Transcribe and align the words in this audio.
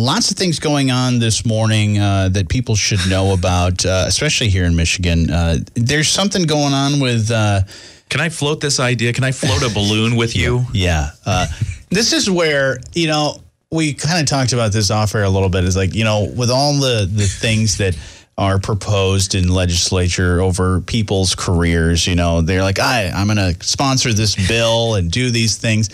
lots 0.00 0.30
of 0.30 0.36
things 0.36 0.58
going 0.58 0.90
on 0.90 1.18
this 1.18 1.44
morning 1.44 1.98
uh, 1.98 2.28
that 2.30 2.48
people 2.48 2.74
should 2.74 3.00
know 3.08 3.32
about, 3.32 3.84
uh, 3.84 4.04
especially 4.06 4.48
here 4.48 4.64
in 4.64 4.74
Michigan. 4.74 5.30
Uh, 5.30 5.58
there's 5.74 6.08
something 6.08 6.44
going 6.44 6.72
on 6.72 7.00
with. 7.00 7.30
Uh, 7.30 7.60
Can 8.08 8.20
I 8.20 8.28
float 8.28 8.60
this 8.60 8.80
idea? 8.80 9.12
Can 9.12 9.24
I 9.24 9.32
float 9.32 9.62
a 9.62 9.72
balloon 9.72 10.16
with 10.16 10.34
you? 10.34 10.64
Yeah. 10.72 11.10
Uh, 11.26 11.46
this 11.90 12.12
is 12.12 12.30
where, 12.30 12.78
you 12.94 13.06
know, 13.08 13.36
we 13.70 13.92
kind 13.92 14.20
of 14.20 14.26
talked 14.26 14.52
about 14.52 14.72
this 14.72 14.90
off 14.90 15.14
air 15.14 15.24
a 15.24 15.28
little 15.30 15.48
bit. 15.48 15.64
Is 15.64 15.76
like, 15.76 15.94
you 15.94 16.04
know, 16.04 16.32
with 16.36 16.50
all 16.50 16.74
the, 16.74 17.08
the 17.10 17.26
things 17.26 17.76
that 17.78 17.96
are 18.38 18.58
proposed 18.58 19.34
in 19.34 19.48
legislature 19.48 20.40
over 20.40 20.80
people's 20.80 21.34
careers, 21.34 22.06
you 22.06 22.14
know, 22.14 22.40
they're 22.40 22.62
like, 22.62 22.78
I, 22.78 23.10
I'm 23.10 23.26
going 23.26 23.36
to 23.36 23.62
sponsor 23.64 24.12
this 24.12 24.34
bill 24.48 24.94
and 24.94 25.10
do 25.10 25.30
these 25.30 25.56
things. 25.58 25.90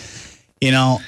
You 0.61 0.71
know, 0.71 0.99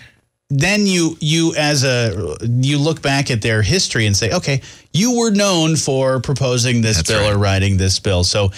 then 0.50 0.86
you 0.88 1.16
you 1.20 1.54
as 1.56 1.84
a 1.84 2.38
you 2.42 2.78
look 2.80 3.02
back 3.02 3.30
at 3.30 3.42
their 3.42 3.62
history 3.62 4.06
and 4.08 4.16
say, 4.18 4.32
okay, 4.32 4.62
you 4.94 5.18
were 5.18 5.32
known 5.32 5.76
for 5.76 6.20
proposing 6.20 6.82
this 6.82 6.98
That's 6.98 7.10
bill 7.10 7.22
right. 7.22 7.34
or 7.34 7.38
writing 7.38 7.78
this 7.78 8.00
bill. 8.00 8.24
So 8.24 8.52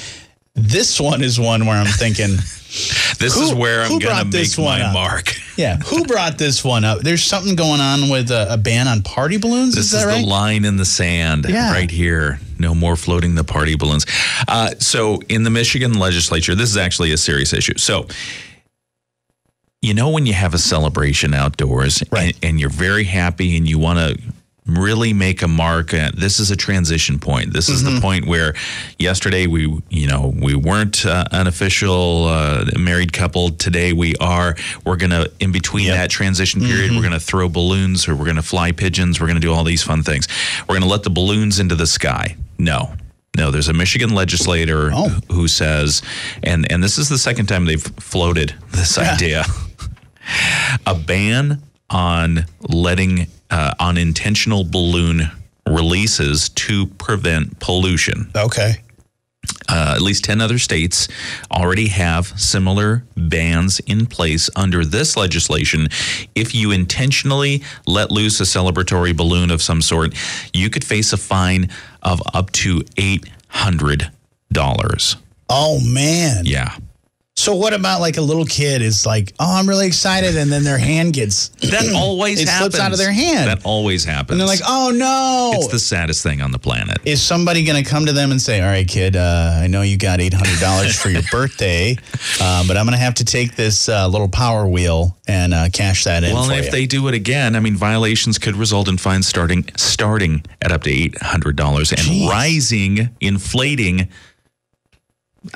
this 0.56 1.00
one 1.00 1.24
is 1.24 1.40
one 1.40 1.66
where 1.66 1.76
I'm 1.76 1.86
thinking, 1.88 2.30
This 3.20 3.36
Who- 3.36 3.44
is 3.44 3.54
where 3.54 3.82
I'm 3.82 4.00
going 4.00 4.18
to 4.18 4.24
make 4.24 4.32
this 4.32 4.58
one 4.58 4.80
my 4.80 4.86
up? 4.86 4.94
mark. 4.94 5.34
yeah, 5.58 5.78
who 5.78 6.06
brought 6.06 6.38
this 6.38 6.64
one 6.64 6.86
up? 6.86 7.00
There's 7.02 7.22
something 7.22 7.56
going 7.58 7.82
on 7.82 8.10
with 8.10 8.32
a, 8.32 8.54
a 8.54 8.58
ban 8.58 8.88
on 8.88 9.02
party 9.04 9.36
balloons. 9.38 9.76
This 9.76 9.88
is 9.92 10.00
is 10.00 10.06
right? 10.06 10.22
the 10.22 10.26
line 10.28 10.64
in 10.64 10.78
the 10.78 10.86
sand 10.86 11.46
Yeah. 11.50 11.72
right 11.74 11.92
here. 11.92 12.40
No 12.60 12.74
more 12.74 12.96
floating 12.96 13.36
the 13.36 13.44
party 13.44 13.76
balloons. 13.76 14.06
Uh, 14.48 14.70
so, 14.80 15.20
in 15.28 15.44
the 15.44 15.50
Michigan 15.50 15.96
legislature, 16.00 16.56
this 16.56 16.70
is 16.70 16.78
actually 16.78 17.12
a 17.12 17.18
serious 17.18 17.52
issue. 17.54 17.78
So, 17.78 18.08
you 19.82 19.94
know, 19.96 20.10
when 20.10 20.26
you 20.26 20.34
have 20.34 20.54
a 20.54 20.58
celebration 20.60 21.34
outdoors 21.34 22.04
Right. 22.12 22.36
and, 22.36 22.46
and 22.52 22.60
you're 22.60 22.70
very 22.70 23.04
happy 23.04 23.58
and 23.58 23.68
you 23.68 23.80
want 23.80 23.98
to 24.00 24.22
really 24.68 25.12
make 25.12 25.42
a 25.42 25.48
mark 25.48 25.92
uh, 25.92 26.12
this 26.16 26.40
is 26.40 26.52
a 26.52 26.56
transition 26.56 27.18
point. 27.18 27.52
This 27.52 27.68
is 27.68 27.82
Mm-hmm. 27.84 27.96
the 27.96 28.02
point 28.02 28.28
where 28.28 28.54
yesterday 29.00 29.48
we 29.48 29.62
you 29.90 30.08
know 30.08 30.32
we 30.40 30.54
weren't 30.54 31.04
uh, 31.04 31.26
an 31.32 31.48
official 31.48 32.26
uh, 32.26 32.66
married 32.80 33.12
couple. 33.12 33.50
Today 33.50 33.92
we 33.92 34.16
are. 34.18 34.56
We're 34.86 34.98
gonna 34.98 35.26
in 35.40 35.52
between 35.52 35.88
Yep. 35.88 35.96
that 35.98 36.10
transition 36.12 36.62
period 36.62 36.92
we're 36.92 37.02
gonna 37.02 37.20
throw 37.20 37.50
balloons 37.50 38.08
or 38.08 38.16
we're 38.16 38.26
gonna 38.28 38.44
fly 38.44 38.72
pigeons. 38.72 39.20
We're 39.20 39.28
gonna 39.28 39.40
do 39.40 39.52
all 39.52 39.64
these 39.64 39.82
fun 39.82 40.04
things. 40.04 40.28
We're 40.70 40.76
gonna 40.76 40.86
let 40.92 41.02
the 41.04 41.10
balloons 41.10 41.60
into 41.60 41.74
the 41.76 41.88
sky. 41.88 42.38
No. 42.60 42.94
No, 43.36 43.50
there's 43.50 43.70
a 43.70 43.74
Michigan 43.74 44.14
legislator 44.14 44.92
Oh. 44.94 45.10
who 45.32 45.48
says, 45.48 46.04
and 46.44 46.72
and 46.72 46.84
this 46.84 46.98
is 47.00 47.10
the 47.10 47.18
second 47.18 47.48
time 47.48 47.66
they've 47.66 47.82
floated 47.82 48.54
this 48.72 48.98
idea, 49.00 49.46
a 50.86 50.96
ban 50.96 51.62
on 51.90 52.46
letting 52.62 53.28
uh, 53.50 53.74
on 53.80 53.98
intentional 53.98 54.64
balloon 54.64 55.30
releases 55.68 56.50
to 56.50 56.88
prevent 56.88 57.60
pollution. 57.60 58.32
okay. 58.36 58.76
Uh, 59.68 59.94
at 59.96 60.02
least 60.02 60.24
10 60.24 60.40
other 60.40 60.60
states 60.60 61.08
already 61.52 61.88
have 61.88 62.28
similar 62.40 63.04
bans 63.16 63.80
in 63.82 64.06
place 64.06 64.50
under 64.56 64.86
this 64.86 65.18
legislation. 65.18 65.88
If 66.36 66.54
you 66.54 66.72
intentionally 66.72 67.64
let 67.88 68.12
loose 68.12 68.40
a 68.40 68.44
celebratory 68.44 69.18
balloon 69.18 69.50
of 69.50 69.62
some 69.62 69.82
sort, 69.82 70.14
you 70.54 70.70
could 70.70 70.84
face 70.84 71.12
a 71.14 71.18
fine 71.18 71.70
of 72.04 72.22
up 72.34 72.52
to 72.52 72.82
$800. 72.98 74.12
Oh 75.50 75.80
man. 75.80 76.46
Yeah. 76.46 76.76
So 77.42 77.56
what 77.56 77.74
about 77.74 78.02
like 78.02 78.18
a 78.18 78.22
little 78.22 78.46
kid 78.46 78.84
is 78.84 79.04
like, 79.04 79.34
oh, 79.40 79.56
I'm 79.58 79.68
really 79.68 79.88
excited, 79.88 80.38
and 80.38 80.52
then 80.52 80.64
their 80.64 80.78
hand 80.78 81.14
gets 81.14 81.48
That 81.72 81.92
always 81.96 82.40
It 82.40 82.48
happens. 82.48 82.76
slips 82.76 82.80
out 82.86 82.92
of 82.92 83.00
their 83.00 83.12
hand. 83.12 83.50
That 83.50 83.66
always 83.66 84.06
happens. 84.06 84.32
and 84.32 84.40
they're 84.40 84.48
like, 84.48 84.60
oh 84.68 84.92
no. 84.94 85.52
it's 85.56 85.68
the 85.72 85.80
saddest 85.80 86.22
thing 86.22 86.40
on 86.44 86.52
the 86.52 86.60
planet. 86.60 87.00
is 87.04 87.20
somebody 87.20 87.64
going 87.66 87.84
to 87.84 87.90
come 87.90 88.06
to 88.06 88.14
them 88.14 88.30
and 88.30 88.40
say, 88.40 88.62
"All 88.62 88.68
right, 88.68 88.88
kid, 88.88 89.16
uh, 89.16 89.54
I 89.60 89.66
know 89.66 89.82
you 89.82 89.98
got 89.98 90.22
eight 90.22 90.36
hundred 90.36 90.60
dollars 90.60 90.96
for 91.02 91.10
your 91.10 91.24
birthday, 91.32 91.98
uh, 92.40 92.64
but 92.68 92.78
I'm 92.78 92.86
going 92.86 92.94
to 92.98 93.04
have 93.04 93.16
to 93.16 93.26
take 93.26 93.56
this 93.56 93.90
uh, 93.90 94.08
little 94.08 94.30
power 94.30 94.68
wheel 94.68 95.18
and 95.28 95.52
uh, 95.56 95.70
cash 95.74 96.04
that 96.04 96.24
in 96.24 96.36
Well, 96.36 96.48
if 96.52 96.66
you." 96.66 96.72
they 96.72 96.86
do 96.86 97.08
it 97.08 97.16
again, 97.16 97.56
I 97.56 97.60
mean, 97.60 97.76
violations 97.76 98.38
could 98.38 98.56
result 98.56 98.88
in 98.88 98.98
fines 99.00 99.28
starting 99.28 99.66
starting 99.78 100.44
at 100.62 100.72
up 100.72 100.84
to 100.84 100.92
eight 100.92 101.20
hundred 101.24 101.56
dollars 101.56 101.90
and 101.92 102.02
Jeez. 102.02 102.30
rising, 102.30 103.10
inflating, 103.20 104.10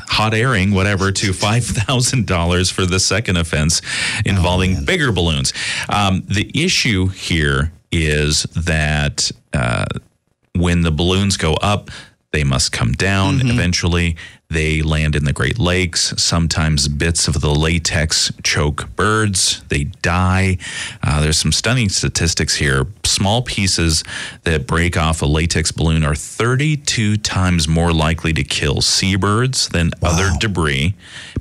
hot 0.07 0.33
airing, 0.33 0.71
whatever, 0.71 1.11
to 1.11 1.33
five 1.33 1.65
thousand 1.65 2.27
dollars 2.27 2.69
for 2.69 2.85
the 2.85 2.99
second 2.99 3.37
offense 3.37 3.81
involving 4.25 4.83
bigger 4.85 5.11
balloons. 5.11 5.53
Um, 5.89 6.23
the 6.27 6.49
issue 6.53 7.07
here 7.07 7.71
is 7.91 8.43
that 8.55 9.31
uh, 9.53 9.85
when 10.53 10.81
the 10.81 10.91
balloons 10.91 11.37
go 11.37 11.53
up, 11.55 11.89
they 12.31 12.43
must 12.43 12.71
come 12.71 12.91
down 12.93 13.41
eventually. 13.47 14.17
They 14.49 14.81
land 14.81 15.15
in 15.15 15.23
the 15.25 15.33
Great 15.33 15.57
Lakes. 15.57 16.13
Sometimes 16.21 16.87
bits 16.87 17.27
of 17.27 17.41
the 17.41 17.53
latex 17.53 18.31
choke 18.43 18.95
birds. 18.95 19.63
They 19.69 19.85
die. 19.85 20.57
Uh, 21.01 21.21
there's 21.21 21.37
some 21.37 21.51
stunning 21.51 21.89
statistics 21.89 22.55
here. 22.55 22.87
Small 23.03 23.41
pieces 23.41 24.03
that 24.43 24.67
break 24.67 24.97
off 24.97 25.21
a 25.21 25.25
latex 25.25 25.71
balloon 25.71 26.03
are 26.03 26.15
32 26.15 27.17
times 27.17 27.67
more 27.67 27.91
likely 27.91 28.33
to 28.33 28.43
kill 28.43 28.81
seabirds 28.81 29.69
than 29.69 29.91
other 30.03 30.29
debris. 30.39 30.93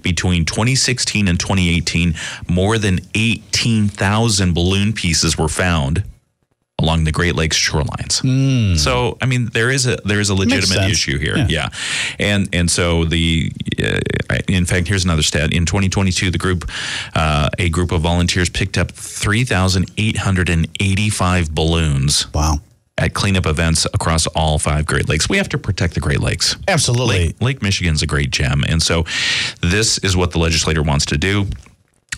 Between 0.02 0.44
2016 0.44 1.28
and 1.28 1.38
2018, 1.38 2.14
more 2.48 2.78
than 2.78 3.00
18,000 3.14 4.54
balloon 4.54 4.92
pieces 4.92 5.36
were 5.36 5.48
found 5.48 6.04
along 6.80 7.04
the 7.04 7.12
Great 7.12 7.34
Lakes 7.36 7.56
shorelines. 7.58 8.76
So, 8.78 9.16
I 9.22 9.26
mean, 9.26 9.46
there 9.52 9.70
is 9.70 9.86
a 9.86 9.96
there 10.04 10.18
is 10.20 10.28
a 10.28 10.34
legitimate 10.34 10.90
issue 10.90 11.18
here. 11.18 11.36
Yeah. 11.36 11.46
Yeah, 11.48 11.68
and 12.18 12.48
and 12.52 12.68
so 12.70 13.04
the 13.04 13.52
uh, 13.82 14.00
in 14.48 14.64
fact, 14.66 14.88
here's 14.88 15.04
another 15.04 15.22
stat. 15.22 15.52
In 15.54 15.66
2022, 15.66 16.30
the 16.30 16.38
group 16.38 16.68
uh, 17.14 17.48
a 17.58 17.68
group 17.68 17.92
of 17.92 18.00
volunteers 18.00 18.48
picked 18.48 18.76
up 18.78 18.90
3,885 18.92 21.54
balloons 21.54 22.32
wow, 22.34 22.58
at 22.98 23.14
cleanup 23.14 23.46
events 23.46 23.84
across 23.86 24.26
all 24.28 24.58
five 24.58 24.86
Great 24.86 25.08
Lakes. 25.08 25.28
We 25.28 25.36
have 25.36 25.48
to 25.50 25.58
protect 25.58 25.94
the 25.94 26.00
Great 26.00 26.20
Lakes. 26.20 26.56
absolutely. 26.68 27.26
Lake, 27.26 27.40
Lake 27.40 27.62
Michigan's 27.62 28.02
a 28.02 28.06
great 28.06 28.30
gem. 28.30 28.62
And 28.68 28.82
so 28.82 29.04
this 29.60 29.98
is 29.98 30.16
what 30.16 30.30
the 30.32 30.38
legislator 30.38 30.82
wants 30.82 31.06
to 31.06 31.16
do. 31.16 31.46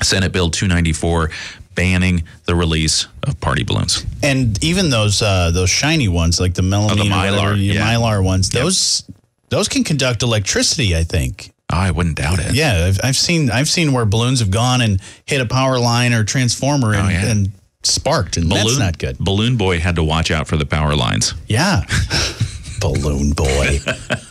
Senate 0.02 0.32
Bill 0.32 0.50
294 0.50 1.30
banning 1.76 2.24
the 2.46 2.56
release 2.56 3.06
of 3.22 3.40
party 3.40 3.62
balloons. 3.62 4.04
And 4.24 4.62
even 4.64 4.90
those 4.90 5.22
uh, 5.22 5.52
those 5.52 5.70
shiny 5.70 6.08
ones, 6.08 6.40
like 6.40 6.54
the 6.54 6.62
melamine, 6.62 6.98
or 6.98 7.04
Mylar, 7.04 7.30
whatever, 7.42 7.56
yeah. 7.56 7.94
mylar 7.94 8.24
ones, 8.24 8.50
those 8.50 9.04
those 9.50 9.68
can 9.68 9.84
conduct 9.84 10.22
electricity. 10.24 10.96
I 10.96 11.04
think. 11.04 11.52
Oh, 11.72 11.76
I 11.78 11.90
wouldn't 11.92 12.16
doubt 12.16 12.38
it. 12.40 12.54
Yeah, 12.54 12.86
I've, 12.86 13.00
I've 13.04 13.16
seen 13.16 13.50
I've 13.50 13.68
seen 13.68 13.92
where 13.92 14.04
balloons 14.06 14.40
have 14.40 14.50
gone 14.50 14.80
and 14.80 15.00
hit 15.26 15.40
a 15.40 15.46
power 15.46 15.78
line 15.78 16.12
or 16.12 16.24
transformer 16.24 16.94
and, 16.94 17.06
Oh, 17.06 17.10
yeah. 17.10 17.26
and 17.30 17.50
sparked, 17.82 18.36
and 18.36 18.50
that's 18.50 18.78
not 18.78 18.98
good. 18.98 19.18
Balloon 19.18 19.56
Boy 19.56 19.78
had 19.80 19.96
to 19.96 20.02
watch 20.04 20.30
out 20.32 20.46
for 20.48 20.56
the 20.56 20.66
power 20.66 20.94
lines. 20.96 21.34
Yeah, 21.48 21.82
balloon 22.80 23.32
boy. 23.32 23.46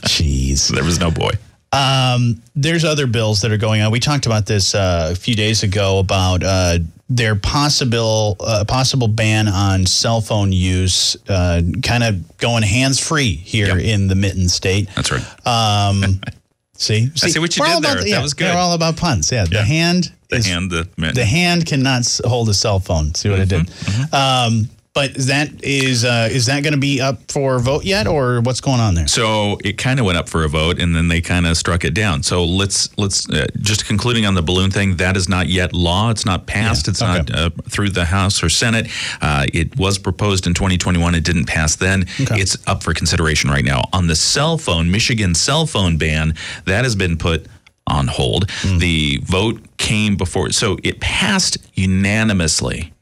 Jeez. 0.07 0.69
There 0.73 0.83
was 0.83 0.99
no 0.99 1.11
boy. 1.11 1.31
Um, 1.75 2.41
there's 2.55 2.83
other 2.85 3.07
bills 3.07 3.41
that 3.41 3.51
are 3.51 3.57
going 3.57 3.81
on. 3.81 3.91
We 3.91 3.99
talked 3.99 4.25
about 4.25 4.45
this 4.45 4.73
uh, 4.75 5.09
a 5.11 5.15
few 5.15 5.35
days 5.35 5.63
ago 5.63 5.99
about 5.99 6.41
uh, 6.43 6.79
their 7.09 7.35
possible 7.35 8.37
uh, 8.39 8.63
possible 8.67 9.07
ban 9.07 9.47
on 9.47 9.85
cell 9.85 10.21
phone 10.21 10.51
use, 10.51 11.17
uh, 11.29 11.61
kind 11.83 12.03
of 12.03 12.37
going 12.37 12.63
hands 12.63 12.99
free 12.99 13.35
here 13.35 13.67
Yep. 13.77 13.77
in 13.85 14.07
the 14.07 14.15
Mitten 14.15 14.47
State. 14.49 14.89
That's 14.95 15.11
right. 15.11 15.23
Um, 15.45 16.21
see, 16.77 17.09
see 17.15 17.39
what 17.39 17.55
you 17.57 17.65
did 17.65 17.83
there. 17.83 18.01
the- 18.01 18.11
That 18.11 18.23
was 18.23 18.33
good. 18.33 18.53
We're 18.53 18.59
all 18.59 18.73
about 18.73 18.97
puns. 18.97 19.31
Yeah, 19.31 19.45
the 19.45 19.61
hand 19.63 20.11
the 20.29 20.37
is 20.37 20.47
hand, 20.47 20.71
the, 20.71 20.87
the 21.13 21.25
hand 21.25 21.65
cannot 21.67 22.03
hold 22.25 22.49
a 22.49 22.53
cell 22.53 22.79
phone. 22.79 23.13
See 23.13 23.29
what 23.29 23.39
Mm-hmm, 23.47 24.11
I 24.11 24.49
did? 24.49 24.59
Um, 24.63 24.69
but 24.95 25.17
is 25.17 25.27
that 25.27 25.49
is 25.61 26.05
uh, 26.05 26.29
is 26.31 26.45
that 26.45 26.63
going 26.63 26.73
to 26.73 26.79
be 26.79 27.01
up 27.01 27.29
for 27.29 27.59
vote 27.59 27.83
yet, 27.83 28.07
or 28.07 28.39
what's 28.39 28.61
going 28.61 28.79
on 28.79 28.95
there? 28.95 29.07
So 29.07 29.59
it 29.63 29.77
kind 29.77 29.99
of 29.99 30.05
went 30.05 30.17
up 30.17 30.29
for 30.29 30.45
a 30.45 30.47
vote, 30.47 30.79
and 30.79 30.95
then 30.95 31.09
they 31.09 31.19
kind 31.19 31.45
of 31.45 31.57
struck 31.57 31.83
it 31.83 31.93
down. 31.93 32.23
So 32.23 32.45
let's 32.45 32.97
let's 32.97 33.29
uh, 33.29 33.47
just 33.59 33.85
concluding 33.87 34.25
on 34.25 34.35
the 34.35 34.41
balloon 34.41 34.71
thing. 34.71 34.95
That 34.95 35.17
is 35.17 35.27
not 35.27 35.47
yet 35.49 35.73
law. 35.73 36.11
It's 36.11 36.25
not 36.25 36.47
passed. 36.47 36.87
Yeah, 36.87 36.91
It's 36.91 37.01
okay. 37.01 37.11
not 37.17 37.31
uh, 37.35 37.49
through 37.69 37.89
the 37.89 38.05
House 38.05 38.41
or 38.41 38.47
Senate. 38.47 38.87
Uh, 39.21 39.45
it 39.53 39.77
was 39.77 39.97
proposed 39.97 40.47
in 40.47 40.53
2021. 40.53 41.13
It 41.13 41.25
didn't 41.25 41.45
pass 41.45 41.75
then. 41.75 42.05
Okay. 42.21 42.39
It's 42.39 42.57
up 42.65 42.81
for 42.81 42.93
consideration 42.93 43.49
right 43.49 43.65
now. 43.65 43.81
On 43.91 44.07
the 44.07 44.15
cell 44.15 44.57
phone, 44.57 44.89
Michigan 44.91 45.35
cell 45.35 45.65
phone 45.65 45.97
ban 45.97 46.35
that 46.63 46.85
has 46.85 46.95
been 46.95 47.17
put 47.17 47.47
on 47.85 48.07
hold. 48.07 48.49
Hmm. 48.61 48.77
The 48.79 49.19
vote 49.25 49.59
came 49.77 50.15
before, 50.15 50.51
so 50.51 50.77
it 50.83 51.01
passed 51.01 51.57
unanimously 51.73 52.93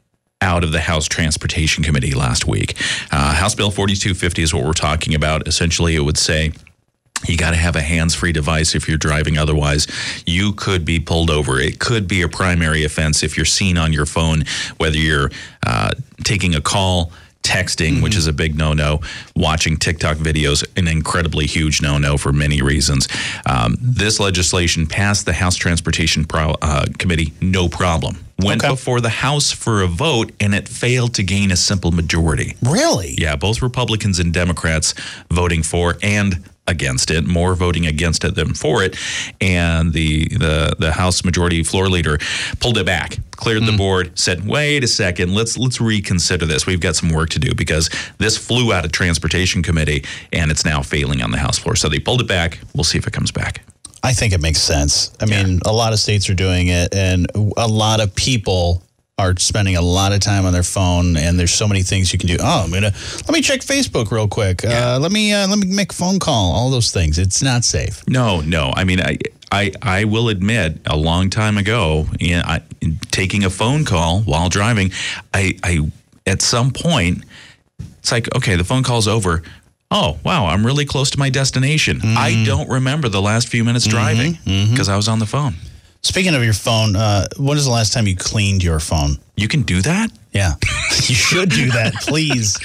out 0.44 0.62
of 0.62 0.72
the 0.72 0.80
House 0.80 1.08
Transportation 1.08 1.82
Committee 1.82 2.12
last 2.12 2.46
week. 2.46 2.76
Uh, 3.10 3.32
House 3.32 3.54
Bill 3.54 3.70
4250 3.70 4.42
is 4.42 4.52
what 4.52 4.62
we're 4.62 4.74
talking 4.74 5.14
about. 5.14 5.48
Essentially, 5.48 5.96
it 5.96 6.00
would 6.00 6.18
say 6.18 6.52
you 7.26 7.38
got 7.38 7.50
to 7.50 7.56
have 7.56 7.74
a 7.74 7.80
hands-free 7.80 8.32
device 8.32 8.74
if 8.74 8.86
you're 8.86 8.98
driving 8.98 9.38
otherwise 9.38 9.86
you 10.26 10.52
could 10.52 10.84
be 10.84 11.00
pulled 11.00 11.30
over 11.30 11.58
it 11.58 11.78
could 11.78 12.06
be 12.06 12.20
a 12.20 12.28
primary 12.28 12.84
offense 12.84 13.22
if 13.22 13.34
you're 13.38 13.46
seen 13.46 13.78
on 13.78 13.94
your 13.94 14.04
phone 14.04 14.44
whether 14.76 14.98
you're 14.98 15.30
uh, 15.64 15.90
taking 16.22 16.54
a 16.54 16.60
call 16.60 17.12
texting, 17.44 18.02
which 18.02 18.16
is 18.16 18.26
a 18.26 18.32
big 18.32 18.56
no 18.56 18.72
no, 18.72 19.00
watching 19.36 19.76
TikTok 19.76 20.16
videos, 20.16 20.64
an 20.76 20.88
incredibly 20.88 21.46
huge 21.46 21.80
no 21.80 21.98
no 21.98 22.16
for 22.16 22.32
many 22.32 22.60
reasons. 22.62 23.06
Um, 23.46 23.76
this 23.80 24.18
legislation 24.18 24.86
passed 24.86 25.26
the 25.26 25.32
House 25.34 25.54
Transportation 25.54 26.24
Pro, 26.24 26.56
uh, 26.60 26.86
Committee, 26.98 27.32
no 27.40 27.68
problem. 27.68 28.16
Went 28.40 28.64
Okay. 28.64 28.72
before 28.72 29.00
the 29.00 29.10
House 29.10 29.52
for 29.52 29.82
a 29.82 29.86
vote, 29.86 30.32
and 30.40 30.54
it 30.54 30.66
failed 30.68 31.14
to 31.14 31.22
gain 31.22 31.52
a 31.52 31.56
simple 31.56 31.92
majority. 31.92 32.56
Really? 32.62 33.14
Yeah, 33.16 33.36
both 33.36 33.62
Republicans 33.62 34.18
and 34.18 34.32
Democrats 34.32 34.94
voting 35.30 35.62
for 35.62 35.96
and 36.02 36.42
against 36.66 37.10
it, 37.10 37.26
more 37.26 37.54
voting 37.54 37.86
against 37.86 38.24
it 38.24 38.34
than 38.34 38.54
for 38.54 38.82
it, 38.82 38.96
and 39.40 39.92
the 39.92 40.28
the 40.28 40.76
the 40.78 40.92
House 40.92 41.24
Majority 41.24 41.62
Floor 41.62 41.88
Leader 41.88 42.18
pulled 42.60 42.78
it 42.78 42.86
back, 42.86 43.18
cleared 43.32 43.64
the 43.64 43.72
hmm. 43.72 43.78
board, 43.78 44.18
said, 44.18 44.46
"Wait 44.46 44.82
a 44.84 44.88
second, 44.88 45.34
let's 45.34 45.58
let's 45.58 45.80
reconsider 45.80 46.46
this. 46.46 46.66
We've 46.66 46.80
got 46.80 46.96
some 46.96 47.10
work 47.10 47.30
to 47.30 47.38
do 47.38 47.54
because 47.54 47.90
this 48.18 48.38
flew 48.38 48.72
out 48.72 48.84
of 48.84 48.92
Transportation 48.92 49.62
Committee 49.62 50.04
and 50.32 50.50
it's 50.50 50.64
now 50.64 50.82
failing 50.82 51.22
on 51.22 51.30
the 51.30 51.38
House 51.38 51.58
floor." 51.58 51.76
So 51.76 51.88
they 51.88 51.98
pulled 51.98 52.20
it 52.20 52.28
back. 52.28 52.58
We'll 52.74 52.84
see 52.84 52.98
if 52.98 53.06
it 53.06 53.12
comes 53.12 53.30
back. 53.30 53.62
I 54.02 54.12
think 54.12 54.34
it 54.34 54.42
makes 54.42 54.60
sense. 54.60 55.12
I 55.18 55.24
mean, 55.24 55.60
a 55.64 55.72
lot 55.72 55.94
of 55.94 55.98
states 55.98 56.28
are 56.28 56.34
doing 56.34 56.68
it, 56.68 56.94
and 56.94 57.26
a 57.56 57.66
lot 57.66 58.00
of 58.00 58.14
people 58.14 58.82
are 59.18 59.36
spending 59.36 59.76
a 59.76 59.82
lot 59.82 60.12
of 60.12 60.20
time 60.20 60.44
on 60.44 60.52
their 60.52 60.62
phone. 60.62 61.16
And 61.16 61.38
there's 61.38 61.52
so 61.52 61.68
many 61.68 61.82
things 61.82 62.12
you 62.12 62.18
can 62.18 62.28
do. 62.28 62.36
Oh, 62.40 62.64
I'm 62.64 62.70
gonna 62.72 62.92
let 63.26 63.30
me 63.30 63.40
check 63.40 63.60
Facebook 63.60 64.10
real 64.10 64.28
quick. 64.28 64.64
Uh, 64.64 64.98
let 65.00 65.12
me 65.12 65.32
uh, 65.32 65.46
let 65.48 65.58
me 65.58 65.66
make 65.66 65.92
a 65.92 65.94
phone 65.94 66.18
call. 66.18 66.52
All 66.52 66.70
those 66.70 66.90
things. 66.90 67.18
It's 67.18 67.42
not 67.42 67.64
safe. 67.64 68.02
No, 68.08 68.40
no. 68.40 68.72
I 68.74 68.84
mean, 68.84 69.00
I, 69.00 69.18
I, 69.52 69.72
I 69.82 70.04
will 70.04 70.28
admit, 70.28 70.80
a 70.86 70.96
long 70.96 71.30
time 71.30 71.58
ago, 71.58 72.06
in, 72.18 72.40
I, 72.40 72.62
taking 73.12 73.44
a 73.44 73.50
phone 73.50 73.84
call 73.84 74.20
while 74.22 74.48
driving, 74.48 74.90
I, 75.32 75.56
I, 75.62 75.90
at 76.26 76.42
some 76.42 76.72
point, 76.72 77.24
it's 77.98 78.10
like, 78.10 78.34
okay, 78.34 78.56
the 78.56 78.64
phone 78.64 78.82
call's 78.82 79.06
over. 79.06 79.42
Oh, 79.92 80.18
wow, 80.24 80.46
I'm 80.46 80.66
really 80.66 80.84
close 80.86 81.10
to 81.12 81.18
my 81.20 81.30
destination. 81.30 82.00
I 82.02 82.42
don't 82.44 82.68
remember 82.68 83.08
the 83.08 83.22
last 83.22 83.46
few 83.46 83.62
minutes 83.62 83.86
driving 83.86 84.38
because 84.70 84.88
I 84.88 84.96
was 84.96 85.06
on 85.06 85.20
the 85.20 85.26
phone. 85.26 85.54
Speaking 86.04 86.34
of 86.34 86.44
your 86.44 86.52
phone, 86.52 86.96
uh, 86.96 87.26
when 87.38 87.56
is 87.56 87.64
the 87.64 87.70
last 87.70 87.94
time 87.94 88.06
you 88.06 88.14
cleaned 88.14 88.62
your 88.62 88.78
phone? 88.78 89.16
You 89.36 89.48
can 89.48 89.62
do 89.62 89.80
that? 89.82 90.10
Yeah, 90.32 90.52
you 90.90 91.14
should 91.14 91.48
do 91.48 91.70
that, 91.70 91.94
please. 91.94 92.58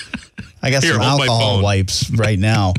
I 0.61 0.71
got 0.71 0.83
Here, 0.83 0.93
some 0.93 1.01
alcohol 1.01 1.63
wipes 1.63 2.11
right 2.11 2.37
now. 2.37 2.73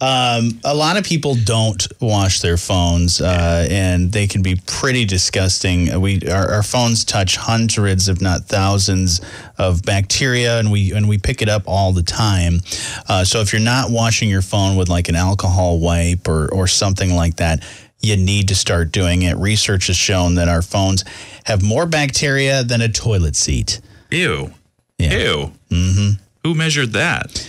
Um, 0.00 0.60
a 0.64 0.74
lot 0.74 0.96
of 0.96 1.04
people 1.04 1.36
don't 1.44 1.86
wash 2.00 2.40
their 2.40 2.56
phones, 2.56 3.20
uh, 3.20 3.66
and 3.70 4.10
they 4.10 4.26
can 4.26 4.40
be 4.40 4.56
pretty 4.66 5.04
disgusting. 5.04 6.00
We 6.00 6.20
our, 6.30 6.50
our 6.50 6.62
phones 6.62 7.04
touch 7.04 7.36
hundreds, 7.36 8.08
if 8.08 8.20
not 8.20 8.44
thousands, 8.44 9.20
of 9.58 9.82
bacteria, 9.82 10.58
and 10.58 10.70
we 10.70 10.92
and 10.92 11.08
we 11.08 11.18
pick 11.18 11.42
it 11.42 11.48
up 11.50 11.62
all 11.66 11.92
the 11.92 12.02
time. 12.02 12.60
Uh, 13.06 13.24
so 13.24 13.40
if 13.40 13.52
you're 13.52 13.60
not 13.60 13.90
washing 13.90 14.30
your 14.30 14.42
phone 14.42 14.76
with 14.76 14.88
like 14.88 15.10
an 15.10 15.14
alcohol 15.16 15.78
wipe 15.78 16.26
or 16.26 16.52
or 16.52 16.66
something 16.66 17.14
like 17.14 17.36
that, 17.36 17.62
you 18.00 18.16
need 18.16 18.48
to 18.48 18.54
start 18.54 18.92
doing 18.92 19.22
it. 19.22 19.36
Research 19.36 19.86
has 19.88 19.96
shown 19.96 20.34
that 20.36 20.48
our 20.48 20.62
phones 20.62 21.04
have 21.44 21.62
more 21.62 21.86
bacteria 21.86 22.62
than 22.62 22.80
a 22.80 22.88
toilet 22.88 23.36
seat. 23.36 23.80
Ew. 24.10 24.52
Yeah. 24.98 25.12
Ew. 25.18 25.52
Mm-hmm. 25.70 26.10
Who 26.44 26.54
measured 26.54 26.92
that? 26.92 27.48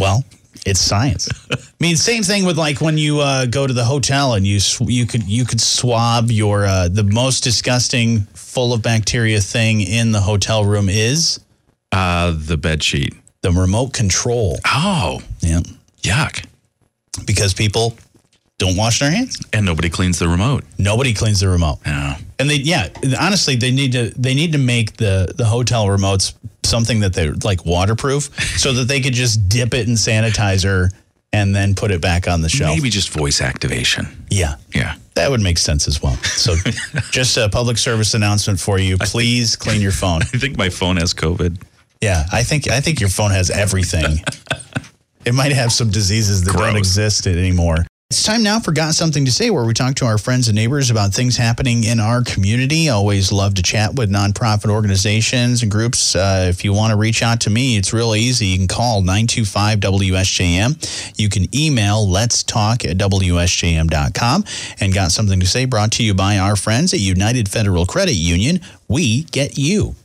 Well, 0.00 0.24
it's 0.66 0.80
science. 0.80 1.28
I 1.52 1.56
mean, 1.78 1.96
same 1.96 2.22
thing 2.22 2.44
with 2.44 2.58
like 2.58 2.80
when 2.80 2.98
you 2.98 3.20
uh, 3.20 3.46
go 3.46 3.66
to 3.66 3.72
the 3.72 3.84
hotel 3.84 4.34
and 4.34 4.46
you 4.46 4.58
sw- 4.60 4.88
you 4.88 5.06
could 5.06 5.22
you 5.24 5.44
could 5.44 5.60
swab 5.60 6.30
your 6.30 6.64
uh, 6.66 6.88
the 6.88 7.04
most 7.04 7.44
disgusting, 7.44 8.20
full 8.34 8.72
of 8.72 8.82
bacteria 8.82 9.40
thing 9.40 9.80
in 9.82 10.10
the 10.12 10.20
hotel 10.20 10.64
room 10.64 10.88
is 10.88 11.38
Uh, 11.92 12.32
the 12.36 12.56
bed 12.56 12.82
sheet. 12.82 13.14
the 13.42 13.50
remote 13.52 13.92
control. 13.92 14.58
Oh, 14.66 15.20
Yeah, 15.40 15.60
yuck. 16.02 16.44
because 17.26 17.52
people 17.54 17.96
don't 18.58 18.76
wash 18.76 19.00
their 19.00 19.10
hands. 19.10 19.40
And 19.52 19.66
nobody 19.66 19.90
cleans 19.90 20.18
the 20.18 20.28
remote. 20.28 20.64
Nobody 20.78 21.12
cleans 21.12 21.40
the 21.40 21.48
remote. 21.48 21.78
Yeah. 21.84 22.18
And 22.38 22.48
they, 22.48 22.56
yeah, 22.56 22.88
honestly, 23.20 23.56
they 23.56 23.70
need 23.70 23.92
to 23.92 24.10
they 24.16 24.34
need 24.34 24.52
to 24.52 24.58
make 24.58 24.96
the 24.96 25.32
the 25.36 25.44
hotel 25.44 25.86
remotes 25.86 26.34
something 26.62 27.00
that 27.00 27.12
they're 27.12 27.34
like 27.44 27.64
waterproof, 27.66 28.24
so 28.58 28.72
that 28.72 28.88
they 28.88 29.00
could 29.00 29.12
just 29.14 29.48
dip 29.48 29.74
it 29.74 29.86
in 29.88 29.94
sanitizer 29.94 30.90
and 31.32 31.54
then 31.54 31.74
put 31.74 31.90
it 31.90 32.00
back 32.00 32.28
on 32.28 32.42
the 32.42 32.48
shelf. 32.48 32.74
Maybe 32.76 32.90
just 32.90 33.10
voice 33.10 33.40
activation. 33.40 34.06
Yeah, 34.30 34.54
Yeah. 34.72 34.94
that 35.14 35.30
would 35.30 35.40
make 35.40 35.58
sense 35.58 35.88
as 35.88 36.00
well. 36.00 36.14
So, 36.22 36.54
just 37.10 37.36
a 37.36 37.48
public 37.48 37.76
service 37.76 38.14
announcement 38.14 38.60
for 38.60 38.78
you: 38.78 38.96
please 38.98 39.56
clean 39.56 39.80
your 39.80 39.92
phone. 39.92 40.22
I 40.32 40.38
think 40.38 40.56
my 40.56 40.68
phone 40.70 40.96
has 40.96 41.12
COVID. 41.12 41.60
Yeah, 42.00 42.24
I 42.32 42.42
think 42.44 42.68
I 42.68 42.80
think 42.80 43.00
your 43.00 43.08
phone 43.10 43.30
has 43.32 43.50
everything. 43.50 44.18
it 45.24 45.34
might 45.34 45.52
have 45.52 45.72
some 45.72 45.90
diseases 45.90 46.44
that 46.44 46.52
don't 46.54 46.76
exist 46.76 47.26
anymore. 47.26 47.84
It's 48.14 48.22
time 48.22 48.44
now 48.44 48.60
for 48.60 48.70
Got 48.70 48.94
Something 48.94 49.24
to 49.24 49.32
Say, 49.32 49.50
where 49.50 49.64
we 49.64 49.74
talk 49.74 49.96
to 49.96 50.06
our 50.06 50.18
friends 50.18 50.46
and 50.46 50.54
neighbors 50.54 50.88
about 50.88 51.12
things 51.12 51.36
happening 51.36 51.82
in 51.82 51.98
our 51.98 52.22
community. 52.22 52.88
Always 52.88 53.32
love 53.32 53.54
to 53.54 53.62
chat 53.62 53.96
with 53.96 54.08
nonprofit 54.08 54.70
organizations 54.70 55.62
and 55.62 55.70
groups. 55.70 56.14
Uh, 56.14 56.46
if 56.48 56.64
you 56.64 56.72
want 56.72 56.92
to 56.92 56.96
reach 56.96 57.24
out 57.24 57.40
to 57.40 57.50
me, 57.50 57.76
it's 57.76 57.92
real 57.92 58.14
easy. 58.14 58.46
You 58.46 58.58
can 58.58 58.68
call 58.68 59.00
925 59.00 59.80
WSJM. 59.80 61.18
You 61.18 61.28
can 61.28 61.52
email 61.52 62.08
let's 62.08 62.44
talk 62.44 62.84
at 62.84 62.98
WSJM.com. 62.98 64.44
And 64.78 64.94
Got 64.94 65.10
Something 65.10 65.40
to 65.40 65.46
Say 65.46 65.64
brought 65.64 65.90
to 65.92 66.04
you 66.04 66.14
by 66.14 66.38
our 66.38 66.54
friends 66.54 66.94
at 66.94 67.00
United 67.00 67.48
Federal 67.48 67.84
Credit 67.84 68.14
Union. 68.14 68.60
We 68.86 69.24
get 69.24 69.58
you. 69.58 69.96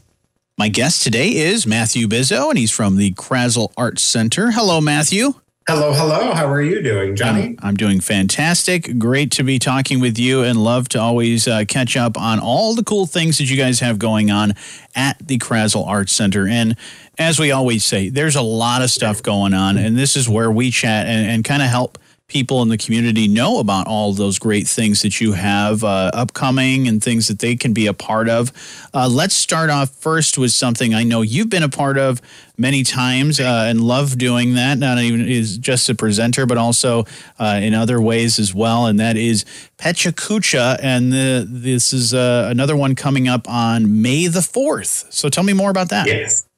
My 0.57 0.69
guest 0.69 1.03
today 1.03 1.35
is 1.35 1.67
Matthew 1.67 2.07
Bizzo, 2.07 2.49
and 2.49 2.57
he's 2.57 2.71
from 2.71 2.95
the 2.95 3.11
Krasl 3.11 3.71
Arts 3.77 4.01
Center. 4.01 4.49
Hello, 4.49 4.81
Matthew. 4.81 5.33
Hello, 5.69 5.93
hello. 5.93 6.33
How 6.33 6.47
are 6.51 6.63
you 6.63 6.81
doing, 6.81 7.15
Johnny? 7.15 7.55
I'm 7.59 7.75
doing 7.75 7.99
fantastic. 7.99 8.97
Great 8.97 9.29
to 9.33 9.43
be 9.43 9.59
talking 9.59 9.99
with 9.99 10.17
you 10.17 10.41
and 10.41 10.57
love 10.57 10.89
to 10.89 10.99
always 10.99 11.47
uh, 11.47 11.63
catch 11.67 11.95
up 11.95 12.17
on 12.17 12.39
all 12.39 12.73
the 12.73 12.83
cool 12.83 13.05
things 13.05 13.37
that 13.37 13.51
you 13.51 13.55
guys 13.55 13.79
have 13.79 13.99
going 13.99 14.31
on 14.31 14.55
at 14.95 15.19
the 15.27 15.37
Krasl 15.37 15.85
Arts 15.85 16.11
Center. 16.11 16.47
And 16.47 16.75
as 17.19 17.37
we 17.37 17.51
always 17.51 17.85
say, 17.85 18.09
there's 18.09 18.35
a 18.35 18.41
lot 18.41 18.81
of 18.81 18.89
stuff 18.89 19.21
going 19.21 19.53
on, 19.53 19.77
and 19.77 19.95
this 19.95 20.15
is 20.15 20.27
where 20.27 20.49
we 20.49 20.71
chat 20.71 21.05
and, 21.05 21.29
and 21.29 21.43
kind 21.43 21.61
of 21.61 21.69
help 21.69 21.99
people 22.29 22.61
in 22.61 22.69
the 22.69 22.77
community 22.77 23.27
know 23.27 23.59
about 23.59 23.87
all 23.87 24.13
those 24.13 24.39
great 24.39 24.67
things 24.67 25.01
that 25.01 25.19
you 25.19 25.33
have 25.33 25.83
uh, 25.83 26.11
upcoming 26.13 26.87
and 26.87 27.03
things 27.03 27.27
that 27.27 27.39
they 27.39 27.55
can 27.55 27.73
be 27.73 27.87
a 27.87 27.93
part 27.93 28.29
of. 28.29 28.53
Uh, 28.93 29.09
let's 29.09 29.35
start 29.35 29.69
off 29.69 29.89
first 29.89 30.37
with 30.37 30.51
something 30.51 30.93
I 30.93 31.03
know 31.03 31.21
you've 31.21 31.49
been 31.49 31.63
a 31.63 31.69
part 31.69 31.97
of 31.97 32.21
many 32.57 32.83
times 32.83 33.39
uh, 33.39 33.65
and 33.67 33.81
love 33.81 34.17
doing 34.17 34.53
that. 34.53 34.77
Not 34.77 34.99
even 34.99 35.27
is 35.27 35.57
just 35.57 35.89
a 35.89 35.95
presenter, 35.95 36.45
but 36.45 36.57
also 36.57 37.05
uh, 37.39 37.59
in 37.61 37.73
other 37.73 37.99
ways 37.99 38.39
as 38.39 38.53
well. 38.53 38.85
And 38.85 38.99
that 38.99 39.17
is 39.17 39.43
Pechakucha, 39.77 40.79
and 40.81 41.11
the, 41.11 41.45
this 41.49 41.93
is 41.93 42.13
uh, 42.13 42.47
another 42.51 42.77
one 42.77 42.95
coming 42.95 43.27
up 43.27 43.49
on 43.49 44.01
May 44.01 44.27
the 44.27 44.41
fourth. 44.41 45.07
So 45.09 45.29
tell 45.29 45.43
me 45.43 45.53
more 45.53 45.71
about 45.71 45.89
that. 45.89 46.07
Yes. 46.07 46.48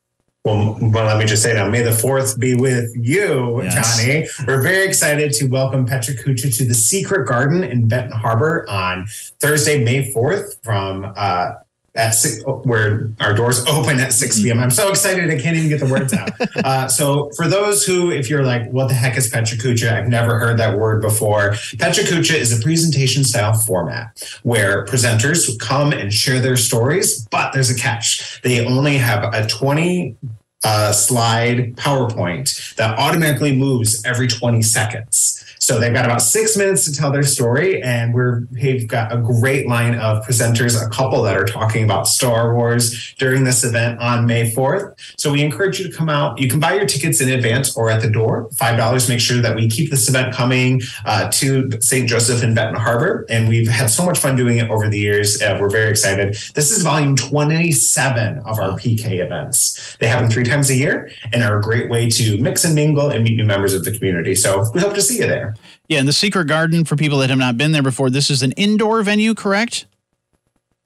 Well, 0.44 0.76
well, 0.82 1.06
let 1.06 1.20
me 1.20 1.26
just 1.26 1.44
say 1.44 1.54
now, 1.54 1.70
may 1.70 1.84
the 1.84 1.92
fourth 1.92 2.40
be 2.40 2.56
with 2.56 2.92
you, 2.96 3.62
Yes. 3.62 4.00
Johnny. 4.02 4.28
We're 4.48 4.64
very 4.64 4.88
excited 4.88 5.34
to 5.34 5.46
welcome 5.46 5.86
Pecha 5.88 6.20
Kucha 6.20 6.52
to 6.58 6.66
the 6.66 6.74
Secret 6.74 7.28
Garden 7.28 7.64
in 7.64 7.88
Benton 7.88 8.14
Harbor 8.14 8.66
on 8.68 9.06
Thursday, 9.40 9.84
May 9.84 10.12
4th 10.12 10.56
from 10.64 11.14
uh, 11.16 11.52
at 11.96 12.12
six, 12.12 12.42
where 12.64 13.10
our 13.20 13.34
doors 13.34 13.66
open 13.68 14.00
at 14.00 14.14
6 14.14 14.42
p.m. 14.42 14.60
I'm 14.60 14.72
so 14.72 14.90
excited 14.90 15.30
I 15.30 15.42
can't 15.42 15.58
even 15.58 15.70
get 15.70 15.82
the 15.82 15.92
words 15.92 16.14
out. 16.14 16.30
uh, 16.66 16.88
so 16.88 17.30
for 17.36 17.48
those 17.48 17.86
who, 17.86 18.12
if 18.12 18.30
you're 18.30 18.46
like, 18.46 18.70
what 18.72 18.88
the 18.88 18.94
heck 18.94 19.18
is 19.18 19.30
Pecha 19.30 19.60
Kucha? 19.60 19.92
I've 19.92 20.08
never 20.08 20.40
heard 20.40 20.58
that 20.60 20.78
word 20.78 21.02
before. 21.02 21.52
Pecha 21.52 22.06
Kucha 22.06 22.36
is 22.36 22.58
a 22.58 22.64
presentation 22.64 23.24
style 23.24 23.54
format 23.54 24.40
where 24.44 24.86
presenters 24.86 25.60
come 25.60 25.92
and 25.92 26.14
share 26.14 26.40
their 26.40 26.56
stories, 26.56 27.28
but 27.30 27.52
there's 27.52 27.70
a 27.70 27.76
catch. 27.76 28.42
They 28.42 28.66
only 28.66 28.98
have 28.98 29.34
a 29.34 29.46
20 29.48 30.16
uh, 30.64 30.94
slide 30.94 31.76
PowerPoint 31.76 32.76
that 32.76 32.98
automatically 32.98 33.56
moves 33.56 34.04
every 34.06 34.28
20 34.28 34.62
seconds. 34.62 35.41
So 35.62 35.80
they've 35.80 35.94
got 35.94 36.06
about 36.06 36.24
six 36.24 36.58
minutes 36.58 36.86
to 36.86 36.92
tell 36.92 37.12
their 37.12 37.22
story, 37.22 37.84
and 37.84 38.16
we're 38.16 38.48
we've 38.52 38.88
got 38.88 39.14
a 39.14 39.18
great 39.18 39.68
line 39.68 39.94
of 39.94 40.26
presenters, 40.26 40.76
a 40.76 40.90
couple 40.90 41.22
that 41.22 41.38
are 41.38 41.46
talking 41.46 41.84
about 41.84 42.08
Star 42.08 42.56
Wars 42.56 43.14
during 43.20 43.44
this 43.44 43.64
event 43.64 44.00
on 44.00 44.26
May 44.26 44.50
4th. 44.50 45.00
So 45.18 45.32
we 45.32 45.44
encourage 45.44 45.80
you 45.80 45.88
to 45.88 45.96
come 45.96 46.10
out. 46.10 46.40
You 46.42 46.50
can 46.50 46.60
buy 46.60 46.74
your 46.74 46.88
tickets 46.88 47.22
in 47.22 47.30
advance 47.30 47.78
or 47.78 47.92
at 47.92 48.02
the 48.02 48.10
door. 48.10 48.50
Five 48.58 48.76
dollars. 48.76 49.08
Make 49.08 49.20
sure 49.20 49.40
that 49.40 49.56
we 49.56 49.70
keep 49.70 49.92
this 49.92 50.10
event 50.10 50.34
coming 50.34 50.82
uh, 51.06 51.30
to 51.34 51.70
St. 51.80 52.10
Joseph 52.10 52.44
in 52.44 52.56
Benton 52.56 52.78
Harbor, 52.82 53.28
and 53.30 53.48
we've 53.48 53.70
had 53.70 53.92
so 53.92 54.04
much 54.04 54.18
fun 54.18 54.36
doing 54.36 54.58
it 54.58 54.68
over 54.72 54.90
the 54.90 54.98
years. 54.98 55.40
Uh, 55.44 55.60
we're 55.62 55.70
very 55.70 55.92
excited. 55.92 56.36
This 56.56 56.72
is 56.72 56.82
volume 56.82 57.16
27 57.16 58.40
of 58.40 58.58
our 58.58 58.72
PK 58.80 59.24
events. 59.24 59.96
They 60.00 60.08
happen 60.08 60.32
three 60.32 60.44
times 60.44 60.72
a 60.72 60.76
year 60.76 61.12
and 61.32 61.44
are 61.44 61.60
a 61.60 61.62
great 61.62 61.88
way 61.88 62.10
to 62.10 62.38
mix 62.40 62.66
and 62.66 62.74
mingle 62.74 63.10
and 63.10 63.24
meet 63.24 63.38
new 63.38 63.46
members 63.46 63.76
of 63.76 63.86
the 63.86 63.92
community. 63.92 64.34
So 64.34 64.66
we 64.74 64.82
hope 64.82 64.96
to 64.96 65.02
see 65.02 65.20
you 65.20 65.28
there. 65.28 65.51
Yeah, 65.88 66.00
and 66.00 66.08
the 66.08 66.14
Secret 66.14 66.46
Garden, 66.46 66.86
for 66.86 66.96
people 66.96 67.20
that 67.20 67.30
have 67.30 67.40
not 67.40 67.58
been 67.58 67.72
there 67.72 67.84
before, 67.84 68.10
this 68.10 68.30
is 68.30 68.44
an 68.44 68.52
indoor 68.54 69.04
venue, 69.04 69.34
correct? 69.34 69.86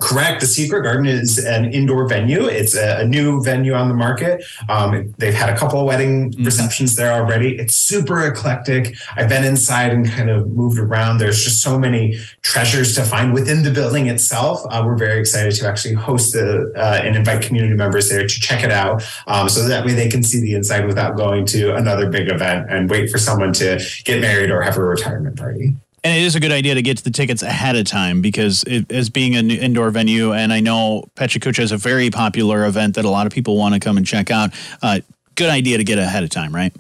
Correct. 0.01 0.41
The 0.41 0.45
Secret 0.45 0.81
Garden 0.81 1.05
is 1.05 1.37
an 1.37 1.71
indoor 1.71 2.05
venue. 2.05 2.45
It's 2.45 2.75
a, 2.75 2.99
a 2.99 3.05
new 3.05 3.41
venue 3.41 3.73
on 3.73 3.87
the 3.87 3.93
market. 3.93 4.43
Um, 4.67 5.15
they've 5.17 5.33
had 5.33 5.49
a 5.49 5.57
couple 5.57 5.79
of 5.79 5.85
wedding 5.85 6.31
mm-hmm. 6.31 6.43
receptions 6.43 6.97
there 6.97 7.13
already. 7.13 7.57
It's 7.57 7.75
super 7.75 8.27
eclectic. 8.27 8.97
I've 9.15 9.29
been 9.29 9.45
inside 9.45 9.93
and 9.93 10.05
kind 10.05 10.29
of 10.29 10.49
moved 10.51 10.79
around. 10.79 11.19
There's 11.19 11.41
just 11.41 11.61
so 11.61 11.79
many 11.79 12.19
treasures 12.41 12.93
to 12.95 13.03
find 13.03 13.33
within 13.33 13.63
the 13.63 13.71
building 13.71 14.07
itself. 14.07 14.59
Uh, 14.69 14.83
we're 14.85 14.97
very 14.97 15.17
excited 15.17 15.55
to 15.55 15.67
actually 15.67 15.93
host 15.93 16.33
the 16.33 16.73
uh, 16.75 16.99
and 17.01 17.15
invite 17.15 17.41
community 17.41 17.75
members 17.75 18.09
there 18.09 18.27
to 18.27 18.27
check 18.27 18.65
it 18.65 18.71
out, 18.71 19.01
um, 19.27 19.47
so 19.47 19.65
that 19.65 19.85
way 19.85 19.93
they 19.93 20.09
can 20.09 20.23
see 20.23 20.41
the 20.41 20.55
inside 20.55 20.85
without 20.85 21.15
going 21.15 21.45
to 21.45 21.73
another 21.73 22.09
big 22.09 22.29
event 22.29 22.69
and 22.69 22.89
wait 22.89 23.09
for 23.09 23.17
someone 23.17 23.53
to 23.53 23.81
get 24.03 24.19
married 24.19 24.51
or 24.51 24.61
have 24.61 24.77
a 24.77 24.83
retirement 24.83 25.37
party. 25.37 25.75
And 26.05 26.15
it 26.15 26.21
is 26.21 26.35
a 26.35 26.39
good 26.39 26.51
idea 26.51 26.75
to 26.75 26.83
get 26.83 26.97
to 26.97 27.03
the 27.03 27.09
tickets 27.09 27.41
ahead 27.41 27.75
of 27.75 27.85
time 27.85 28.21
because 28.21 28.63
it, 28.67 28.91
as 28.91 29.09
being 29.09 29.35
an 29.35 29.49
indoor 29.49 29.89
venue, 29.89 30.33
and 30.33 30.53
I 30.53 30.59
know 30.59 31.09
Pecha 31.15 31.41
Kucha 31.41 31.63
is 31.63 31.71
a 31.71 31.77
very 31.77 32.11
popular 32.11 32.63
event 32.67 32.93
that 32.93 33.05
a 33.05 33.09
lot 33.09 33.25
of 33.25 33.33
people 33.33 33.57
want 33.57 33.73
to 33.73 33.79
come 33.79 33.97
and 33.97 34.05
check 34.05 34.29
out. 34.29 34.51
Uh, 34.83 34.99
good 35.33 35.49
idea 35.49 35.77
to 35.79 35.83
get 35.83 35.97
ahead 35.97 36.23
of 36.23 36.29
time, 36.29 36.53
right? 36.53 36.71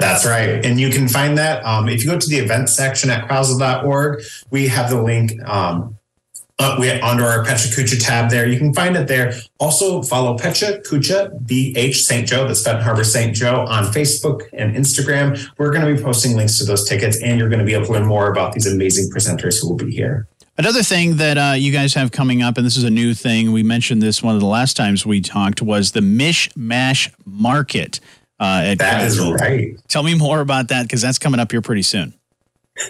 That's 0.00 0.26
right. 0.26 0.66
And 0.66 0.80
you 0.80 0.90
can 0.90 1.06
find 1.06 1.38
that 1.38 1.64
um, 1.64 1.88
if 1.88 2.02
you 2.02 2.10
go 2.10 2.18
to 2.18 2.28
the 2.28 2.38
events 2.38 2.74
section 2.76 3.08
at 3.08 3.28
krasl.org, 3.28 4.20
we 4.50 4.66
have 4.66 4.90
the 4.90 5.00
link 5.00 5.40
um, 5.48 5.96
uh, 6.60 6.76
we 6.78 6.90
under 6.90 7.24
our 7.24 7.42
Pecha 7.42 7.74
Kucha 7.74 8.04
tab 8.04 8.30
there. 8.30 8.46
You 8.46 8.58
can 8.58 8.74
find 8.74 8.94
it 8.94 9.08
there. 9.08 9.32
Also 9.58 10.02
follow 10.02 10.36
Pecha 10.36 10.86
Kucha 10.86 11.42
BH 11.46 11.94
St. 11.94 12.28
Joe, 12.28 12.46
that's 12.46 12.62
Benton 12.62 12.84
Harbor 12.84 13.02
St. 13.02 13.34
Joe 13.34 13.64
on 13.66 13.84
Facebook 13.84 14.42
and 14.52 14.76
Instagram. 14.76 15.42
We're 15.56 15.72
going 15.72 15.86
to 15.86 15.94
be 15.94 16.02
posting 16.02 16.36
links 16.36 16.58
to 16.58 16.64
those 16.64 16.86
tickets, 16.86 17.20
and 17.22 17.38
you're 17.38 17.48
going 17.48 17.60
to 17.60 17.64
be 17.64 17.72
able 17.72 17.86
to 17.86 17.92
learn 17.92 18.06
more 18.06 18.30
about 18.30 18.52
these 18.52 18.66
amazing 18.66 19.10
presenters 19.10 19.60
who 19.60 19.70
will 19.70 19.76
be 19.76 19.90
here. 19.90 20.28
Another 20.58 20.82
thing 20.82 21.16
that 21.16 21.38
uh, 21.38 21.54
you 21.54 21.72
guys 21.72 21.94
have 21.94 22.12
coming 22.12 22.42
up, 22.42 22.58
and 22.58 22.66
this 22.66 22.76
is 22.76 22.84
a 22.84 22.90
new 22.90 23.14
thing, 23.14 23.52
we 23.52 23.62
mentioned 23.62 24.02
this 24.02 24.22
one 24.22 24.34
of 24.34 24.42
the 24.42 24.46
last 24.46 24.76
times 24.76 25.06
we 25.06 25.22
talked, 25.22 25.62
was 25.62 25.92
the 25.92 26.02
Mish 26.02 26.54
Mash 26.54 27.10
Market. 27.24 28.00
Uh, 28.38 28.74
that 28.74 29.06
is 29.06 29.18
right. 29.18 29.78
Tell 29.88 30.02
me 30.02 30.14
more 30.14 30.40
about 30.40 30.68
that 30.68 30.82
because 30.82 31.00
that's 31.00 31.18
coming 31.18 31.40
up 31.40 31.50
here 31.50 31.62
pretty 31.62 31.82
soon. 31.82 32.12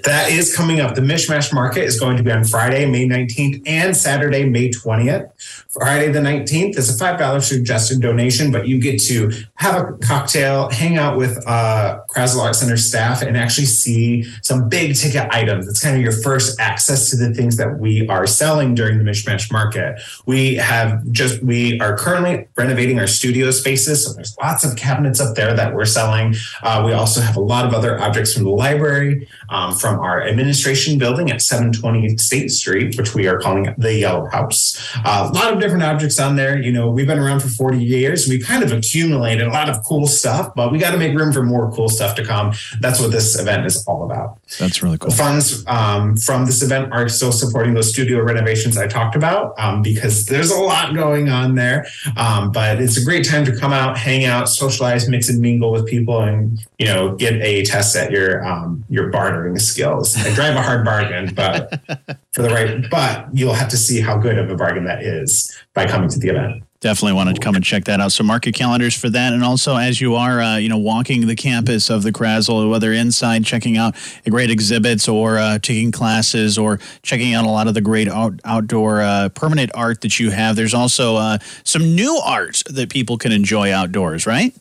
That 0.05 0.31
is 0.31 0.55
coming 0.55 0.81
up. 0.81 0.95
The 0.95 1.01
Mishmash 1.01 1.53
Market 1.53 1.85
is 1.85 1.99
going 1.99 2.17
to 2.17 2.23
be 2.23 2.31
on 2.31 2.45
Friday, 2.45 2.87
May 2.87 3.07
19th 3.07 3.63
and 3.67 3.97
Saturday, 3.97 4.49
May 4.49 4.71
20th. 4.71 5.31
Friday 5.73 6.11
the 6.11 6.21
19th 6.21 6.77
is 6.79 7.01
a 7.01 7.05
$5 7.05 7.43
suggested 7.43 8.01
donation, 8.01 8.51
but 8.51 8.67
you 8.67 8.81
get 8.81 9.01
to 9.03 9.31
have 9.57 9.81
a 9.81 9.93
cocktail, 9.99 10.69
hang 10.71 10.97
out 10.97 11.17
with 11.17 11.47
uh, 11.47 12.01
Art 12.17 12.57
Center 12.57 12.77
staff, 12.77 13.23
and 13.23 13.37
actually 13.37 13.67
see 13.67 14.25
some 14.43 14.69
big 14.69 14.97
ticket 14.97 15.29
items. 15.33 15.69
It's 15.69 15.83
kind 15.83 15.97
of 15.97 16.03
your 16.03 16.13
first 16.13 16.59
access 16.61 17.11
to 17.11 17.17
the 17.17 17.35
things 17.35 17.57
that 17.57 17.79
we 17.79 18.07
are 18.09 18.27
selling 18.27 18.75
during 18.75 18.99
the 18.99 19.05
Mishmash 19.05 19.53
Market. 19.53 20.01
We 20.27 20.57
have 20.57 21.09
just, 21.11 21.43
we 21.43 21.81
are 21.81 21.97
currently 21.97 22.49
renovating 22.57 22.99
our 22.99 23.07
studio 23.07 23.51
spaces. 23.51 24.05
So 24.05 24.13
there's 24.13 24.37
lots 24.41 24.65
of 24.65 24.77
cabinets 24.77 25.21
up 25.21 25.37
there 25.37 25.55
that 25.55 25.75
we're 25.75 25.85
selling. 25.85 26.35
Uh, 26.63 26.83
we 26.85 26.93
also 26.93 27.21
have 27.21 27.37
a 27.37 27.41
lot 27.41 27.65
of 27.65 27.75
other 27.75 28.01
objects 28.01 28.35
from 28.35 28.45
the 28.45 28.51
library, 28.51 29.29
um, 29.49 29.75
from 29.81 29.99
our 30.01 30.23
administration 30.23 30.99
building 30.99 31.31
at 31.31 31.43
720 31.43 32.17
State 32.19 32.51
Street, 32.51 32.97
which 32.99 33.15
we 33.15 33.27
are 33.27 33.39
calling 33.39 33.75
the 33.79 33.95
Yellow 33.95 34.27
House. 34.27 34.77
Uh, 35.05 35.29
a 35.31 35.35
lot 35.35 35.53
of 35.53 35.61
different 35.61 35.83
objects 35.83 36.19
on 36.21 36.37
there. 36.37 36.61
You 36.61 36.73
know, 36.73 36.91
we've 36.91 37.07
been 37.07 37.19
around 37.19 37.41
for 37.41 37.49
40 37.49 37.83
years. 37.83 38.29
We've 38.29 38.45
kind 38.45 38.63
of 38.63 38.73
accumulated 38.73 39.47
a 39.47 39.51
lot 39.51 39.69
of 39.69 39.83
cool 39.85 40.07
stuff, 40.07 40.55
but 40.55 40.71
we 40.71 40.79
got 40.79 40.93
to 40.93 40.99
make 40.99 41.17
room 41.17 41.33
for 41.33 41.43
more 41.43 41.73
cool 41.73 41.89
stuff 41.89 42.15
to 42.17 42.25
come. 42.25 42.53
That's 42.81 43.01
what 43.01 43.11
this 43.11 43.39
event 43.39 43.67
is 43.67 43.85
all 43.87 44.05
about. 44.05 44.39
That's 44.59 44.83
really 44.83 44.99
cool. 44.99 45.11
The 45.11 45.17
funds 45.17 45.65
um, 45.67 46.17
from 46.17 46.47
this 46.47 46.63
event 46.63 46.93
are 46.93 47.09
still 47.09 47.33
supporting 47.33 47.75
those 47.75 47.91
studio 47.91 48.23
renovations 48.23 48.77
I 48.77 48.87
talked 48.87 49.17
about 49.17 49.59
um, 49.59 49.83
because 49.83 50.27
there's 50.27 50.51
a 50.51 50.61
lot 50.61 50.95
going 50.95 51.29
on 51.29 51.55
there. 51.55 51.87
Um, 52.17 52.53
but 52.53 52.81
it's 52.81 52.97
a 52.97 53.05
great 53.05 53.25
time 53.27 53.45
to 53.47 53.57
come 53.57 53.73
out, 53.73 53.97
hang 53.97 54.25
out, 54.25 54.49
socialize, 54.49 55.09
mix 55.09 55.29
and 55.29 55.41
mingle 55.41 55.73
with 55.73 55.87
people, 55.87 56.21
and 56.21 56.59
you 56.79 56.87
know, 56.87 57.15
get 57.17 57.35
a 57.35 57.65
test 57.65 57.97
at 57.97 58.11
your 58.11 58.45
um, 58.45 58.85
your 58.89 59.09
bartering 59.09 59.59
skills. 59.71 60.17
I 60.17 60.35
drive 60.35 60.57
a 60.57 60.63
hard 60.63 60.85
bargain, 60.85 61.35
but 61.35 61.81
for 62.33 62.43
the 62.43 62.51
right, 62.51 62.91
but 62.91 63.29
you'll 63.33 63.55
have 63.55 63.69
to 63.69 63.77
see 63.77 64.01
how 64.01 64.17
good 64.19 64.39
of 64.39 64.51
a 64.51 64.57
bargain 64.57 64.85
that 64.85 65.03
is 65.03 65.57
by 65.75 65.87
coming 65.87 66.09
to 66.11 66.19
the 66.19 66.29
event. 66.29 66.63
Definitely 66.81 67.13
want 67.13 67.35
to 67.35 67.39
come 67.39 67.55
and 67.57 67.63
check 67.63 67.85
that 67.85 68.01
out. 68.01 68.11
So 68.11 68.25
mark 68.25 68.47
your 68.47 68.55
calendars 68.55 68.95
for 68.99 69.11
that, 69.11 69.35
and 69.35 69.45
also 69.45 69.77
as 69.77 70.01
you 70.01 70.15
are, 70.15 70.41
uh, 70.41 70.57
you 70.57 70.71
know, 70.71 70.79
walking 70.79 71.27
the 71.27 71.37
campus 71.37 71.91
of 71.91 72.03
the 72.03 72.11
Krasl, 72.11 72.71
whether 72.71 72.91
inside 72.91 73.45
checking 73.45 73.77
out 73.77 73.95
great 74.29 74.51
exhibits 74.51 75.07
or 75.07 75.37
uh, 75.37 75.59
taking 75.59 75.93
classes 75.93 76.57
or 76.57 76.79
checking 77.03 77.35
out 77.35 77.45
a 77.45 77.51
lot 77.51 77.69
of 77.69 77.75
the 77.75 77.83
great 77.83 78.09
out, 78.09 78.41
outdoor 78.47 79.03
uh, 79.03 79.29
permanent 79.29 79.71
art 79.75 80.01
that 80.01 80.19
you 80.19 80.31
have. 80.31 80.57
There's 80.57 80.73
also 80.73 81.17
uh, 81.17 81.39
some 81.65 81.95
new 81.95 82.19
art 82.25 82.63
that 82.71 82.89
people 82.89 83.19
can 83.19 83.31
enjoy 83.31 83.71
outdoors, 83.73 84.27
right? 84.27 84.55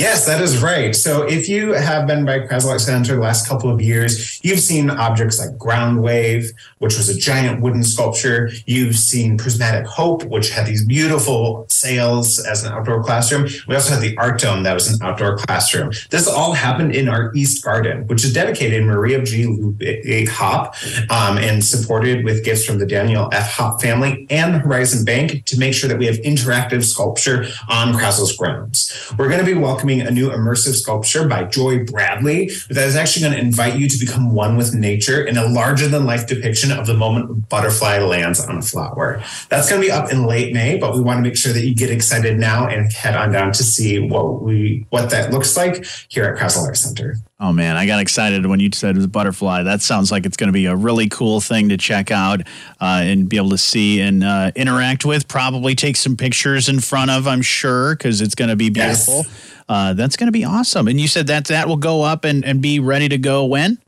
Yes, 0.00 0.24
that 0.24 0.40
is 0.40 0.62
right. 0.62 0.96
So 0.96 1.24
if 1.24 1.46
you 1.46 1.74
have 1.74 2.06
been 2.06 2.24
by 2.24 2.40
Krasl 2.40 2.80
Center 2.80 3.16
the 3.16 3.20
last 3.20 3.46
couple 3.46 3.70
of 3.70 3.82
years, 3.82 4.42
you've 4.42 4.60
seen 4.60 4.88
objects 4.88 5.38
like 5.38 5.58
Ground 5.58 6.02
Wave, 6.02 6.52
which 6.78 6.96
was 6.96 7.10
a 7.10 7.18
giant 7.18 7.60
wooden 7.60 7.82
sculpture. 7.82 8.50
You've 8.64 8.96
seen 8.96 9.36
Prismatic 9.36 9.86
Hope, 9.86 10.24
which 10.24 10.48
had 10.48 10.64
these 10.64 10.86
beautiful 10.86 11.66
sails 11.68 12.38
as 12.38 12.64
an 12.64 12.72
outdoor 12.72 13.04
classroom. 13.04 13.50
We 13.68 13.74
also 13.74 13.92
had 13.92 14.00
the 14.00 14.16
Art 14.16 14.40
Dome 14.40 14.62
that 14.62 14.72
was 14.72 14.88
an 14.90 15.06
outdoor 15.06 15.36
classroom. 15.36 15.92
This 16.08 16.26
all 16.26 16.54
happened 16.54 16.94
in 16.94 17.06
our 17.06 17.30
East 17.34 17.62
Garden, 17.62 18.06
which 18.06 18.24
is 18.24 18.32
dedicated 18.32 18.82
Maria 18.84 19.22
G. 19.22 19.46
Lupe 19.46 19.82
Hop 20.30 20.76
um, 21.10 21.36
and 21.36 21.62
supported 21.62 22.24
with 22.24 22.42
gifts 22.42 22.64
from 22.64 22.78
the 22.78 22.86
Daniel 22.86 23.28
F. 23.32 23.52
Hop 23.52 23.82
family 23.82 24.26
and 24.30 24.54
Horizon 24.54 25.04
Bank 25.04 25.44
to 25.44 25.58
make 25.58 25.74
sure 25.74 25.90
that 25.90 25.98
we 25.98 26.06
have 26.06 26.16
interactive 26.16 26.84
sculpture 26.84 27.44
on 27.68 27.92
Krasl's 27.92 28.34
grounds. 28.34 29.12
We're 29.18 29.28
going 29.28 29.40
to 29.40 29.46
be 29.46 29.52
welcoming 29.52 29.79
welcoming 29.80 30.02
a 30.02 30.10
new 30.10 30.28
immersive 30.28 30.74
sculpture 30.74 31.26
by 31.26 31.42
Joy 31.42 31.84
Bradley 31.84 32.50
that 32.68 32.86
is 32.86 32.96
actually 32.96 33.22
going 33.22 33.32
to 33.32 33.40
invite 33.40 33.78
you 33.78 33.88
to 33.88 33.98
become 33.98 34.34
one 34.34 34.58
with 34.58 34.74
nature 34.74 35.24
in 35.24 35.38
a 35.38 35.46
larger 35.46 35.88
than 35.88 36.04
life 36.04 36.26
depiction 36.26 36.70
of 36.70 36.86
the 36.86 36.92
moment 36.92 37.30
a 37.30 37.32
butterfly 37.32 37.98
lands 37.98 38.40
on 38.40 38.58
a 38.58 38.62
flower. 38.62 39.24
That's 39.48 39.70
going 39.70 39.80
to 39.80 39.86
be 39.86 39.90
up 39.90 40.12
in 40.12 40.26
late 40.26 40.52
May, 40.52 40.76
but 40.76 40.94
we 40.94 41.00
want 41.00 41.16
to 41.16 41.22
make 41.22 41.38
sure 41.38 41.54
that 41.54 41.64
you 41.64 41.74
get 41.74 41.90
excited 41.90 42.38
now 42.38 42.68
and 42.68 42.92
head 42.92 43.16
on 43.16 43.32
down 43.32 43.52
to 43.52 43.62
see 43.62 43.98
what 43.98 44.42
we 44.42 44.84
what 44.90 45.08
that 45.10 45.32
looks 45.32 45.56
like 45.56 45.86
here 46.10 46.24
at 46.24 46.38
Krasl 46.38 46.62
Art 46.66 46.76
Center. 46.76 47.16
Oh 47.42 47.54
man, 47.54 47.78
I 47.78 47.86
got 47.86 48.00
excited 48.00 48.44
when 48.44 48.60
you 48.60 48.68
said 48.74 48.96
it 48.96 48.98
was 48.98 49.06
butterfly. 49.06 49.62
That 49.62 49.80
sounds 49.80 50.12
like 50.12 50.26
it's 50.26 50.36
going 50.36 50.48
to 50.48 50.52
be 50.52 50.66
a 50.66 50.76
really 50.76 51.08
cool 51.08 51.40
thing 51.40 51.70
to 51.70 51.78
check 51.78 52.10
out 52.10 52.42
uh, 52.82 53.00
and 53.02 53.30
be 53.30 53.38
able 53.38 53.48
to 53.48 53.58
see 53.58 54.02
and 54.02 54.22
uh, 54.22 54.52
interact 54.54 55.06
with. 55.06 55.26
Probably 55.26 55.74
take 55.74 55.96
some 55.96 56.18
pictures 56.18 56.68
in 56.68 56.80
front 56.80 57.10
of, 57.10 57.26
I'm 57.26 57.40
sure, 57.40 57.96
because 57.96 58.20
it's 58.20 58.34
going 58.34 58.50
to 58.50 58.56
be 58.56 58.68
beautiful. 58.68 59.22
Yes. 59.24 59.59
Uh, 59.70 59.92
that's 59.92 60.16
going 60.16 60.26
to 60.26 60.32
be 60.32 60.44
awesome. 60.44 60.88
And 60.88 61.00
you 61.00 61.06
said 61.06 61.28
that 61.28 61.44
that 61.44 61.68
will 61.68 61.76
go 61.76 62.02
up 62.02 62.24
and, 62.24 62.44
and 62.44 62.60
be 62.60 62.80
ready 62.80 63.08
to 63.08 63.16
go 63.16 63.44
when? 63.44 63.78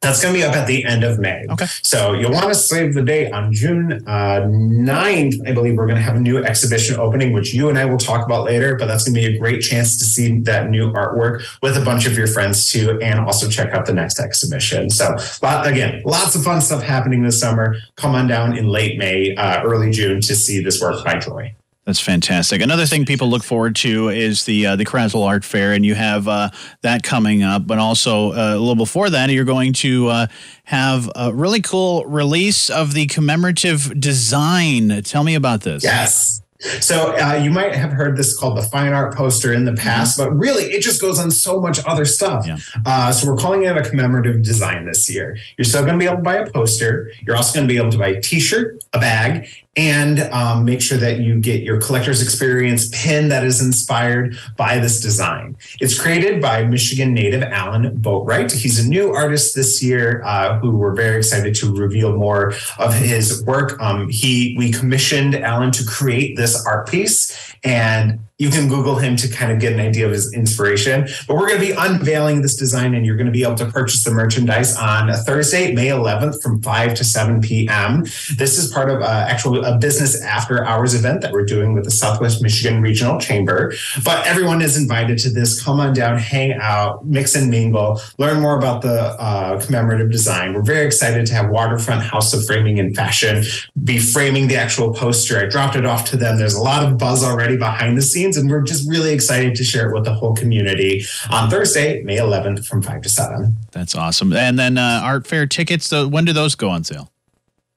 That's 0.00 0.22
going 0.22 0.32
to 0.32 0.40
be 0.40 0.44
up 0.44 0.54
at 0.54 0.66
the 0.66 0.86
end 0.86 1.04
of 1.04 1.18
May. 1.18 1.44
Okay. 1.50 1.66
So 1.82 2.14
you'll 2.14 2.32
want 2.32 2.48
to 2.48 2.54
save 2.54 2.94
the 2.94 3.02
date 3.02 3.30
on 3.32 3.52
June 3.52 3.92
uh, 4.06 4.46
9th. 4.46 5.46
I 5.46 5.52
believe 5.52 5.76
we're 5.76 5.86
going 5.86 5.96
to 5.98 6.02
have 6.02 6.16
a 6.16 6.20
new 6.20 6.38
exhibition 6.38 6.98
opening, 6.98 7.34
which 7.34 7.52
you 7.52 7.68
and 7.68 7.76
I 7.76 7.84
will 7.84 7.98
talk 7.98 8.24
about 8.24 8.44
later. 8.44 8.76
But 8.76 8.86
that's 8.86 9.04
going 9.04 9.16
to 9.16 9.28
be 9.28 9.36
a 9.36 9.38
great 9.38 9.60
chance 9.60 9.98
to 9.98 10.04
see 10.04 10.38
that 10.42 10.70
new 10.70 10.92
artwork 10.92 11.44
with 11.60 11.76
a 11.76 11.84
bunch 11.84 12.06
of 12.06 12.16
your 12.16 12.28
friends 12.28 12.70
too, 12.70 12.98
and 13.02 13.20
also 13.20 13.50
check 13.50 13.74
out 13.74 13.84
the 13.84 13.92
next 13.92 14.20
exhibition. 14.20 14.88
So, 14.88 15.14
lot, 15.42 15.66
again, 15.66 16.00
lots 16.06 16.36
of 16.36 16.42
fun 16.42 16.62
stuff 16.62 16.82
happening 16.82 17.22
this 17.22 17.38
summer. 17.38 17.76
Come 17.96 18.14
on 18.14 18.28
down 18.28 18.56
in 18.56 18.68
late 18.68 18.98
May, 18.98 19.34
uh, 19.34 19.62
early 19.62 19.90
June 19.90 20.22
to 20.22 20.34
see 20.34 20.62
this 20.62 20.80
work 20.80 21.04
by 21.04 21.18
Joy. 21.18 21.54
That's 21.88 22.00
fantastic. 22.00 22.60
Another 22.60 22.84
thing 22.84 23.06
people 23.06 23.30
look 23.30 23.42
forward 23.42 23.74
to 23.76 24.10
is 24.10 24.44
the 24.44 24.66
uh, 24.66 24.76
the 24.76 24.84
Krasl 24.84 25.26
Art 25.26 25.42
Fair, 25.42 25.72
and 25.72 25.86
you 25.86 25.94
have 25.94 26.28
uh, 26.28 26.50
that 26.82 27.02
coming 27.02 27.42
up. 27.42 27.66
But 27.66 27.78
also 27.78 28.32
uh, 28.32 28.56
a 28.56 28.58
little 28.58 28.74
before 28.74 29.08
that, 29.08 29.30
you're 29.30 29.46
going 29.46 29.72
to 29.72 30.08
uh, 30.08 30.26
have 30.64 31.10
a 31.16 31.32
really 31.32 31.62
cool 31.62 32.04
release 32.04 32.68
of 32.68 32.92
the 32.92 33.06
commemorative 33.06 33.98
design. 33.98 35.00
Tell 35.02 35.24
me 35.24 35.34
about 35.34 35.62
this. 35.62 35.82
Yes. 35.82 36.42
So 36.80 37.16
uh, 37.16 37.40
you 37.42 37.50
might 37.50 37.74
have 37.74 37.92
heard 37.92 38.16
this 38.16 38.36
called 38.36 38.58
the 38.58 38.62
fine 38.62 38.92
art 38.92 39.14
poster 39.14 39.52
in 39.52 39.64
the 39.64 39.74
past, 39.74 40.18
mm-hmm. 40.18 40.30
but 40.30 40.36
really 40.36 40.64
it 40.64 40.82
just 40.82 41.00
goes 41.00 41.18
on 41.18 41.30
so 41.30 41.60
much 41.60 41.78
other 41.86 42.04
stuff. 42.04 42.46
Yeah. 42.46 42.58
Uh, 42.84 43.12
so 43.12 43.30
we're 43.30 43.36
calling 43.36 43.62
it 43.62 43.76
a 43.76 43.88
commemorative 43.88 44.42
design 44.42 44.84
this 44.84 45.08
year. 45.08 45.38
You're 45.56 45.64
still 45.64 45.82
going 45.82 45.94
to 45.94 45.98
be 45.98 46.06
able 46.06 46.16
to 46.16 46.22
buy 46.22 46.36
a 46.36 46.50
poster. 46.50 47.12
You're 47.20 47.36
also 47.36 47.54
going 47.54 47.68
to 47.68 47.72
be 47.72 47.78
able 47.78 47.92
to 47.92 47.98
buy 47.98 48.08
a 48.08 48.20
T-shirt, 48.20 48.82
a 48.92 48.98
bag, 48.98 49.48
and 49.78 50.18
um, 50.32 50.64
make 50.64 50.82
sure 50.82 50.98
that 50.98 51.20
you 51.20 51.38
get 51.38 51.62
your 51.62 51.80
collector's 51.80 52.20
experience 52.20 52.88
pin 52.92 53.28
that 53.28 53.44
is 53.44 53.62
inspired 53.62 54.36
by 54.56 54.80
this 54.80 55.00
design. 55.00 55.56
It's 55.80 55.96
created 55.98 56.42
by 56.42 56.64
Michigan 56.64 57.14
native 57.14 57.44
Alan 57.44 57.96
Boatwright. 58.00 58.50
He's 58.50 58.84
a 58.84 58.88
new 58.88 59.12
artist 59.14 59.54
this 59.54 59.80
year 59.80 60.20
uh, 60.24 60.58
who 60.58 60.72
we're 60.72 60.96
very 60.96 61.18
excited 61.18 61.54
to 61.56 61.72
reveal 61.72 62.16
more 62.16 62.54
of 62.78 62.92
his 62.92 63.44
work. 63.44 63.80
Um, 63.80 64.08
he 64.08 64.56
we 64.58 64.72
commissioned 64.72 65.36
Alan 65.36 65.70
to 65.70 65.84
create 65.86 66.36
this 66.36 66.66
art 66.66 66.88
piece, 66.88 67.54
and 67.62 68.18
you 68.38 68.50
can 68.50 68.68
Google 68.68 68.94
him 68.96 69.16
to 69.16 69.28
kind 69.28 69.50
of 69.50 69.58
get 69.58 69.72
an 69.72 69.80
idea 69.80 70.06
of 70.06 70.12
his 70.12 70.32
inspiration. 70.32 71.08
But 71.26 71.36
we're 71.36 71.48
going 71.48 71.60
to 71.60 71.66
be 71.66 71.72
unveiling 71.76 72.40
this 72.40 72.54
design, 72.54 72.94
and 72.94 73.04
you're 73.04 73.16
going 73.16 73.26
to 73.26 73.32
be 73.32 73.42
able 73.42 73.56
to 73.56 73.66
purchase 73.66 74.04
the 74.04 74.12
merchandise 74.12 74.76
on 74.76 75.12
Thursday, 75.24 75.74
May 75.74 75.88
11th, 75.88 76.40
from 76.40 76.62
5 76.62 76.94
to 76.94 77.04
7 77.04 77.40
p.m. 77.40 78.04
This 78.36 78.56
is 78.56 78.72
part 78.72 78.90
of 78.90 79.02
uh, 79.02 79.26
actual 79.28 79.64
a 79.64 79.76
business 79.76 80.22
after 80.22 80.64
hours 80.64 80.94
event 80.94 81.20
that 81.22 81.32
we're 81.32 81.44
doing 81.44 81.74
with 81.74 81.82
the 81.82 81.90
Southwest 81.90 82.40
Michigan 82.40 82.80
Regional 82.80 83.18
Chamber. 83.18 83.74
But 84.04 84.24
everyone 84.24 84.62
is 84.62 84.76
invited 84.76 85.18
to 85.18 85.30
this. 85.30 85.60
Come 85.60 85.80
on 85.80 85.92
down, 85.92 86.18
hang 86.18 86.52
out, 86.52 87.04
mix 87.04 87.34
and 87.34 87.50
mingle, 87.50 88.00
learn 88.18 88.40
more 88.40 88.56
about 88.56 88.82
the 88.82 89.16
uh, 89.20 89.60
commemorative 89.60 90.12
design. 90.12 90.54
We're 90.54 90.62
very 90.62 90.86
excited 90.86 91.26
to 91.26 91.34
have 91.34 91.50
Waterfront 91.50 92.02
House 92.02 92.32
of 92.32 92.46
Framing 92.46 92.78
and 92.78 92.94
Fashion 92.94 93.42
be 93.82 93.98
framing 93.98 94.46
the 94.46 94.56
actual 94.56 94.94
poster. 94.94 95.40
I 95.40 95.46
dropped 95.46 95.74
it 95.74 95.84
off 95.84 96.04
to 96.10 96.16
them. 96.16 96.38
There's 96.38 96.54
a 96.54 96.62
lot 96.62 96.84
of 96.84 96.98
buzz 96.98 97.24
already 97.24 97.56
behind 97.56 97.96
the 97.96 98.02
scenes 98.02 98.27
and 98.36 98.50
we're 98.50 98.62
just 98.62 98.88
really 98.88 99.12
excited 99.12 99.54
to 99.56 99.64
share 99.64 99.88
it 99.88 99.94
with 99.94 100.04
the 100.04 100.14
whole 100.14 100.34
community 100.34 101.04
on 101.30 101.48
Thursday, 101.48 102.02
May 102.02 102.18
11th 102.18 102.66
from 102.66 102.82
5 102.82 103.02
to 103.02 103.08
7. 103.08 103.56
That's 103.72 103.94
awesome. 103.94 104.32
And 104.32 104.58
then 104.58 104.78
uh, 104.78 105.00
art 105.02 105.26
fair 105.26 105.46
tickets, 105.46 105.86
so 105.86 106.06
when 106.06 106.24
do 106.24 106.32
those 106.32 106.54
go 106.54 106.68
on 106.68 106.84
sale? 106.84 107.10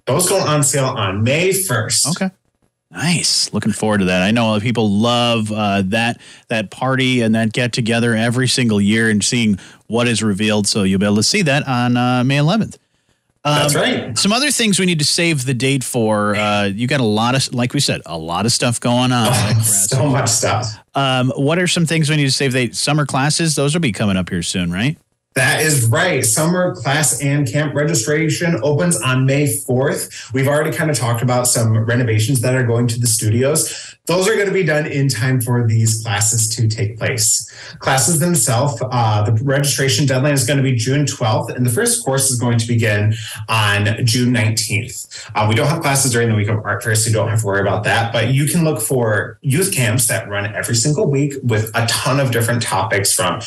Those 0.06 0.28
go 0.28 0.38
on 0.38 0.64
sale 0.64 0.86
on 0.86 1.24
May 1.24 1.50
1st. 1.50 2.12
Okay. 2.12 2.32
Nice. 2.92 3.54
Looking 3.54 3.72
forward 3.72 4.00
to 4.00 4.06
that. 4.06 4.22
I 4.22 4.32
know 4.32 4.60
people 4.60 4.90
love 4.90 5.50
uh, 5.50 5.82
that 5.86 6.20
that 6.50 6.72
party 6.72 7.22
and 7.22 7.34
that 7.36 7.54
get 7.54 7.72
together 7.72 8.16
every 8.16 8.50
single 8.50 8.82
year 8.82 9.10
and 9.10 9.24
seeing 9.24 9.58
what 9.88 10.10
is 10.10 10.22
revealed. 10.22 10.68
So 10.68 10.84
you'll 10.84 11.00
be 11.00 11.06
able 11.06 11.16
to 11.16 11.24
see 11.24 11.42
that 11.44 11.66
on 11.68 11.96
uh, 11.96 12.26
May 12.26 12.38
11th. 12.38 12.78
Um, 13.44 13.56
That's 13.56 13.76
right. 13.76 14.18
Some 14.18 14.34
other 14.34 14.52
things 14.52 14.80
we 14.80 14.86
need 14.86 15.00
to 15.00 15.06
save 15.06 15.46
the 15.46 15.54
date 15.56 15.84
for. 15.84 16.36
Uh, 16.36 16.66
you 16.66 16.88
got 16.88 17.00
a 17.00 17.06
lot 17.06 17.34
of, 17.34 17.54
like 17.54 17.74
we 17.74 17.80
said, 17.80 18.02
a 18.06 18.18
lot 18.18 18.46
of 18.46 18.52
stuff 18.52 18.80
going 18.80 19.12
on. 19.12 19.30
Oh, 19.32 19.62
so 19.64 20.08
much 20.08 20.30
stuff. 20.30 20.68
Um, 20.94 21.32
what 21.36 21.58
are 21.58 21.68
some 21.68 21.88
things 21.88 22.10
we 22.10 22.18
need 22.18 22.26
to 22.26 22.32
save? 22.32 22.54
The 22.54 22.72
summer 22.72 23.06
classes; 23.06 23.56
those 23.56 23.74
will 23.74 23.82
be 23.82 23.92
coming 23.92 24.16
up 24.16 24.30
here 24.30 24.44
soon, 24.44 24.72
right? 24.72 24.98
That 25.34 25.62
is 25.62 25.86
right. 25.86 26.26
Summer 26.26 26.76
class 26.76 27.22
and 27.22 27.50
camp 27.50 27.74
registration 27.74 28.60
opens 28.64 29.02
on 29.02 29.26
May 29.26 29.46
4th. 29.46 30.34
We've 30.34 30.48
already 30.48 30.76
kind 30.76 30.92
of 30.92 30.98
talked 30.98 31.22
about 31.22 31.48
some 31.48 31.86
renovations 31.86 32.42
that 32.42 32.54
are 32.54 32.66
going 32.66 32.88
to 32.88 33.00
the 33.00 33.08
studios. 33.08 33.91
Those 34.08 34.28
are 34.28 34.34
going 34.34 34.48
to 34.48 34.54
be 34.54 34.64
done 34.64 34.88
in 34.88 35.10
time 35.10 35.40
for 35.42 35.68
these 35.68 36.02
classes 36.02 36.48
to 36.56 36.68
take 36.68 36.98
place. 36.98 37.48
Classes 37.78 38.20
themselves, 38.20 38.82
uh, 38.92 39.22
the 39.24 39.44
registration 39.44 40.08
deadline 40.08 40.34
is 40.34 40.44
going 40.44 40.58
to 40.58 40.64
be 40.64 40.76
June 40.76 41.06
12th, 41.06 41.56
and 41.56 41.64
the 41.64 41.70
first 41.70 42.04
course 42.04 42.32
is 42.32 42.40
going 42.40 42.58
to 42.58 42.68
begin 42.68 43.14
on 43.48 44.04
June 44.04 44.34
19th. 44.34 45.30
Uh, 45.36 45.46
we 45.48 45.54
don't 45.54 45.68
have 45.68 45.84
classes 45.84 46.12
during 46.12 46.30
the 46.30 46.36
week 46.36 46.48
of 46.48 46.58
art 46.66 46.84
fair, 46.84 46.96
so 46.96 47.10
you 47.10 47.14
don't 47.14 47.30
have 47.30 47.42
to 47.42 47.46
worry 47.46 47.62
about 47.62 47.84
that. 47.84 48.12
But 48.12 48.30
you 48.30 48.48
can 48.48 48.64
look 48.64 48.82
for 48.82 49.38
youth 49.42 49.72
camps 49.72 50.08
that 50.08 50.28
run 50.28 50.52
every 50.56 50.76
single 50.76 51.08
week 51.08 51.34
with 51.44 51.70
a 51.76 51.86
ton 51.86 52.20
of 52.20 52.32
different 52.32 52.64
topics 52.64 53.14
from 53.14 53.40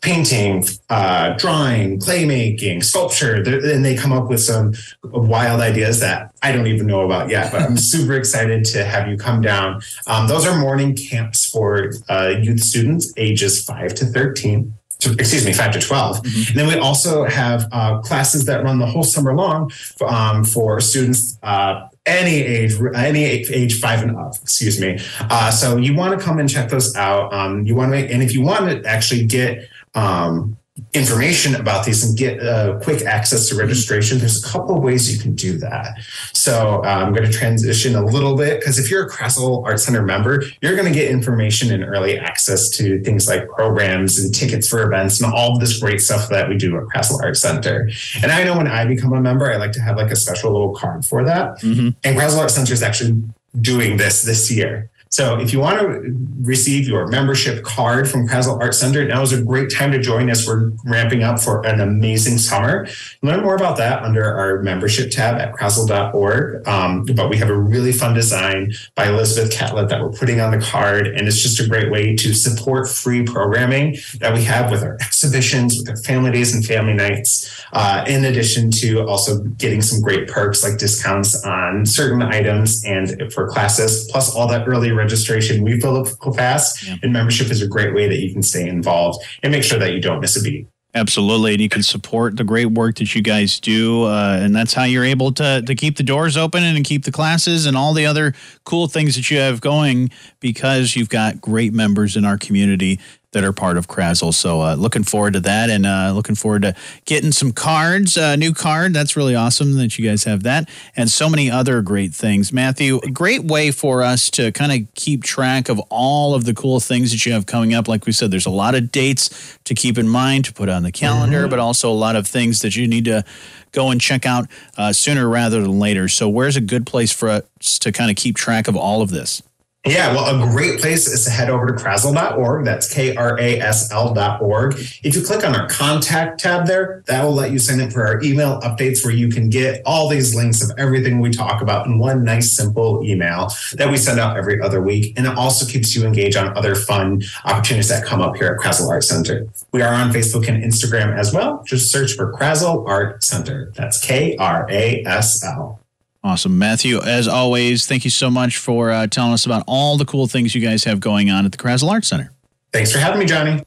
painting, 0.00 0.64
uh, 0.90 1.34
drawing, 1.36 1.98
playmaking, 1.98 2.84
sculpture, 2.84 3.36
and 3.36 3.84
they 3.84 3.96
come 3.96 4.12
up 4.12 4.28
with 4.28 4.40
some 4.40 4.72
wild 5.02 5.60
ideas 5.60 6.00
that 6.00 6.32
I 6.42 6.52
don't 6.52 6.66
even 6.66 6.86
know 6.86 7.02
about 7.02 7.30
yet. 7.30 7.52
But 7.52 7.62
I'm 7.62 7.76
super 7.92 8.14
excited 8.14 8.64
to 8.66 8.84
have 8.84 9.08
you 9.08 9.16
come 9.16 9.40
down. 9.40 9.80
Um, 10.06 10.28
those 10.28 10.46
are 10.46 10.58
morning 10.58 10.96
camps 10.96 11.48
for 11.48 11.92
uh, 12.08 12.34
youth 12.40 12.60
students 12.60 13.12
ages 13.16 13.64
five 13.64 13.94
to 13.96 14.06
thirteen. 14.06 14.74
To, 15.00 15.10
excuse 15.14 15.44
me, 15.44 15.52
five 15.52 15.72
to 15.72 15.80
12. 15.80 16.22
Mm-hmm. 16.22 16.50
And 16.50 16.60
then 16.60 16.68
we 16.68 16.80
also 16.80 17.24
have 17.24 17.66
uh, 17.72 17.98
classes 18.02 18.44
that 18.44 18.62
run 18.62 18.78
the 18.78 18.86
whole 18.86 19.02
summer 19.02 19.34
long 19.34 19.68
for, 19.70 20.08
um, 20.08 20.44
for 20.44 20.80
students 20.80 21.40
uh, 21.42 21.88
any 22.06 22.42
age, 22.42 22.74
any 22.94 23.24
age 23.24 23.78
five 23.78 24.02
and 24.02 24.16
up, 24.16 24.34
excuse 24.42 24.80
me. 24.80 24.98
Uh, 25.20 25.50
so 25.50 25.76
you 25.76 25.94
want 25.94 26.18
to 26.18 26.24
come 26.24 26.38
and 26.38 26.48
check 26.48 26.68
those 26.68 26.94
out. 26.96 27.32
Um, 27.32 27.64
you 27.64 27.74
want 27.74 27.92
to 27.92 28.00
make, 28.00 28.10
and 28.10 28.22
if 28.22 28.34
you 28.34 28.42
want 28.42 28.68
to 28.70 28.88
actually 28.88 29.26
get 29.26 29.68
um, 29.94 30.56
information 30.94 31.54
about 31.54 31.84
these 31.84 32.02
and 32.04 32.16
get 32.16 32.42
uh, 32.42 32.78
quick 32.82 33.02
access 33.02 33.48
to 33.48 33.54
registration, 33.54 34.18
there's 34.18 34.42
a 34.42 34.48
couple 34.48 34.76
of 34.76 34.82
ways 34.82 35.14
you 35.14 35.20
can 35.20 35.34
do 35.34 35.58
that. 35.58 35.98
So 36.32 36.82
uh, 36.82 36.88
I'm 36.88 37.12
going 37.12 37.30
to 37.30 37.32
transition 37.32 37.94
a 37.94 38.04
little 38.04 38.36
bit 38.36 38.60
because 38.60 38.78
if 38.78 38.90
you're 38.90 39.06
a 39.06 39.10
Krasl 39.10 39.64
Art 39.64 39.80
Center 39.80 40.02
member, 40.02 40.42
you're 40.62 40.74
going 40.74 40.90
to 40.90 40.98
get 40.98 41.10
information 41.10 41.72
and 41.72 41.84
early 41.84 42.18
access 42.18 42.70
to 42.70 43.02
things 43.02 43.28
like 43.28 43.48
programs 43.50 44.18
and 44.18 44.34
tickets 44.34 44.68
for 44.68 44.82
events 44.82 45.20
and 45.20 45.32
all 45.32 45.52
of 45.52 45.60
this 45.60 45.78
great 45.78 46.00
stuff 46.00 46.28
that 46.30 46.48
we 46.48 46.56
do 46.56 46.76
at 46.78 46.84
Krasl 46.84 47.22
Art 47.22 47.36
Center. 47.36 47.90
And 48.22 48.32
I 48.32 48.42
know 48.44 48.56
when 48.56 48.66
I 48.66 48.86
become 48.86 49.12
a 49.12 49.20
member, 49.20 49.52
I 49.52 49.56
like 49.56 49.72
to 49.72 49.82
have 49.82 49.96
like 49.96 50.10
a 50.10 50.16
special 50.16 50.52
little 50.52 50.74
card 50.74 51.04
for 51.04 51.22
that. 51.24 51.60
Mm-hmm. 51.60 51.88
And 52.04 52.18
Krasl 52.18 52.38
Art 52.38 52.50
Center 52.50 52.72
is 52.72 52.82
actually 52.82 53.22
doing 53.60 53.98
this 53.98 54.22
this 54.22 54.50
year. 54.50 54.90
So 55.12 55.38
if 55.38 55.52
you 55.52 55.60
want 55.60 55.78
to 55.78 56.16
receive 56.40 56.88
your 56.88 57.06
membership 57.06 57.62
card 57.64 58.10
from 58.10 58.26
Krasl 58.26 58.58
Art 58.58 58.74
Center, 58.74 59.06
now 59.06 59.20
is 59.20 59.30
a 59.30 59.42
great 59.42 59.70
time 59.70 59.92
to 59.92 59.98
join 59.98 60.30
us. 60.30 60.48
We're 60.48 60.70
ramping 60.86 61.22
up 61.22 61.38
for 61.38 61.64
an 61.66 61.82
amazing 61.82 62.38
summer. 62.38 62.88
Learn 63.20 63.42
more 63.42 63.54
about 63.54 63.76
that 63.76 64.02
under 64.02 64.24
our 64.24 64.62
membership 64.62 65.10
tab 65.10 65.38
at 65.38 65.52
krasl.org. 65.52 66.66
Um, 66.66 67.04
but 67.14 67.28
we 67.28 67.36
have 67.36 67.50
a 67.50 67.56
really 67.56 67.92
fun 67.92 68.14
design 68.14 68.72
by 68.94 69.08
Elizabeth 69.08 69.52
Catlett 69.52 69.90
that 69.90 70.00
we're 70.00 70.12
putting 70.12 70.40
on 70.40 70.50
the 70.50 70.64
card. 70.64 71.06
And 71.06 71.28
it's 71.28 71.42
just 71.42 71.60
a 71.60 71.68
great 71.68 71.92
way 71.92 72.16
to 72.16 72.32
support 72.32 72.88
free 72.88 73.22
programming 73.22 73.98
that 74.20 74.32
we 74.32 74.42
have 74.44 74.70
with 74.70 74.82
our 74.82 74.94
exhibitions, 74.94 75.76
with 75.76 75.90
our 75.90 75.96
family 75.96 76.30
days 76.30 76.54
and 76.54 76.64
family 76.64 76.94
nights, 76.94 77.62
uh, 77.74 78.02
in 78.08 78.24
addition 78.24 78.70
to 78.70 79.06
also 79.06 79.42
getting 79.58 79.82
some 79.82 80.00
great 80.00 80.26
perks 80.26 80.64
like 80.64 80.78
discounts 80.78 81.44
on 81.44 81.84
certain 81.84 82.22
items 82.22 82.82
and 82.86 83.30
for 83.30 83.46
classes, 83.48 84.08
plus 84.10 84.34
all 84.34 84.48
that 84.48 84.66
early 84.66 84.90
registration. 85.02 85.62
We 85.62 85.80
fill 85.80 85.96
up 85.96 86.34
fast, 86.36 86.86
yeah. 86.86 86.96
and 87.02 87.12
membership 87.12 87.50
is 87.50 87.62
a 87.62 87.68
great 87.68 87.94
way 87.94 88.08
that 88.08 88.20
you 88.20 88.32
can 88.32 88.42
stay 88.42 88.68
involved 88.68 89.24
and 89.42 89.52
make 89.52 89.64
sure 89.64 89.78
that 89.78 89.92
you 89.92 90.00
don't 90.00 90.20
miss 90.20 90.36
a 90.36 90.42
beat. 90.42 90.68
Absolutely, 90.94 91.52
and 91.52 91.62
you 91.62 91.70
can 91.70 91.82
support 91.82 92.36
the 92.36 92.44
great 92.44 92.66
work 92.66 92.96
that 92.96 93.14
you 93.14 93.22
guys 93.22 93.58
do, 93.58 94.04
uh, 94.04 94.38
and 94.42 94.54
that's 94.54 94.74
how 94.74 94.84
you're 94.84 95.04
able 95.04 95.32
to 95.32 95.62
to 95.62 95.74
keep 95.74 95.96
the 95.96 96.02
doors 96.02 96.36
open 96.36 96.62
and 96.62 96.84
keep 96.84 97.04
the 97.04 97.12
classes 97.12 97.64
and 97.64 97.76
all 97.76 97.94
the 97.94 98.04
other 98.04 98.34
cool 98.64 98.88
things 98.88 99.16
that 99.16 99.30
you 99.30 99.38
have 99.38 99.62
going 99.62 100.10
because 100.40 100.94
you've 100.94 101.08
got 101.08 101.40
great 101.40 101.72
members 101.72 102.14
in 102.14 102.26
our 102.26 102.36
community 102.36 103.00
that 103.32 103.44
are 103.44 103.52
part 103.52 103.76
of 103.76 103.88
Krasl. 103.88 104.32
So 104.32 104.60
uh, 104.60 104.74
looking 104.74 105.04
forward 105.04 105.32
to 105.34 105.40
that 105.40 105.70
and 105.70 105.86
uh, 105.86 106.12
looking 106.14 106.34
forward 106.34 106.62
to 106.62 106.74
getting 107.04 107.32
some 107.32 107.52
cards, 107.52 108.16
a 108.16 108.24
uh, 108.24 108.36
new 108.36 108.52
card. 108.52 108.94
That's 108.94 109.16
really 109.16 109.34
awesome 109.34 109.74
that 109.74 109.98
you 109.98 110.08
guys 110.08 110.24
have 110.24 110.42
that 110.44 110.68
and 110.96 111.10
so 111.10 111.28
many 111.28 111.50
other 111.50 111.82
great 111.82 112.14
things. 112.14 112.52
Matthew, 112.52 112.98
a 113.02 113.10
great 113.10 113.44
way 113.44 113.70
for 113.70 114.02
us 114.02 114.30
to 114.30 114.52
kind 114.52 114.72
of 114.72 114.94
keep 114.94 115.22
track 115.24 115.68
of 115.68 115.80
all 115.88 116.34
of 116.34 116.44
the 116.44 116.54
cool 116.54 116.78
things 116.78 117.10
that 117.10 117.24
you 117.26 117.32
have 117.32 117.46
coming 117.46 117.74
up. 117.74 117.88
Like 117.88 118.06
we 118.06 118.12
said, 118.12 118.30
there's 118.30 118.46
a 118.46 118.50
lot 118.50 118.74
of 118.74 118.92
dates 118.92 119.58
to 119.64 119.74
keep 119.74 119.98
in 119.98 120.08
mind 120.08 120.44
to 120.44 120.52
put 120.52 120.68
on 120.68 120.82
the 120.82 120.92
calendar, 120.92 121.42
mm-hmm. 121.42 121.50
but 121.50 121.58
also 121.58 121.90
a 121.90 121.94
lot 121.94 122.16
of 122.16 122.26
things 122.26 122.60
that 122.60 122.76
you 122.76 122.86
need 122.86 123.06
to 123.06 123.24
go 123.72 123.90
and 123.90 124.00
check 124.00 124.26
out 124.26 124.46
uh, 124.76 124.92
sooner 124.92 125.28
rather 125.28 125.62
than 125.62 125.78
later. 125.78 126.06
So 126.08 126.28
where's 126.28 126.56
a 126.56 126.60
good 126.60 126.86
place 126.86 127.10
for 127.10 127.28
us 127.30 127.78
to 127.78 127.90
kind 127.90 128.10
of 128.10 128.16
keep 128.16 128.36
track 128.36 128.68
of 128.68 128.76
all 128.76 129.00
of 129.00 129.10
this? 129.10 129.42
Yeah, 129.84 130.14
well, 130.14 130.40
a 130.40 130.52
great 130.52 130.78
place 130.78 131.08
is 131.08 131.24
to 131.24 131.30
head 131.30 131.50
over 131.50 131.66
to 131.66 131.72
krasl.org. 131.72 132.64
That's 132.64 132.92
K 132.92 133.16
R 133.16 133.36
A 133.40 133.58
S 133.58 133.90
L.org. 133.90 134.74
If 135.02 135.16
you 135.16 135.22
click 135.22 135.44
on 135.44 135.56
our 135.56 135.68
contact 135.68 136.38
tab 136.38 136.68
there, 136.68 137.02
that 137.06 137.24
will 137.24 137.32
let 137.32 137.50
you 137.50 137.58
sign 137.58 137.80
up 137.80 137.90
for 137.90 138.06
our 138.06 138.22
email 138.22 138.60
updates 138.60 139.04
where 139.04 139.12
you 139.12 139.28
can 139.28 139.50
get 139.50 139.82
all 139.84 140.08
these 140.08 140.36
links 140.36 140.62
of 140.62 140.70
everything 140.78 141.18
we 141.18 141.30
talk 141.30 141.60
about 141.60 141.86
in 141.86 141.98
one 141.98 142.22
nice, 142.22 142.52
simple 142.52 143.02
email 143.02 143.52
that 143.72 143.90
we 143.90 143.96
send 143.96 144.20
out 144.20 144.36
every 144.36 144.60
other 144.60 144.80
week. 144.80 145.14
And 145.16 145.26
it 145.26 145.36
also 145.36 145.66
keeps 145.66 145.96
you 145.96 146.06
engaged 146.06 146.36
on 146.36 146.56
other 146.56 146.76
fun 146.76 147.20
opportunities 147.44 147.88
that 147.88 148.04
come 148.04 148.20
up 148.20 148.36
here 148.36 148.56
at 148.56 148.64
Krasl 148.64 148.88
Art 148.88 149.02
Center. 149.02 149.48
We 149.72 149.82
are 149.82 149.92
on 149.92 150.12
Facebook 150.12 150.46
and 150.46 150.62
Instagram 150.62 151.18
as 151.18 151.34
well. 151.34 151.60
Just 151.66 151.90
search 151.90 152.12
for 152.12 152.32
Krasl 152.32 152.86
Art 152.88 153.24
Center. 153.24 153.72
That's 153.74 154.00
K 154.00 154.36
R 154.36 154.64
A 154.70 155.04
S 155.04 155.44
L. 155.44 155.81
Awesome. 156.24 156.56
Matthew, 156.56 157.00
as 157.00 157.26
always, 157.26 157.86
thank 157.86 158.04
you 158.04 158.10
so 158.10 158.30
much 158.30 158.56
for 158.58 158.92
uh, 158.92 159.08
telling 159.08 159.32
us 159.32 159.44
about 159.44 159.64
all 159.66 159.96
the 159.96 160.04
cool 160.04 160.28
things 160.28 160.54
you 160.54 160.60
guys 160.60 160.84
have 160.84 161.00
going 161.00 161.30
on 161.30 161.44
at 161.44 161.52
the 161.52 161.58
Krasl 161.58 161.90
Arts 161.90 162.08
Center. 162.08 162.32
Thanks 162.72 162.92
for 162.92 162.98
having 162.98 163.18
me, 163.18 163.26
Johnny. 163.26 163.64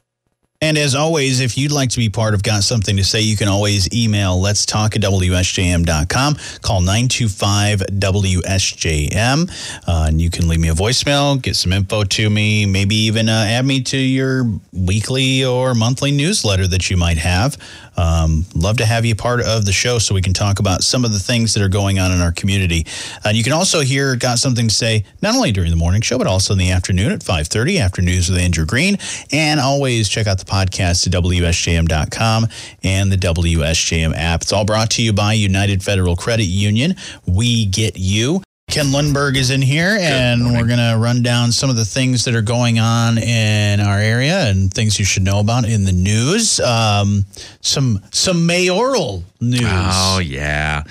And 0.61 0.77
as 0.77 0.95
always, 0.95 1.41
if 1.41 1.57
you'd 1.57 1.73
like 1.73 1.89
to 1.91 1.97
be 1.97 2.09
part 2.09 2.33
of 2.33 2.41
Got 2.41 2.63
Something 2.63 2.95
to 2.95 3.03
Say, 3.03 3.21
you 3.21 3.35
can 3.35 3.49
always 3.49 3.93
email 3.93 4.39
let's 4.39 4.65
talk 4.65 4.95
at 4.95 5.01
WSJM.com. 5.01 6.37
Call 6.61 6.79
925 6.79 7.79
WSJM. 7.81 9.49
Uh, 9.87 10.05
and 10.07 10.21
you 10.21 10.29
can 10.29 10.47
leave 10.47 10.61
me 10.61 10.69
a 10.69 10.73
voicemail, 10.73 11.39
get 11.41 11.57
some 11.57 11.73
info 11.73 12.05
to 12.05 12.29
me, 12.29 12.65
maybe 12.65 12.95
even 12.95 13.27
uh, 13.27 13.45
add 13.47 13.65
me 13.65 13.81
to 13.81 13.97
your 13.97 14.45
weekly 14.71 15.43
or 15.43 15.75
monthly 15.75 16.11
newsletter 16.11 16.67
that 16.67 16.89
you 16.89 16.95
might 16.95 17.17
have. 17.17 17.57
Um, 17.97 18.45
love 18.55 18.77
to 18.77 18.85
have 18.85 19.05
you 19.05 19.15
part 19.15 19.41
of 19.41 19.65
the 19.65 19.71
show 19.71 19.99
so 19.99 20.15
we 20.15 20.21
can 20.21 20.33
talk 20.33 20.59
about 20.59 20.83
some 20.83 21.05
of 21.05 21.13
the 21.13 21.19
things 21.19 21.53
that 21.53 21.63
are 21.63 21.69
going 21.69 21.99
on 21.99 22.11
in 22.11 22.21
our 22.21 22.31
community. 22.31 22.85
And 23.23 23.37
you 23.37 23.43
can 23.43 23.53
also 23.53 23.81
hear 23.81 24.15
Got 24.15 24.39
Something 24.39 24.67
to 24.67 24.73
Say 24.73 25.05
not 25.21 25.35
only 25.35 25.51
during 25.51 25.69
the 25.69 25.77
morning 25.77 26.01
show, 26.01 26.17
but 26.17 26.27
also 26.27 26.53
in 26.53 26.59
the 26.59 26.71
afternoon 26.71 27.11
at 27.11 27.19
5.30 27.19 27.79
after 27.79 28.01
news 28.01 28.29
with 28.29 28.37
Andrew 28.37 28.65
Green. 28.65 28.97
And 29.31 29.59
always 29.59 30.09
check 30.09 30.27
out 30.27 30.39
the 30.39 30.45
podcast 30.45 31.07
at 31.07 31.13
WSJM.com 31.13 32.47
and 32.83 33.11
the 33.11 33.17
WSJM 33.17 34.13
app. 34.15 34.41
It's 34.41 34.53
all 34.53 34.65
brought 34.65 34.91
to 34.91 35.03
you 35.03 35.13
by 35.13 35.33
United 35.33 35.83
Federal 35.83 36.15
Credit 36.15 36.45
Union. 36.45 36.95
We 37.25 37.65
get 37.65 37.97
you. 37.97 38.41
Ken 38.67 38.87
Lundberg 38.87 39.37
is 39.37 39.51
in 39.51 39.61
here, 39.61 39.95
and 40.01 40.51
we're 40.51 40.65
going 40.65 40.79
to 40.79 40.97
run 40.97 41.21
down 41.21 41.51
some 41.51 41.69
of 41.69 41.75
the 41.75 41.85
things 41.85 42.25
that 42.25 42.33
are 42.35 42.41
going 42.41 42.79
on 42.79 43.17
in 43.17 43.79
our 43.79 43.99
area 43.99 44.49
and 44.49 44.73
things 44.73 44.97
you 44.97 45.05
should 45.05 45.23
know 45.23 45.39
about 45.39 45.65
in 45.69 45.85
the 45.85 45.91
news. 45.91 46.59
Um, 46.59 47.25
some 47.61 48.01
some 48.11 48.45
mayoral 48.47 49.23
news. 49.39 49.61
Oh, 49.63 50.19
yeah. 50.19 50.83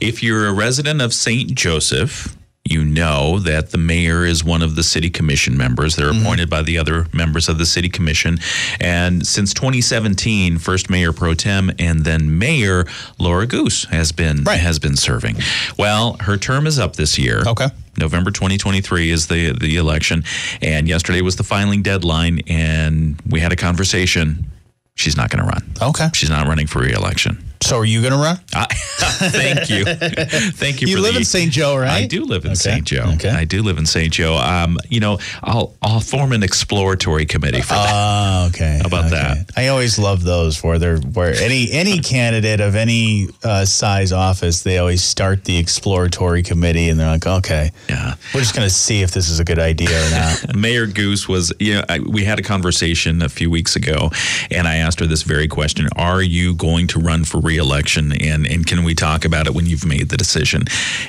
If 0.00 0.22
you're 0.22 0.46
a 0.48 0.52
resident 0.54 1.02
of 1.02 1.12
St. 1.12 1.54
Joseph, 1.54 2.34
you 2.70 2.84
know 2.84 3.38
that 3.40 3.70
the 3.70 3.78
mayor 3.78 4.24
is 4.24 4.44
one 4.44 4.62
of 4.62 4.74
the 4.76 4.82
city 4.82 5.10
commission 5.10 5.56
members. 5.56 5.96
They're 5.96 6.08
Mm-hmm. 6.12 6.22
appointed 6.22 6.50
by 6.50 6.62
the 6.62 6.78
other 6.78 7.06
members 7.12 7.48
of 7.48 7.58
the 7.58 7.66
city 7.66 7.88
commission. 7.88 8.38
And 8.80 9.26
since 9.26 9.52
2017, 9.54 10.58
first 10.58 10.88
mayor 10.90 11.12
pro 11.12 11.34
tem 11.34 11.70
and 11.78 12.04
then 12.04 12.38
mayor 12.38 12.86
Laura 13.18 13.46
Goose 13.46 13.84
has 13.86 14.12
been 14.12 14.44
Right. 14.44 14.60
has 14.60 14.78
been 14.78 14.96
serving. 14.96 15.36
Well, 15.78 16.16
her 16.20 16.36
term 16.36 16.66
is 16.66 16.78
up 16.78 16.96
this 16.96 17.18
year. 17.18 17.42
Okay. 17.46 17.68
November 17.98 18.30
2023 18.30 19.10
is 19.10 19.26
the 19.26 19.52
the 19.52 19.76
election, 19.76 20.22
and 20.62 20.86
yesterday 20.88 21.20
was 21.20 21.36
the 21.36 21.42
filing 21.44 21.82
deadline, 21.82 22.40
and 22.46 23.20
we 23.28 23.40
had 23.40 23.52
a 23.52 23.56
conversation. 23.56 24.46
She's 24.94 25.16
not 25.16 25.30
going 25.30 25.42
to 25.44 25.48
run. 25.48 25.62
Okay. 25.90 26.08
She's 26.14 26.30
not 26.30 26.46
running 26.48 26.66
for 26.66 26.80
re-election. 26.82 27.44
So 27.68 27.76
are 27.76 27.84
you 27.84 28.00
going 28.00 28.14
to 28.14 28.18
run? 28.18 28.40
I, 28.54 28.66
thank 29.18 29.68
you, 29.68 29.84
thank 30.52 30.80
you. 30.80 30.88
You 30.88 31.00
live 31.00 31.12
the, 31.12 31.18
in 31.20 31.24
St. 31.24 31.52
Joe, 31.52 31.76
right? 31.76 32.04
I 32.04 32.06
do 32.06 32.24
live 32.24 32.44
in 32.46 32.52
Okay. 32.52 32.54
St. 32.56 32.84
Joe. 32.86 33.12
Okay. 33.14 33.28
I 33.28 33.44
do 33.44 33.62
live 33.62 33.76
in 33.76 33.84
St. 33.84 34.10
Joe. 34.12 34.36
Um, 34.36 34.78
you 34.88 35.00
know, 35.00 35.18
I'll 35.42 35.74
I'll 35.82 36.00
form 36.00 36.32
an 36.32 36.42
exploratory 36.42 37.26
committee 37.26 37.60
for 37.60 37.74
that. 37.74 37.92
Oh, 37.92 38.48
okay. 38.48 38.78
How 38.80 38.86
about 38.86 39.10
that? 39.10 39.50
I 39.56 39.68
always 39.68 39.98
love 39.98 40.24
those 40.24 40.62
where 40.62 40.78
they're 40.78 40.98
where 40.98 41.34
any 41.34 41.70
any 41.72 41.98
candidate 42.14 42.60
of 42.60 42.74
any 42.74 43.28
uh, 43.44 43.64
size 43.66 44.12
office, 44.12 44.62
they 44.62 44.78
always 44.78 45.04
start 45.04 45.44
the 45.44 45.58
exploratory 45.58 46.42
committee, 46.42 46.88
and 46.88 46.98
they're 46.98 47.10
like, 47.10 47.26
okay, 47.26 47.70
Yeah. 47.90 48.14
we're 48.34 48.40
just 48.40 48.54
going 48.54 48.66
to 48.66 48.74
see 48.74 49.02
if 49.02 49.10
this 49.10 49.28
is 49.28 49.40
a 49.40 49.44
good 49.44 49.58
idea 49.58 49.90
or 49.90 50.10
not. 50.10 50.56
Mayor 50.56 50.86
Goose 50.86 51.28
was, 51.28 51.52
you 51.60 51.74
know, 51.74 51.84
I, 51.88 51.98
we 52.00 52.24
had 52.24 52.38
a 52.38 52.42
conversation 52.42 53.20
a 53.20 53.28
few 53.28 53.50
weeks 53.50 53.76
ago, 53.76 54.10
and 54.50 54.66
I 54.66 54.76
asked 54.76 55.00
her 55.00 55.06
this 55.06 55.22
very 55.22 55.48
question: 55.48 55.86
Are 55.96 56.22
you 56.22 56.54
going 56.54 56.86
to 56.88 56.98
run 56.98 57.24
for 57.24 57.38
reelection, 57.58 58.12
and 58.12 58.46
and 58.46 58.66
can 58.66 58.84
we 58.84 58.94
talk 58.94 59.24
about 59.24 59.46
it 59.46 59.54
when 59.54 59.66
you've 59.66 59.84
made 59.84 60.08
the 60.08 60.16
decision? 60.16 60.62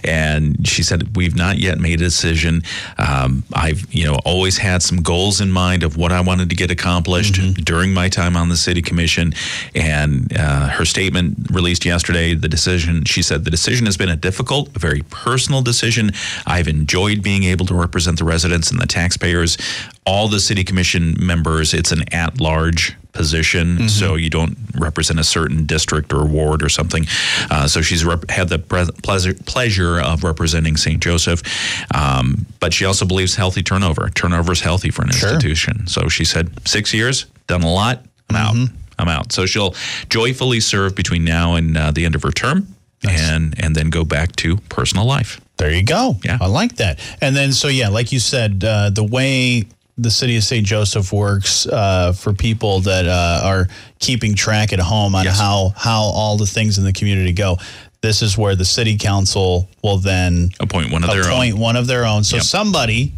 And 0.04 0.68
she 0.68 0.82
said, 0.84 1.16
We've 1.16 1.36
not 1.36 1.58
yet 1.58 1.78
made 1.80 2.02
a 2.02 2.06
decision. 2.06 2.64
Um, 2.98 3.44
I've, 3.54 3.82
you 3.94 4.06
know, 4.06 4.18
always 4.26 4.58
had 4.58 4.82
some 4.82 5.02
goals 5.02 5.42
in 5.42 5.52
mind 5.52 5.84
of 5.84 5.96
what 5.96 6.12
I 6.12 6.22
wanted 6.22 6.50
to 6.50 6.56
get 6.56 6.72
accomplished 6.72 7.36
during 7.64 7.94
my 7.94 8.10
time 8.10 8.36
on 8.36 8.50
the 8.50 8.58
city 8.58 8.82
commission, 8.82 9.34
and 9.76 10.36
uh, 10.36 10.70
her 10.70 10.86
statement 10.86 11.52
released 11.52 11.86
yesterday, 11.86 12.34
the 12.34 12.50
decision. 12.50 13.06
She 13.06 13.22
said 13.22 13.46
the 13.46 13.52
decision 13.52 13.86
has 13.86 13.98
been 13.98 14.10
a 14.10 14.16
difficult, 14.18 14.76
a 14.76 14.80
very 14.80 15.04
personal 15.10 15.62
decision. 15.62 16.12
I've 16.48 16.68
enjoyed 16.68 17.22
being 17.22 17.44
able 17.44 17.66
to 17.68 17.76
represent 17.76 18.18
the 18.18 18.26
residents 18.26 18.72
and 18.72 18.80
the 18.82 18.88
taxpayers, 18.88 19.58
all 20.06 20.28
the 20.28 20.40
city 20.40 20.64
commission 20.64 21.16
members. 21.20 21.74
It's 21.74 21.92
an 21.92 22.04
at-large 22.12 22.96
position, 23.14 23.90
so 23.90 24.16
you 24.16 24.30
don't 24.30 24.58
represent 24.76 25.20
a 25.20 25.24
certain 25.24 25.66
district 25.66 26.14
or 26.14 26.26
ward 26.26 26.64
or 26.64 26.70
something. 26.70 27.06
Uh, 27.50 27.68
so 27.68 27.82
she's 27.82 28.06
rep- 28.06 28.30
had 28.30 28.50
the 28.50 28.60
pre- 28.60 28.86
pleasure 29.04 29.34
pleasure 29.46 30.00
of 30.00 30.24
representing 30.24 30.78
St. 30.78 31.02
Joseph, 31.02 31.42
um, 31.94 32.46
but 32.60 32.74
she 32.74 32.86
also 32.86 33.06
believes 33.06 33.36
healthy 33.36 33.64
turnover. 33.64 34.10
Turnover 34.10 34.52
is 34.54 34.62
healthy 34.62 34.90
for 34.92 35.02
an 35.04 35.12
Sure. 35.12 35.30
institution. 35.34 35.88
So 35.88 36.08
she 36.08 36.24
said, 36.26 36.52
six 36.68 36.94
years, 36.94 37.26
done 37.48 37.64
a 37.64 37.72
lot. 37.72 38.06
I'm 38.30 38.36
out. 38.36 38.70
I'm 39.00 39.08
out. 39.08 39.32
So 39.32 39.46
she'll 39.46 39.74
joyfully 40.10 40.60
serve 40.60 40.96
between 40.96 41.24
now 41.26 41.56
and 41.56 41.76
uh, 41.78 41.92
the 41.92 42.06
end 42.06 42.16
of 42.16 42.22
her 42.24 42.32
term, 42.32 42.68
and 43.08 43.56
and 43.62 43.76
then 43.76 43.90
go 43.90 44.04
back 44.04 44.36
to 44.38 44.58
personal 44.70 45.06
life. 45.06 45.40
There 45.58 45.72
you 45.72 45.84
go. 45.84 46.16
Yeah. 46.24 46.38
I 46.40 46.48
like 46.48 46.76
that. 46.78 47.00
And 47.22 47.36
then, 47.36 47.52
so 47.54 47.68
yeah, 47.68 47.90
like 47.90 48.12
you 48.14 48.20
said, 48.20 48.64
uh, 48.64 48.92
the 48.92 49.04
way 49.04 49.66
the 50.02 50.12
city 50.12 50.38
of 50.38 50.44
St. 50.44 50.66
Joseph 50.66 51.12
works 51.12 51.66
uh, 51.68 52.14
for 52.14 52.34
people 52.34 52.80
that 52.82 53.06
uh, 53.08 53.42
are 53.44 53.68
keeping 54.00 54.34
track 54.36 54.72
at 54.74 54.80
home 54.80 55.14
on 55.16 55.26
Yes. 55.26 55.38
how 55.40 55.74
how 55.76 56.02
all 56.02 56.38
the 56.38 56.46
things 56.46 56.78
in 56.78 56.84
the 56.86 56.94
community 56.94 57.34
go. 57.34 57.58
This 58.02 58.22
is 58.22 58.38
where 58.38 58.56
the 58.56 58.64
city 58.66 58.98
council 58.98 59.68
will 59.84 59.98
then 59.98 60.52
Appoint 60.62 60.92
one 60.92 61.04
of 61.04 61.10
their 61.10 61.26
own. 61.26 61.32
appoint 61.32 61.58
one 61.58 61.76
of 61.76 61.86
their 61.88 62.06
own. 62.06 62.24
So 62.24 62.38
Yep. 62.38 62.46
somebody 62.46 63.12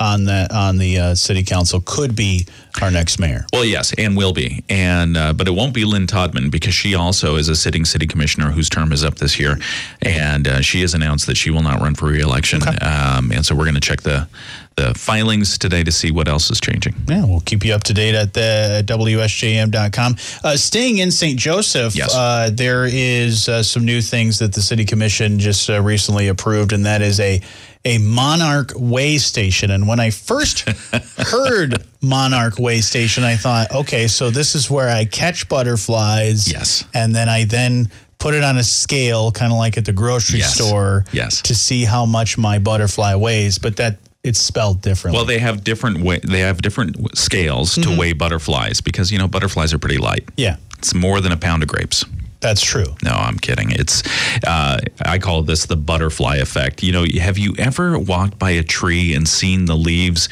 on 0.00 0.24
the 0.24 0.48
on 0.54 0.78
the 0.78 0.96
uh, 0.98 1.14
city 1.14 1.42
council 1.42 1.82
could 1.84 2.14
be 2.14 2.46
our 2.80 2.90
next 2.90 3.18
mayor. 3.18 3.44
Well, 3.52 3.64
yes, 3.64 3.92
and 3.98 4.16
will 4.16 4.32
be, 4.32 4.62
and 4.68 5.16
uh, 5.16 5.32
but 5.32 5.48
it 5.48 5.50
won't 5.50 5.74
be 5.74 5.84
Lynn 5.84 6.06
Todman 6.06 6.50
because 6.52 6.72
she 6.74 6.94
also 6.94 7.34
is 7.34 7.48
a 7.48 7.56
sitting 7.56 7.84
city 7.84 8.06
commissioner 8.06 8.50
whose 8.50 8.68
term 8.68 8.92
is 8.92 9.02
up 9.02 9.16
this 9.16 9.40
year, 9.40 9.58
and 10.02 10.46
uh, 10.46 10.60
she 10.60 10.82
has 10.82 10.94
announced 10.94 11.26
that 11.26 11.36
she 11.36 11.50
will 11.50 11.62
not 11.62 11.80
run 11.80 11.96
for 11.96 12.06
reelection. 12.06 12.60
Um, 12.80 13.32
and 13.32 13.44
so 13.44 13.56
we're 13.56 13.64
going 13.64 13.74
to 13.74 13.80
check 13.80 14.02
the 14.02 14.28
the 14.76 14.94
filings 14.94 15.58
today 15.58 15.82
to 15.82 15.90
see 15.90 16.12
what 16.12 16.28
else 16.28 16.48
is 16.52 16.60
changing. 16.60 16.94
Yeah, 17.08 17.24
we'll 17.24 17.40
keep 17.40 17.64
you 17.64 17.74
up 17.74 17.82
to 17.84 17.92
date 17.94 18.14
at 18.14 18.32
the 18.34 18.84
WSJM.com. 18.86 20.14
Uh, 20.44 20.56
staying 20.56 20.98
in 20.98 21.10
St. 21.10 21.36
Joseph, 21.36 21.96
Yes. 21.96 22.14
uh, 22.14 22.50
there 22.52 22.86
is 22.88 23.48
uh, 23.48 23.64
some 23.64 23.84
new 23.84 24.00
things 24.00 24.38
that 24.38 24.52
the 24.52 24.62
City 24.62 24.84
Commission 24.84 25.40
just 25.40 25.68
uh, 25.68 25.82
recently 25.82 26.28
approved, 26.28 26.72
and 26.72 26.86
that 26.86 27.02
is 27.02 27.18
a 27.18 27.40
a 27.88 27.96
Monarch 27.98 28.72
Way 28.76 29.16
station. 29.16 29.70
And 29.70 29.88
when 29.88 29.98
I 29.98 30.10
first 30.10 30.68
heard 31.18 31.82
Monarch 32.02 32.58
Way 32.58 32.82
station, 32.82 33.24
I 33.24 33.36
thought, 33.36 33.74
okay, 33.74 34.06
so 34.08 34.28
this 34.30 34.54
is 34.54 34.70
where 34.70 34.90
I 34.90 35.06
catch 35.06 35.48
butterflies. 35.48 36.50
Yes. 36.52 36.84
And 36.92 37.14
then 37.16 37.30
I 37.30 37.44
then 37.44 37.90
put 38.18 38.34
it 38.34 38.44
on 38.44 38.58
a 38.58 38.62
scale, 38.62 39.32
kind 39.32 39.50
of 39.52 39.58
like 39.58 39.78
at 39.78 39.86
the 39.86 39.92
grocery 39.92 40.40
Yes. 40.40 40.54
store, 40.54 41.06
Yes. 41.12 41.40
to 41.42 41.54
see 41.54 41.84
how 41.84 42.04
much 42.04 42.36
my 42.36 42.58
butterfly 42.58 43.14
weighs. 43.14 43.58
But 43.58 43.76
that 43.76 43.96
it's 44.22 44.38
spelled 44.38 44.82
differently. 44.82 45.16
Well, 45.16 45.24
they 45.24 45.38
have 45.38 45.64
different 45.64 46.00
way, 46.00 46.20
they 46.22 46.40
have 46.40 46.60
different 46.60 47.16
scales 47.16 47.74
to 47.76 47.80
mm-hmm. 47.80 47.98
weigh 47.98 48.12
butterflies 48.12 48.82
because 48.82 49.10
you 49.10 49.18
know 49.18 49.28
butterflies 49.28 49.72
are 49.72 49.78
pretty 49.78 49.96
light. 49.98 50.28
yeah, 50.36 50.56
It's 50.78 50.92
more 50.94 51.20
than 51.22 51.32
a 51.32 51.36
pound 51.36 51.62
of 51.62 51.68
grapes. 51.70 52.04
That's 52.40 52.62
true. 52.62 52.94
No, 53.02 53.10
I'm 53.10 53.38
kidding. 53.38 53.70
It's 53.72 54.02
uh, 54.46 54.78
I 55.04 55.18
call 55.18 55.42
this 55.42 55.66
the 55.66 55.76
butterfly 55.76 56.36
effect. 56.36 56.82
You 56.82 56.92
know, 56.92 57.04
have 57.20 57.36
you 57.36 57.54
ever 57.58 57.98
walked 57.98 58.38
by 58.38 58.50
a 58.50 58.62
tree 58.62 59.14
and 59.14 59.28
seen 59.28 59.64
the 59.64 59.76
leaves 59.76 60.28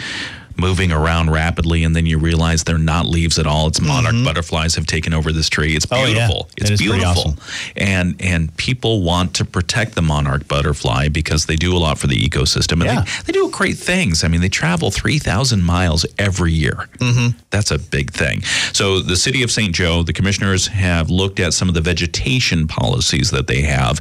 moving 0.59 0.91
around 0.93 1.31
rapidly, 1.31 1.85
and 1.85 1.95
then 1.95 2.07
you 2.07 2.19
realize 2.19 2.65
they're 2.65 2.79
not 2.79 3.07
leaves 3.07 3.39
at 3.39 3.47
all? 3.47 3.67
It's 3.69 3.81
monarch 3.81 4.15
butterflies 4.25 4.75
have 4.77 4.87
taken 4.87 5.13
over 5.15 5.33
this 5.33 5.49
tree. 5.49 5.75
It's 5.77 5.87
Mm-hmm. 5.87 5.95
Oh, 6.03 6.07
yeah. 6.07 6.15
beautiful. 6.27 6.49
It 6.57 6.71
It's 6.71 6.81
beautiful, 6.83 7.09
awesome. 7.09 7.37
and 7.77 8.17
and 8.21 8.57
people 8.57 9.03
want 9.03 9.35
to 9.35 9.45
protect 9.45 9.95
the 9.95 10.03
monarch 10.03 10.49
butterfly 10.49 11.09
because 11.09 11.47
they 11.47 11.57
do 11.57 11.77
a 11.77 11.79
lot 11.79 11.99
for 11.99 12.07
the 12.09 12.17
ecosystem, 12.17 12.73
and 12.75 12.85
Yeah. 12.85 13.01
they, 13.03 13.11
they 13.27 13.33
do 13.33 13.49
great 13.51 13.77
things. 13.79 14.25
I 14.25 14.29
mean, 14.29 14.41
they 14.41 14.49
travel 14.49 14.91
three 14.91 15.19
thousand 15.19 15.63
miles 15.63 16.05
every 16.19 16.53
year. 16.53 16.89
Mm-hmm. 16.99 17.39
That's 17.51 17.71
a 17.71 17.79
big 17.79 18.13
thing. 18.13 18.43
So 18.73 19.01
the 19.01 19.17
city 19.17 19.43
of 19.43 19.51
St. 19.51 19.75
Joe, 19.75 20.03
the 20.03 20.13
commissioners 20.13 20.67
have 20.69 21.09
looked 21.11 21.39
at 21.41 21.55
some 21.55 21.69
of 21.69 21.75
the 21.75 21.81
vegetation 21.81 22.67
policies 22.67 23.31
that 23.31 23.47
they 23.47 23.63
have, 23.63 24.01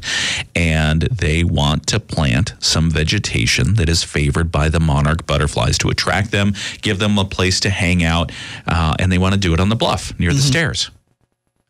and 0.55 1.03
they 1.03 1.43
want 1.43 1.87
to 1.87 1.99
plant 1.99 2.53
some 2.59 2.89
vegetation 2.89 3.75
that 3.75 3.89
is 3.89 4.03
favored 4.03 4.51
by 4.51 4.69
the 4.69 4.79
monarch 4.79 5.25
butterflies 5.25 5.77
to 5.79 5.89
attract 5.89 6.31
them, 6.31 6.44
give 6.81 6.99
them 6.99 7.17
a 7.17 7.25
place 7.25 7.59
to 7.61 7.69
hang 7.69 8.03
out, 8.03 8.31
uh, 8.67 8.95
and 8.99 9.11
they 9.11 9.17
want 9.17 9.33
to 9.33 9.39
do 9.39 9.53
it 9.53 9.59
on 9.59 9.69
the 9.69 9.75
bluff 9.75 10.17
near 10.19 10.33
the 10.33 10.41
stairs. 10.41 10.91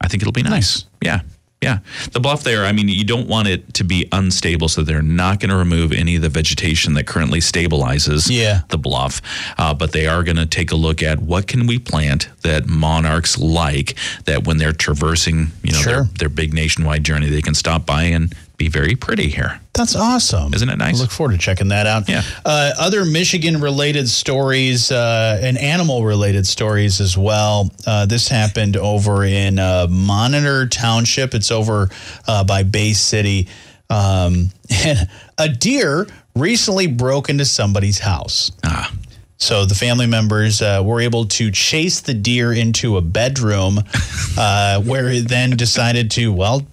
I 0.02 0.08
think 0.08 0.22
it'll 0.24 0.34
be 0.34 0.44
nice. 0.44 0.86
Yeah. 1.02 1.22
Yeah. 1.62 1.80
The 2.12 2.20
bluff 2.20 2.44
there, 2.44 2.66
I 2.66 2.74
mean, 2.74 2.90
you 2.90 3.06
don't 3.06 3.28
want 3.28 3.48
it 3.48 3.74
to 3.76 3.84
be 3.84 4.08
unstable, 4.12 4.68
so 4.68 4.84
they're 4.84 5.02
not 5.02 5.40
going 5.40 5.50
to 5.50 5.56
remove 5.56 5.94
any 5.94 6.16
of 6.16 6.22
the 6.22 6.30
vegetation 6.30 6.94
that 6.94 7.08
currently 7.08 7.40
stabilizes 7.40 8.28
Yeah. 8.30 8.62
the 8.70 8.78
bluff. 8.78 9.22
Uh, 9.58 9.74
but 9.74 9.92
they 9.92 10.06
are 10.06 10.22
going 10.24 10.36
to 10.36 10.46
take 10.46 10.72
a 10.72 10.76
look 10.76 11.02
at 11.02 11.20
what 11.20 11.48
can 11.48 11.66
we 11.66 11.80
plant 11.80 12.30
that 12.44 12.68
monarchs 12.68 13.38
like 13.40 13.96
that 14.26 14.44
when 14.46 14.58
they're 14.58 14.74
traversing, 14.74 15.54
you 15.64 15.72
know, 15.72 15.80
Sure. 15.80 15.94
their, 15.94 16.04
their 16.20 16.30
big 16.30 16.54
nationwide 16.54 17.04
journey, 17.04 17.30
they 17.30 17.42
can 17.42 17.56
stop 17.56 17.86
by 17.86 18.04
and 18.04 18.36
be 18.58 18.70
very 18.70 18.96
pretty 18.96 19.30
here. 19.30 19.60
That's 19.74 19.96
awesome. 19.96 20.54
Isn't 20.54 20.70
it 20.70 20.78
nice? 20.78 20.98
I 20.98 21.02
look 21.02 21.12
forward 21.12 21.34
to 21.34 21.38
checking 21.38 21.68
that 21.70 21.86
out. 21.88 22.08
Yeah. 22.08 22.22
Uh, 22.46 22.72
other 22.80 23.04
Michigan 23.06 23.60
related 23.60 24.08
stories 24.08 24.92
uh, 24.92 25.40
and 25.42 25.58
animal 25.58 26.06
related 26.06 26.48
stories 26.48 27.02
as 27.02 27.18
well. 27.18 27.70
Uh, 27.86 28.06
this 28.06 28.28
happened 28.30 28.78
over 28.78 29.24
in 29.26 29.60
uh, 29.60 29.88
Monitor 29.90 30.68
Township. 30.68 31.34
It's 31.34 31.52
over 31.52 31.90
uh, 32.28 32.44
by 32.46 32.64
Bay 32.64 32.94
City. 32.94 33.48
Um, 33.90 34.50
and 34.86 35.10
a 35.38 35.50
deer 35.50 36.08
recently 36.36 36.88
broke 36.88 37.30
into 37.30 37.46
somebody's 37.46 38.00
house. 38.00 38.52
Ah, 38.64 38.92
So 39.38 39.66
the 39.66 39.76
family 39.76 40.08
members 40.08 40.62
uh, 40.62 40.82
were 40.86 41.02
able 41.02 41.26
to 41.26 41.52
chase 41.52 42.00
the 42.00 42.14
deer 42.14 42.54
into 42.54 42.98
a 42.98 43.02
bedroom, 43.02 43.80
uh, 44.38 44.82
where 44.82 45.10
it 45.10 45.28
then 45.28 45.52
decided 45.52 46.12
to 46.12 46.32
well 46.32 46.66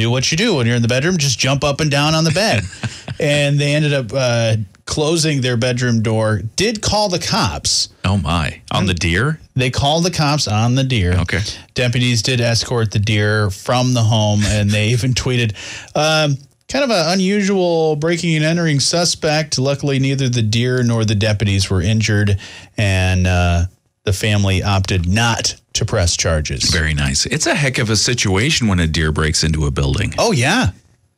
do 0.00 0.10
what 0.10 0.30
you 0.30 0.36
do 0.36 0.56
when 0.56 0.66
you're 0.66 0.76
in 0.76 0.82
the 0.82 0.88
bedroom, 0.88 1.18
just 1.18 1.38
jump 1.38 1.62
up 1.64 1.80
and 1.80 1.90
down 1.90 2.14
on 2.14 2.24
the 2.24 2.30
bed, 2.30 2.64
and 3.20 3.58
they 3.58 3.74
ended 3.74 3.92
up 3.92 4.12
uh, 4.12 4.56
closing 4.86 5.40
their 5.40 5.56
bedroom 5.56 6.02
door. 6.02 6.40
Did 6.56 6.82
call 6.82 7.08
the 7.08 7.18
cops. 7.18 7.90
oh 8.04 8.16
my. 8.16 8.60
On 8.72 8.86
the 8.86 8.94
deer? 8.94 9.40
They 9.54 9.70
called 9.70 10.04
the 10.04 10.10
cops 10.10 10.48
on 10.48 10.74
the 10.74 10.84
deer. 10.84 11.12
Okay. 11.12 11.40
Deputies 11.74 12.22
did 12.22 12.40
escort 12.40 12.92
the 12.92 12.98
deer 12.98 13.50
from 13.50 13.94
the 13.94 14.02
home, 14.02 14.40
and 14.44 14.70
they 14.70 14.88
even 14.90 15.12
tweeted. 15.12 15.54
Um, 15.94 16.36
kind 16.68 16.84
of 16.84 16.90
an 16.90 17.12
unusual 17.12 17.96
breaking 17.96 18.36
and 18.36 18.44
entering 18.44 18.80
suspect. 18.80 19.58
Luckily, 19.58 19.98
neither 19.98 20.28
the 20.28 20.42
deer 20.42 20.82
nor 20.82 21.04
the 21.04 21.14
deputies 21.14 21.68
were 21.68 21.82
injured, 21.82 22.38
and 22.76 23.26
uh, 23.26 23.64
the 24.04 24.12
family 24.12 24.62
opted 24.62 25.08
not 25.08 25.59
to 25.74 25.84
press 25.84 26.16
charges. 26.16 26.70
Very 26.70 26.94
nice. 26.94 27.26
It's 27.26 27.46
a 27.46 27.54
heck 27.54 27.78
of 27.78 27.90
a 27.90 27.96
situation 27.96 28.66
when 28.68 28.80
a 28.80 28.86
deer 28.86 29.12
breaks 29.12 29.44
into 29.44 29.66
a 29.66 29.70
building. 29.70 30.12
Oh 30.18 30.32
yeah, 30.32 30.70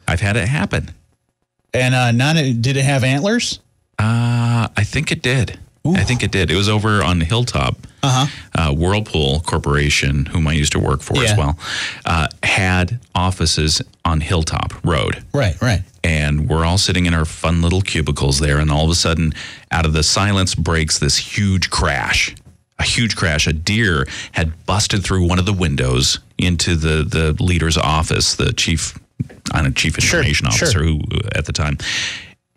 I've 0.08 0.20
had 0.20 0.36
it 0.36 0.48
happen. 0.48 0.90
and 1.74 1.94
uh, 1.94 2.12
not 2.12 2.34
did 2.36 2.76
it 2.76 2.84
have 2.84 3.04
antlers? 3.04 3.60
Uh, 3.98 4.68
I 4.76 4.84
think 4.84 5.10
it 5.12 5.22
did. 5.22 5.58
I 5.84 6.04
think 6.04 6.22
it 6.22 6.30
did. 6.30 6.48
It 6.50 6.54
was 6.54 6.68
over 6.68 7.02
on 7.02 7.20
Hilltop. 7.20 7.76
Uh-huh. 8.04 8.72
Whirlpool 8.74 9.40
Corporation, 9.40 10.26
whom 10.26 10.46
I 10.46 10.52
used 10.52 10.72
to 10.72 10.78
work 10.78 11.02
for 11.02 11.16
Yeah. 11.16 11.32
as 11.32 11.36
well, 11.36 11.58
uh, 12.04 12.28
had 12.44 13.00
offices 13.16 13.82
on 14.04 14.20
Hilltop 14.20 14.74
Road. 14.84 15.24
Right, 15.34 15.60
right. 15.60 15.82
and 16.04 16.48
we're 16.48 16.64
all 16.64 16.78
sitting 16.78 17.06
in 17.06 17.14
our 17.14 17.24
fun 17.24 17.62
little 17.62 17.80
cubicles 17.80 18.38
there 18.38 18.58
and 18.58 18.70
all 18.70 18.84
of 18.84 18.90
a 18.90 18.94
sudden 18.94 19.32
out 19.72 19.84
of 19.86 19.92
the 19.92 20.02
silence 20.04 20.54
breaks 20.54 20.98
this 21.00 21.16
huge 21.16 21.70
crash 21.70 22.34
a 22.82 22.86
huge 22.86 23.16
crash 23.16 23.46
a 23.46 23.52
deer 23.52 24.06
had 24.32 24.66
busted 24.66 25.02
through 25.04 25.26
one 25.26 25.38
of 25.38 25.46
the 25.46 25.52
windows 25.52 26.18
into 26.38 26.74
the 26.76 27.04
the 27.04 27.36
leader's 27.42 27.78
office 27.78 28.34
the 28.34 28.52
chief 28.52 28.98
I 29.52 29.56
don't 29.58 29.64
know, 29.64 29.70
chief 29.72 29.96
information 29.96 30.50
sure. 30.50 30.66
officer 30.66 30.82
who 30.82 31.00
uh, 31.12 31.28
at 31.38 31.46
the 31.46 31.52
time 31.52 31.78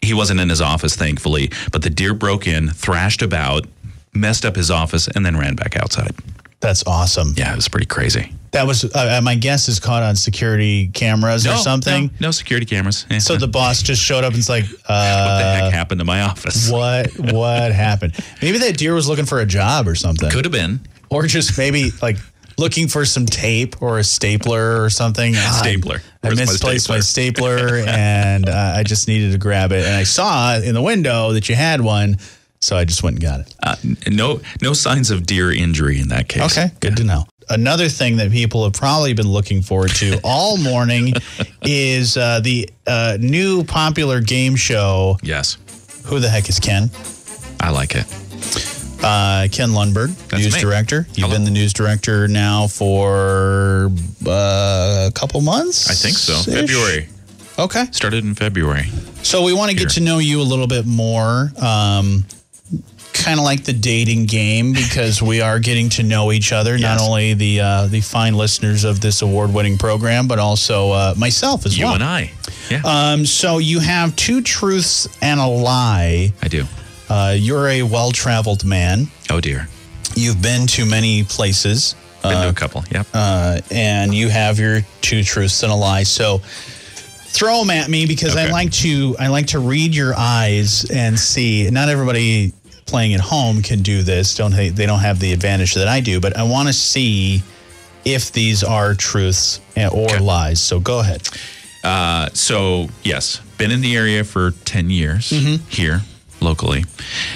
he 0.02 0.14
wasn't 0.14 0.40
in 0.40 0.50
his 0.50 0.62
office 0.62 0.96
thankfully 0.96 1.52
but 1.72 1.82
the 1.84 1.90
deer 1.90 2.14
broke 2.14 2.48
in 2.48 2.70
thrashed 2.70 3.22
about 3.22 3.66
messed 4.14 4.46
up 4.46 4.56
his 4.56 4.72
office 4.72 5.08
and 5.08 5.26
then 5.26 5.38
ran 5.38 5.56
back 5.56 5.76
outside 5.78 6.14
That's 6.60 6.84
awesome. 6.88 7.34
yeah 7.38 7.54
it 7.54 7.56
was 7.56 7.68
pretty 7.68 7.86
crazy 7.88 8.32
That 8.56 8.68
was 8.68 8.86
uh, 8.96 9.20
my 9.22 9.36
guess 9.36 9.68
is 9.68 9.80
caught 9.82 10.02
on 10.02 10.16
security 10.16 10.88
cameras 10.88 11.46
or 11.46 11.58
something. 11.58 12.06
no, 12.06 12.28
no 12.28 12.32
security 12.32 12.66
cameras 12.66 13.06
Yeah. 13.10 13.20
So 13.20 13.36
the 13.36 13.50
boss 13.50 13.84
just 13.84 14.02
showed 14.02 14.24
up 14.24 14.32
and 14.32 14.40
it's 14.40 14.48
like, 14.48 14.64
what 14.70 14.88
the 14.88 14.94
uh, 14.94 15.56
heck 15.56 15.74
happened 15.74 16.00
to 16.00 16.06
my 16.06 16.22
office 16.22 16.70
what 16.70 17.12
what 17.20 17.74
happened? 17.74 18.14
Maybe 18.42 18.58
that 18.60 18.78
deer 18.78 18.94
was 18.94 19.10
looking 19.10 19.26
for 19.26 19.40
a 19.40 19.46
job 19.46 19.90
or 19.90 19.96
something, 19.96 20.30
could 20.30 20.46
have 20.46 20.54
been 20.54 20.80
or 21.10 21.28
just 21.28 21.58
maybe 21.58 21.92
like 22.02 22.18
looking 22.58 22.88
for 22.88 23.06
some 23.06 23.26
tape 23.26 23.82
or 23.82 24.00
a 24.00 24.04
stapler 24.04 24.82
or 24.82 24.90
something. 24.90 25.34
Stapler. 25.60 25.98
I 26.24 26.28
Where's 26.28 26.38
my 26.38 26.46
misplaced 26.46 26.90
my 26.90 27.00
stapler, 27.02 27.78
and 27.88 28.50
uh, 28.50 28.74
I 28.78 28.84
just 28.84 29.08
needed 29.08 29.34
to 29.34 29.38
grab 29.38 29.72
it. 29.72 29.86
And 29.86 29.96
I 29.96 30.04
saw 30.04 30.56
in 30.56 30.74
the 30.74 30.82
window 30.82 31.34
that 31.34 31.50
you 31.50 31.56
had 31.56 31.82
one, 31.82 32.18
so 32.60 32.76
I 32.76 32.86
just 32.86 33.04
went 33.04 33.18
and 33.18 33.24
got 33.24 33.40
it. 33.42 33.56
Uh, 33.62 33.76
no, 34.10 34.42
no 34.62 34.74
signs 34.74 35.12
of 35.12 35.26
deer 35.26 35.52
injury 35.52 36.00
in 36.00 36.08
that 36.10 36.30
case. 36.30 36.58
Okay, 36.58 36.72
good 36.80 36.98
to 36.98 37.04
know. 37.04 37.26
Another 37.50 37.88
thing 37.90 38.18
that 38.18 38.32
people 38.32 38.64
have 38.64 38.74
probably 38.74 39.14
been 39.14 39.28
looking 39.28 39.62
forward 39.62 39.92
to 39.96 40.20
all 40.24 40.58
morning 40.58 41.14
is 41.62 42.18
uh, 42.18 42.40
the 42.42 42.70
uh, 42.88 43.18
new 43.20 43.64
popular 43.64 44.22
game 44.22 44.56
show. 44.56 45.18
Yes, 45.22 45.58
Who 46.06 46.20
the 46.20 46.30
heck 46.30 46.50
is 46.50 46.60
Ken? 46.60 46.90
I 47.60 47.70
like 47.70 47.96
it. 47.96 48.06
Uh, 49.04 49.48
Ken 49.52 49.70
Lundberg, 49.70 50.16
That's 50.30 50.42
news 50.44 50.56
me. 50.56 50.62
director. 50.62 51.06
You've 51.10 51.18
Hello. 51.28 51.32
been 51.36 51.44
the 51.44 51.52
news 51.52 51.74
director 51.74 52.28
now 52.28 52.66
for 52.68 53.92
uh, 54.26 55.08
a 55.08 55.12
couple 55.14 55.42
months. 55.42 55.90
I 55.90 55.94
think 55.94 56.18
so. 56.18 56.34
February 56.52 57.08
Okay. 57.60 57.86
started 57.92 58.24
in 58.26 58.34
February. 58.36 58.88
So 59.24 59.44
we 59.44 59.54
want 59.54 59.72
to 59.72 59.78
get 59.78 59.90
to 59.92 60.02
know 60.02 60.18
you 60.18 60.42
a 60.42 60.44
little 60.44 60.68
bit 60.68 60.86
more. 60.86 61.52
Um, 61.62 62.26
kind 63.16 63.40
of 63.40 63.46
like 63.46 63.64
the 63.64 63.74
dating 63.74 64.26
game 64.26 64.74
because 64.74 65.22
we 65.22 65.42
are 65.42 65.60
getting 65.60 65.90
to 65.90 66.04
know 66.04 66.32
each 66.32 66.52
other. 66.52 66.78
Not 66.78 67.00
only 67.02 67.34
the 67.34 67.62
uh, 67.62 67.88
the 67.88 68.02
fine 68.02 68.34
listeners 68.36 68.84
of 68.84 69.00
this 69.02 69.22
award-winning 69.22 69.78
program, 69.78 70.28
but 70.28 70.38
also 70.40 70.92
uh, 70.92 71.14
myself 71.18 71.66
as 71.66 71.78
You 71.78 71.86
well. 71.86 71.94
You 71.94 71.96
and 71.96 72.04
I. 72.04 72.32
Yeah, 72.70 72.82
Um, 72.84 73.26
so 73.26 73.58
you 73.60 73.80
have 73.80 74.16
two 74.16 74.42
truths 74.42 75.08
and 75.22 75.40
a 75.40 75.48
lie. 75.48 76.34
I 76.42 76.48
do. 76.48 76.66
Uh, 77.10 77.36
you're 77.38 77.68
a 77.68 77.84
well-traveled 77.84 78.66
man. 78.66 79.08
Oh 79.30 79.40
dear, 79.40 79.68
You've 80.16 80.42
been 80.42 80.66
to 80.68 80.86
many 80.86 81.24
places. 81.24 81.96
been 82.24 82.42
to 82.42 82.50
a 82.50 82.54
couple. 82.54 82.84
Yep. 82.92 83.08
uh, 83.14 83.62
and 83.72 84.14
you 84.14 84.30
have 84.30 84.58
your 84.60 84.82
two 85.02 85.24
truths 85.24 85.62
and 85.64 85.72
a 85.72 85.76
lie. 85.76 86.04
So 86.04 86.40
throw 86.40 87.60
them 87.60 87.70
at 87.70 87.90
me 87.90 88.06
because 88.08 88.36
I 88.36 88.50
like 88.50 88.72
to 88.84 89.16
I 89.20 89.28
like 89.28 89.48
to 89.48 89.60
read 89.60 89.94
your 89.94 90.14
eyes 90.18 90.90
and 90.90 91.20
see. 91.20 91.70
Not 91.70 91.90
everybody 91.90 92.54
playing 92.86 93.14
at 93.14 93.20
home 93.20 93.62
can 93.62 93.82
do 93.82 94.02
this. 94.04 94.36
Don't 94.36 94.52
they? 94.52 94.70
They 94.70 94.86
don't 94.86 95.00
have 95.00 95.20
the 95.20 95.34
advantage 95.34 95.74
that 95.76 95.88
I 95.88 96.00
do. 96.02 96.20
But 96.20 96.38
I 96.38 96.44
want 96.44 96.68
to 96.68 96.74
see 96.74 97.44
if 98.04 98.32
these 98.32 98.64
are 98.64 98.94
truths 98.94 99.60
or 99.76 99.82
Okay. 100.06 100.20
lies. 100.20 100.62
So 100.62 100.80
go 100.80 101.00
ahead. 101.00 101.28
Uh, 101.84 102.30
so 102.34 102.90
yes, 103.04 103.42
been 103.58 103.72
in 103.72 103.82
the 103.82 103.96
area 103.96 104.24
for 104.24 104.52
ten 104.66 104.90
years 104.90 105.30
here 105.70 106.02
locally. 106.42 106.84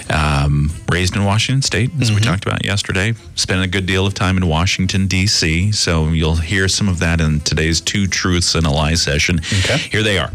Um, 0.09 0.71
raised 0.91 1.15
in 1.15 1.23
Washington 1.23 1.61
State, 1.61 1.89
as 2.01 2.11
we 2.11 2.19
talked 2.19 2.45
about 2.45 2.65
yesterday. 2.65 3.13
Spent 3.35 3.63
a 3.63 3.67
good 3.67 3.85
deal 3.85 4.05
of 4.05 4.13
time 4.13 4.37
in 4.37 4.45
Washington 4.47 5.07
D.C. 5.07 5.71
So 5.71 6.09
you'll 6.09 6.35
hear 6.35 6.67
some 6.67 6.89
of 6.89 6.99
that 6.99 7.21
in 7.21 7.39
today's 7.41 7.79
two 7.81 8.07
truths 8.07 8.55
and 8.55 8.65
a 8.67 8.69
lie 8.71 8.95
session. 8.95 9.39
Okay. 9.59 9.77
Here 9.77 10.03
they 10.03 10.17
are. 10.19 10.31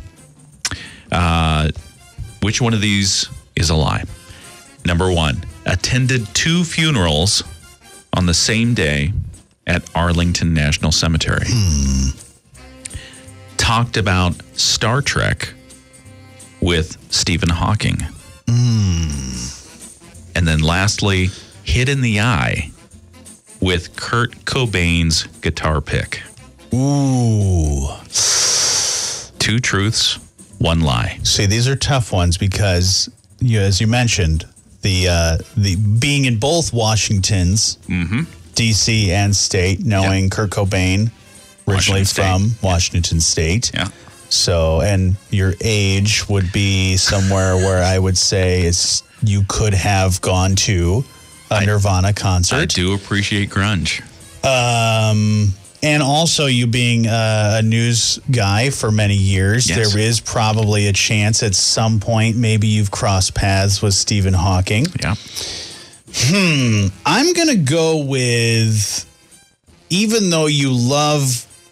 Uh, 1.12 1.70
which 2.42 2.60
one 2.60 2.74
of 2.74 2.80
these 2.80 3.28
is 3.56 3.70
a 3.70 3.74
lie? 3.76 4.04
Number 4.84 5.10
one, 5.12 5.44
attended 5.66 6.26
two 6.34 6.64
funerals 6.64 7.42
on 8.12 8.26
the 8.26 8.34
same 8.34 8.74
day 8.74 9.12
at 9.66 9.88
Arlington 9.94 10.52
National 10.52 10.92
Cemetery. 10.92 11.46
Hmm. 11.48 12.10
Talked 13.56 13.96
about 13.96 14.34
Star 14.58 15.00
Trek 15.00 15.54
with 16.60 16.98
Stephen 17.10 17.48
Hawking. 17.48 17.96
Hmm. 18.48 19.08
And 20.36 20.46
then 20.46 20.60
lastly, 20.60 21.30
hit 21.62 21.88
in 21.88 22.02
the 22.02 22.20
eye 22.20 22.70
with 23.60 23.96
Kurt 23.96 24.32
Cobain's 24.44 25.24
guitar 25.40 25.80
pick. 25.80 26.22
Ooh. 26.74 27.88
Two 29.38 29.60
truths, 29.60 30.18
one 30.58 30.80
lie. 30.80 31.18
See, 31.22 31.46
these 31.46 31.68
are 31.68 31.76
tough 31.76 32.12
ones 32.12 32.36
because, 32.36 33.08
you, 33.40 33.60
as 33.60 33.80
you 33.80 33.86
mentioned, 33.86 34.46
the 34.84 35.08
uh, 35.08 35.38
the 35.56 35.74
being 35.74 36.26
in 36.26 36.38
both 36.38 36.72
Washingtons, 36.72 37.76
D.C. 38.54 39.10
and 39.10 39.34
state, 39.34 39.84
knowing 39.84 40.30
Kurt 40.30 40.50
Cobain, 40.50 41.10
originally 41.66 42.02
Washington 42.02 42.04
State. 42.04 42.22
from 42.22 42.50
Washington 42.62 43.20
State. 43.20 43.72
Yeah. 43.74 43.88
So, 44.28 44.80
and 44.80 45.16
your 45.30 45.54
age 45.60 46.28
would 46.28 46.52
be 46.52 46.96
somewhere 46.96 47.56
where 47.66 47.82
I 47.82 47.98
would 47.98 48.16
say 48.16 48.62
it's 48.62 49.02
you 49.22 49.42
could 49.48 49.74
have 49.74 50.20
gone 50.20 50.54
to 50.56 51.04
a 51.50 51.64
Nirvana 51.64 52.12
concert. 52.12 52.56
I 52.56 52.64
do 52.66 52.94
appreciate 52.94 53.50
grunge. 53.50 54.02
Um, 54.44 55.54
and 55.84 56.02
also, 56.02 56.46
you 56.46 56.66
being 56.66 57.06
uh, 57.06 57.58
a 57.58 57.62
news 57.62 58.18
guy 58.30 58.70
for 58.70 58.90
many 58.90 59.16
years, 59.16 59.68
Yes. 59.68 59.92
there 59.92 60.00
is 60.00 60.18
probably 60.18 60.86
a 60.86 60.94
chance 60.94 61.42
at 61.42 61.54
some 61.54 62.00
point 62.00 62.38
maybe 62.38 62.66
you've 62.68 62.90
crossed 62.90 63.34
paths 63.34 63.82
with 63.82 63.92
Stephen 63.92 64.32
Hawking. 64.32 64.86
Yeah. 64.98 65.14
Hmm. 66.14 66.86
I'm 67.04 67.34
going 67.34 67.48
to 67.48 67.56
go 67.58 67.98
with, 68.02 69.04
even 69.90 70.30
though 70.30 70.46
you 70.46 70.72
love 70.72 71.20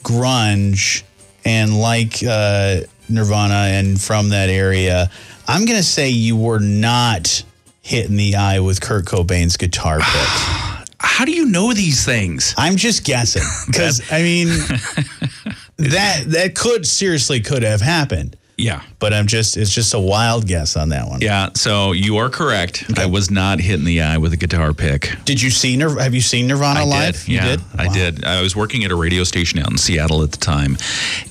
grunge 0.04 1.04
and 1.46 1.80
like 1.80 2.22
uh, 2.22 2.80
Nirvana 3.08 3.54
and 3.78 3.98
from 3.98 4.28
that 4.28 4.50
area, 4.50 5.10
I'm 5.48 5.64
going 5.64 5.78
to 5.78 5.82
say 5.82 6.10
you 6.10 6.36
were 6.36 6.60
not 6.60 7.44
hit 7.80 8.10
in 8.10 8.16
the 8.16 8.36
eye 8.36 8.60
with 8.60 8.82
Kurt 8.82 9.06
Cobain's 9.06 9.56
guitar 9.56 10.00
pick. 10.00 10.28
How 11.12 11.26
do 11.26 11.32
you 11.32 11.44
know 11.44 11.74
these 11.74 12.06
things? 12.06 12.54
I'm 12.56 12.76
just 12.76 13.04
guessing 13.04 13.42
because 13.66 14.00
I 14.10 14.22
mean 14.22 14.48
that 15.76 16.24
that 16.28 16.54
could 16.54 16.86
seriously 16.86 17.40
could 17.40 17.62
have 17.62 17.82
happened, 17.82 18.34
Yeah. 18.58 18.82
but 19.00 19.12
I'm 19.12 19.26
just 19.26 19.56
it's 19.56 19.72
just 19.74 19.92
a 19.94 19.98
wild 19.98 20.46
guess 20.46 20.76
on 20.76 20.90
that 20.90 21.08
one. 21.08 21.20
Yeah. 21.20 21.50
So 21.54 21.92
you 21.92 22.18
are 22.18 22.28
correct. 22.28 22.84
I 22.96 23.06
was 23.06 23.30
not 23.30 23.58
hit 23.60 23.74
in 23.80 23.84
the 23.84 24.02
eye 24.02 24.18
with 24.18 24.32
a 24.32 24.36
guitar 24.36 24.72
pick. 24.72 25.16
Did 25.24 25.42
you 25.42 25.50
see 25.50 25.76
Nir- 25.76 25.98
Have 26.00 26.14
you 26.14 26.20
seen 26.20 26.46
Nirvana 26.46 26.80
I 26.80 26.84
live? 26.84 27.14
did. 27.16 27.28
You 27.28 27.36
yeah, 27.36 27.46
did. 27.56 27.60
I 27.76 27.86
Wow. 27.88 27.92
did. 27.92 28.24
I 28.24 28.40
was 28.42 28.54
working 28.54 28.84
at 28.84 28.90
a 28.90 28.96
radio 28.96 29.24
station 29.24 29.58
out 29.58 29.70
in 29.70 29.78
Seattle 29.78 30.22
at 30.22 30.30
the 30.32 30.38
time, 30.38 30.76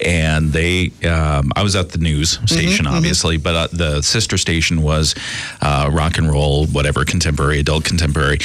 and 0.04 0.52
they. 0.52 0.92
Um, 1.08 1.52
I 1.56 1.64
was 1.64 1.76
at 1.76 1.90
the 1.92 1.98
news 2.00 2.38
Mm-hmm, 2.38 2.46
station, 2.48 2.88
obviously, 2.88 3.38
but 3.38 3.56
uh, 3.56 3.68
the 3.72 4.02
sister 4.02 4.38
station 4.38 4.82
was 4.82 5.16
uh, 5.62 5.90
rock 5.92 6.18
and 6.18 6.30
roll, 6.30 6.66
whatever, 6.68 7.06
contemporary, 7.06 7.60
adult 7.60 7.86
contemporary, 7.86 8.40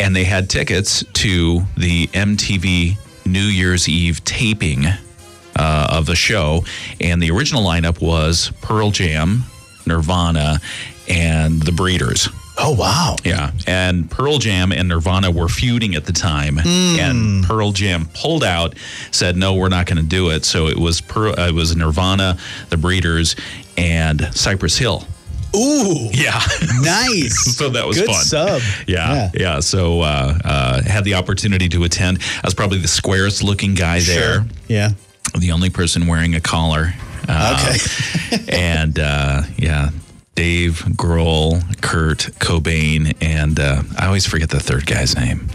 and 0.00 0.14
they 0.14 0.24
had 0.24 0.48
tickets 0.50 1.02
to 1.14 1.62
the 1.76 2.06
MTV 2.08 2.96
New 3.26 3.40
Year's 3.44 3.88
Eve 3.88 4.24
taping 4.24 4.84
uh, 5.58 5.88
of 5.90 6.06
the 6.06 6.16
show, 6.16 6.64
and 7.00 7.20
the 7.22 7.30
original 7.30 7.62
lineup 7.64 8.00
was 8.00 8.52
Pearl 8.62 8.90
Jam, 8.90 9.42
Nirvana, 9.86 10.60
and 11.08 11.60
the 11.62 11.72
Breeders. 11.72 12.28
Oh 12.60 12.74
wow. 12.74 13.14
Yeah, 13.24 13.52
and 13.68 14.10
Pearl 14.10 14.38
Jam 14.38 14.72
and 14.72 14.88
Nirvana 14.88 15.30
were 15.30 15.48
feuding 15.48 15.94
at 15.94 16.06
the 16.06 16.12
time, 16.12 16.58
and 16.58 17.44
Pearl 17.44 17.70
Jam 17.72 18.08
pulled 18.14 18.42
out, 18.42 18.74
said 19.12 19.36
no, 19.36 19.54
we're 19.54 19.68
not 19.68 19.86
going 19.86 19.98
to 19.98 20.02
do 20.08 20.30
it. 20.30 20.44
So 20.44 20.66
it 20.66 20.76
was 20.76 21.00
Pearl, 21.00 21.34
uh, 21.38 21.48
it 21.48 21.54
was 21.54 21.76
Nirvana, 21.76 22.36
the 22.70 22.76
Breeders, 22.76 23.36
and 23.76 24.28
Cypress 24.34 24.76
Hill. 24.76 25.04
Ooh. 25.56 26.08
Yeah, 26.12 26.38
Nice. 26.82 27.56
so 27.56 27.70
that 27.70 27.86
was 27.86 27.96
Good 27.98 28.06
fun. 28.06 28.24
sub. 28.24 28.60
Yeah, 28.88 29.30
yeah. 29.34 29.60
So 29.60 30.00
uh, 30.02 30.36
uh, 30.44 30.82
had 30.82 31.04
the 31.04 31.14
opportunity 31.14 31.68
to 31.70 31.84
attend. 31.84 32.18
I 32.38 32.40
was 32.46 32.54
probably 32.54 32.78
the 32.78 32.88
squarest 32.88 33.42
looking 33.42 33.74
guy 33.74 34.00
there, 34.00 34.44
Yeah. 34.66 34.90
The 35.38 35.50
only 35.52 35.70
person 35.70 36.06
wearing 36.06 36.34
a 36.34 36.40
collar. 36.40 36.94
Uh, 37.28 37.58
Okay. 37.60 38.44
and 38.48 38.98
uh, 38.98 39.42
yeah. 39.56 39.90
Dave 40.34 40.84
Grohl, 40.96 41.60
Kurt 41.82 42.18
Cobain, 42.38 43.16
and 43.20 43.58
uh, 43.58 43.82
I 43.98 44.06
always 44.06 44.24
forget 44.24 44.50
the 44.50 44.60
third 44.60 44.86
guy's 44.86 45.16
name. 45.16 45.48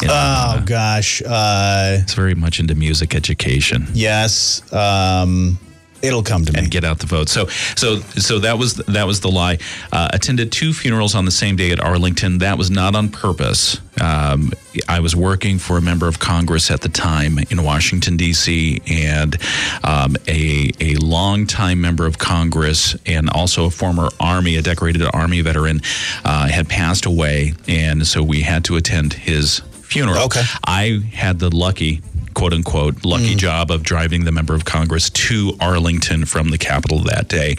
You 0.00 0.08
know, 0.08 0.14
Oh 0.58 0.62
gosh. 0.64 1.20
Uh, 1.20 1.98
It's 2.00 2.14
very 2.14 2.34
much 2.34 2.58
into 2.58 2.74
music 2.74 3.14
education 3.14 3.86
yes. 3.92 4.62
Um, 4.72 5.58
it'll 6.02 6.22
come 6.22 6.44
to 6.44 6.52
me. 6.52 6.60
and 6.60 6.70
get 6.70 6.84
out 6.84 6.98
the 6.98 7.06
vote. 7.06 7.28
So, 7.28 7.46
so, 7.76 8.00
so 8.00 8.38
that 8.40 8.58
was 8.58 8.74
that 8.74 9.06
was 9.06 9.20
the 9.20 9.30
lie. 9.30 9.58
Uh, 9.92 10.08
attended 10.12 10.52
two 10.52 10.72
funerals 10.72 11.14
on 11.14 11.24
the 11.24 11.30
same 11.30 11.56
day 11.56 11.70
at 11.70 11.80
Arlington. 11.80 12.38
That 12.38 12.58
was 12.58 12.70
not 12.70 12.94
on 12.94 13.08
purpose. 13.08 13.80
Um, 14.00 14.52
I 14.88 15.00
was 15.00 15.14
working 15.16 15.58
for 15.58 15.76
a 15.76 15.82
member 15.82 16.06
of 16.08 16.18
Congress 16.18 16.70
at 16.70 16.80
the 16.80 16.88
time 16.88 17.38
in 17.50 17.62
Washington 17.62 18.16
D.C. 18.16 18.80
and 18.88 19.36
um, 19.84 20.16
a 20.28 20.70
a 20.80 20.94
longtime 20.96 21.80
member 21.80 22.06
of 22.06 22.18
Congress 22.18 22.96
and 23.06 23.28
also 23.30 23.66
a 23.66 23.70
former 23.70 24.08
Army, 24.18 24.56
a 24.56 24.62
decorated 24.62 25.02
Army 25.12 25.40
veteran, 25.40 25.80
uh, 26.24 26.48
had 26.48 26.68
passed 26.68 27.06
away, 27.06 27.54
and 27.68 28.06
so 28.06 28.22
we 28.22 28.42
had 28.42 28.64
to 28.64 28.76
attend 28.76 29.12
his 29.12 29.60
funeral. 29.90 30.24
Okay. 30.24 30.42
I 30.64 31.02
had 31.12 31.40
the 31.40 31.54
lucky, 31.54 32.00
quote 32.34 32.52
unquote, 32.52 33.04
lucky 33.04 33.34
job 33.34 33.70
of 33.70 33.82
driving 33.82 34.24
the 34.24 34.32
member 34.32 34.54
of 34.54 34.64
Congress 34.64 35.10
to 35.10 35.56
Arlington 35.60 36.24
from 36.24 36.50
the 36.50 36.58
Capitol 36.58 37.00
that 37.04 37.28
day. 37.28 37.56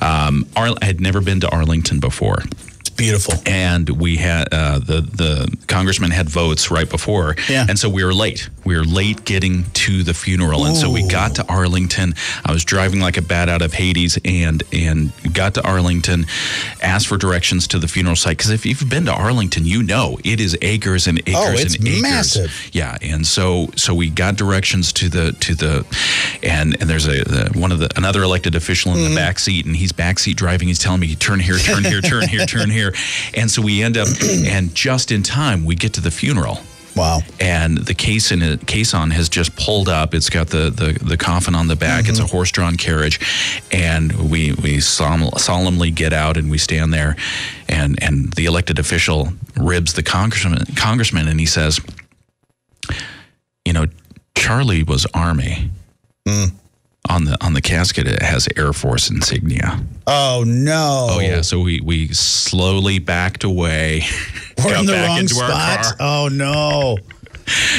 Um, 0.00 0.46
Ar- 0.56 0.74
I 0.80 0.84
had 0.84 1.00
never 1.00 1.20
been 1.20 1.40
to 1.40 1.48
Arlington 1.50 2.00
before. 2.00 2.42
It's 2.80 2.90
beautiful. 2.90 3.34
And 3.46 3.88
we 3.88 4.16
had 4.16 4.48
uh, 4.52 4.78
the 4.78 5.00
the 5.02 5.56
congressman 5.66 6.10
had 6.10 6.28
votes 6.28 6.70
right 6.70 6.88
before, 6.88 7.36
Yeah. 7.48 7.66
and 7.68 7.78
so 7.78 7.88
we 7.88 8.02
were 8.04 8.14
late. 8.14 8.48
We 8.64 8.76
were 8.76 8.84
late 8.84 9.24
getting 9.24 9.64
to 9.84 10.02
the 10.02 10.14
funeral, 10.14 10.64
and 10.66 10.76
so 10.76 10.90
we 10.90 11.06
got 11.06 11.34
to 11.36 11.46
Arlington. 11.48 12.14
I 12.44 12.52
was 12.52 12.64
driving 12.64 13.00
like 13.00 13.16
a 13.16 13.22
bat 13.22 13.48
out 13.48 13.62
of 13.62 13.74
Hades, 13.74 14.18
and 14.24 14.62
and 14.72 15.12
got 15.34 15.54
to 15.54 15.62
Arlington, 15.66 16.26
asked 16.82 17.06
for 17.06 17.16
directions 17.18 17.66
to 17.68 17.78
the 17.78 17.88
funeral 17.88 18.16
site 18.16 18.38
because 18.38 18.50
if 18.50 18.64
you've 18.64 18.88
been 18.88 19.04
to 19.06 19.12
Arlington, 19.12 19.66
you 19.66 19.82
know 19.82 20.18
it 20.24 20.40
is 20.40 20.56
acres 20.62 21.06
and 21.06 21.18
acres 21.20 21.34
Oh, 21.36 21.52
it's 21.52 21.76
and 21.76 21.86
acres. 21.88 22.02
massive. 22.02 22.70
Yeah, 22.72 22.96
and 23.02 23.26
so 23.26 23.70
so 23.76 23.94
we 23.94 24.08
got 24.10 24.36
directions 24.36 24.92
to 24.94 25.08
the 25.08 25.32
to 25.40 25.54
the, 25.54 25.84
and 26.42 26.76
and 26.80 26.88
there's 26.88 27.06
a 27.06 27.24
the, 27.24 27.50
one 27.58 27.72
of 27.72 27.78
the 27.78 27.90
another 27.96 28.22
elected 28.22 28.54
official 28.54 28.92
in 28.94 29.08
the 29.08 29.14
back 29.14 29.38
seat, 29.38 29.66
and 29.66 29.76
he's 29.76 29.92
backseat 29.92 30.36
driving. 30.36 30.68
He's 30.68 30.78
telling 30.78 31.00
me 31.00 31.14
turn 31.14 31.40
here, 31.40 31.58
turn 31.58 31.84
here, 31.84 32.00
turn 32.00 32.26
here, 32.28 32.46
turn 32.46 32.69
here, 32.70 32.94
and 33.34 33.50
so 33.50 33.62
we 33.62 33.82
end 33.82 33.96
up, 33.96 34.08
and 34.46 34.74
just 34.74 35.12
in 35.12 35.22
time 35.22 35.64
we 35.64 35.74
get 35.74 35.94
to 35.94 36.00
the 36.00 36.10
funeral. 36.10 36.58
Wow. 36.96 37.20
And 37.38 37.78
the 37.78 37.94
case 37.94 38.32
in 38.32 38.42
it, 38.42 38.66
case 38.66 38.92
has 38.92 39.28
just 39.28 39.54
pulled 39.56 39.88
up. 39.88 40.14
It's 40.14 40.28
got 40.28 40.48
the 40.48 40.70
the, 40.70 40.98
the 41.04 41.16
coffin 41.16 41.54
on 41.54 41.68
the 41.68 41.76
back. 41.76 42.08
It's 42.08 42.18
a 42.18 42.22
mm-hmm. 42.22 42.30
horse 42.30 42.50
drawn 42.50 42.76
carriage, 42.76 43.20
and 43.70 44.30
we 44.30 44.52
we 44.52 44.80
solemn, 44.80 45.30
solemnly 45.38 45.90
get 45.90 46.12
out 46.12 46.36
and 46.36 46.50
we 46.50 46.58
stand 46.58 46.92
there, 46.92 47.16
and 47.68 48.02
and 48.02 48.32
the 48.34 48.46
elected 48.46 48.78
official 48.78 49.28
ribs 49.56 49.94
the 49.94 50.02
congressman 50.02 50.64
congressman, 50.76 51.28
and 51.28 51.38
he 51.38 51.46
says, 51.46 51.80
you 53.64 53.72
know, 53.72 53.86
Charlie 54.34 54.82
was 54.82 55.06
Army. 55.14 55.70
Mm. 56.26 56.52
On 57.08 57.24
the 57.24 57.36
on 57.44 57.54
the 57.54 57.62
casket, 57.62 58.06
it 58.06 58.22
has 58.22 58.46
Air 58.56 58.72
Force 58.72 59.10
insignia. 59.10 59.80
Oh 60.06 60.44
no. 60.46 61.08
Oh 61.10 61.18
yeah, 61.20 61.40
so 61.40 61.58
we 61.60 61.80
we 61.80 62.08
slowly 62.08 62.98
backed 62.98 63.42
away. 63.42 64.02
We're 64.62 64.76
in 64.78 64.86
the 64.86 64.92
wrong 64.92 65.26
spot. 65.26 65.86
Oh 65.98 66.28
no. 66.30 66.98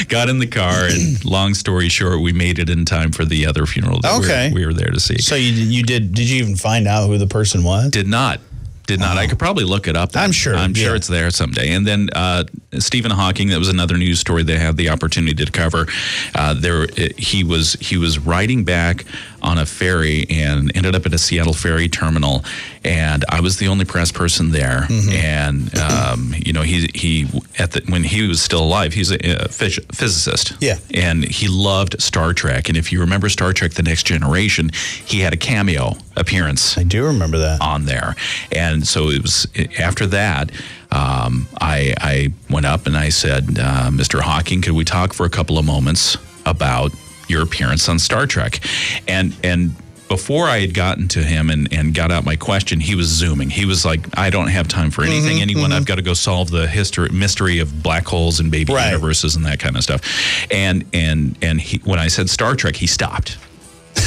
got 0.08 0.28
in 0.28 0.38
the 0.38 0.46
car 0.46 0.86
and 0.90 1.24
long 1.24 1.54
story 1.54 1.88
short 1.88 2.20
we 2.20 2.30
made 2.32 2.58
it 2.58 2.68
in 2.68 2.84
time 2.84 3.10
for 3.10 3.24
the 3.24 3.46
other 3.46 3.64
funeral 3.64 4.00
that 4.00 4.12
we 4.12 4.18
were- 4.18 4.24
Okay. 4.26 4.52
we, 4.52 4.66
were, 4.66 4.74
there 4.74 4.90
to 4.90 5.00
see 5.00 5.16
So 5.18 5.34
you 5.34 5.50
you 5.52 5.82
did 5.82 6.12
did 6.14 6.28
you 6.28 6.42
even 6.42 6.56
find 6.56 6.86
out 6.86 7.06
who 7.06 7.16
the 7.16 7.26
person 7.26 7.64
was? 7.64 7.90
did 7.90 8.06
not 8.06 8.40
did 8.86 9.00
not 9.00 9.16
i 9.16 9.26
could 9.26 9.38
probably 9.38 9.64
look 9.64 9.86
it 9.88 9.96
up 9.96 10.14
I'm 10.14 10.32
sure, 10.32 10.54
i'm 10.54 10.74
sure 10.74 10.90
yeah. 10.90 10.96
it's 10.96 11.06
there 11.06 11.30
someday 11.30 11.70
and 11.72 11.86
then 11.86 12.10
uh, 12.12 12.44
stephen 12.78 13.10
hawking 13.10 13.48
that 13.48 13.58
was 13.58 13.68
another 13.68 13.96
news 13.96 14.18
story 14.18 14.42
they 14.42 14.58
had 14.58 14.76
the 14.76 14.88
opportunity 14.88 15.44
to 15.44 15.50
cover 15.50 15.86
uh, 16.34 16.54
there 16.54 16.86
he 17.16 17.44
was 17.44 17.74
he 17.74 17.96
was 17.96 18.18
riding 18.18 18.64
back 18.64 19.04
on 19.42 19.58
a 19.58 19.66
ferry 19.66 20.24
and 20.30 20.74
ended 20.76 20.94
up 20.94 21.04
at 21.04 21.12
a 21.12 21.18
Seattle 21.18 21.52
ferry 21.52 21.88
terminal. 21.88 22.44
And 22.84 23.24
I 23.28 23.40
was 23.40 23.58
the 23.58 23.68
only 23.68 23.84
press 23.84 24.12
person 24.12 24.50
there. 24.50 24.86
Mm-hmm. 24.88 25.12
And 25.12 25.78
um, 25.78 26.34
you 26.36 26.52
know, 26.52 26.62
he 26.62 26.88
he 26.94 27.28
at 27.58 27.72
the 27.72 27.82
when 27.88 28.04
he 28.04 28.26
was 28.26 28.40
still 28.40 28.62
alive, 28.62 28.94
he's 28.94 29.10
a, 29.10 29.16
a 29.16 29.48
phys- 29.48 29.84
physicist. 29.94 30.54
Yeah. 30.60 30.78
and 30.94 31.24
he 31.24 31.48
loved 31.48 32.00
Star 32.00 32.32
Trek. 32.32 32.68
And 32.68 32.78
if 32.78 32.92
you 32.92 33.00
remember 33.00 33.28
Star 33.28 33.52
Trek: 33.52 33.72
The 33.72 33.82
Next 33.82 34.04
Generation, 34.04 34.70
he 35.04 35.20
had 35.20 35.32
a 35.32 35.36
cameo 35.36 35.94
appearance 36.16 36.76
I 36.76 36.84
do 36.84 37.04
remember 37.06 37.38
that. 37.38 37.60
on 37.60 37.86
there. 37.86 38.14
And 38.50 38.86
so 38.86 39.08
it 39.08 39.22
was 39.22 39.46
after 39.78 40.06
that, 40.08 40.50
um, 40.92 41.48
I, 41.60 41.94
I 41.98 42.32
went 42.50 42.66
up 42.66 42.86
and 42.86 42.96
I 42.96 43.08
said, 43.08 43.58
uh, 43.58 43.90
Mr. 43.90 44.20
Hawking, 44.20 44.60
could 44.62 44.74
we 44.74 44.84
talk 44.84 45.12
for 45.14 45.24
a 45.26 45.30
couple 45.30 45.58
of 45.58 45.64
moments 45.64 46.16
about 46.46 46.92
your 47.28 47.42
appearance 47.42 47.88
on 47.88 47.98
Star 47.98 48.26
Trek? 48.26 48.60
And, 49.08 49.34
and, 49.42 49.74
before 50.08 50.46
I 50.46 50.58
had 50.60 50.74
gotten 50.74 51.08
to 51.08 51.20
him 51.20 51.48
and, 51.48 51.72
and 51.72 51.94
got 51.94 52.10
out 52.10 52.26
my 52.26 52.36
question, 52.36 52.80
he 52.80 52.94
was 52.94 53.06
zooming. 53.06 53.48
He 53.48 53.64
was 53.64 53.82
like, 53.82 54.00
"I 54.18 54.28
don't 54.28 54.48
have 54.48 54.68
time 54.68 54.90
for 54.90 55.04
anything. 55.04 55.40
Anyone, 55.40 55.72
I've 55.72 55.86
got 55.86 55.94
to 55.94 56.02
go 56.02 56.12
solve 56.12 56.50
the 56.50 56.66
history 56.66 57.08
mystery 57.08 57.60
of 57.60 57.82
black 57.82 58.06
holes 58.06 58.38
and 58.38 58.50
baby 58.50 58.74
Right. 58.74 58.88
universes 58.90 59.36
and 59.36 59.46
that 59.46 59.58
kind 59.58 59.74
of 59.74 59.82
stuff." 59.82 60.02
And 60.50 60.84
and 60.92 61.38
and 61.40 61.58
he, 61.58 61.78
when 61.78 61.98
I 61.98 62.08
said 62.08 62.28
Star 62.28 62.54
Trek, 62.54 62.76
he 62.76 62.86
stopped. 62.86 63.38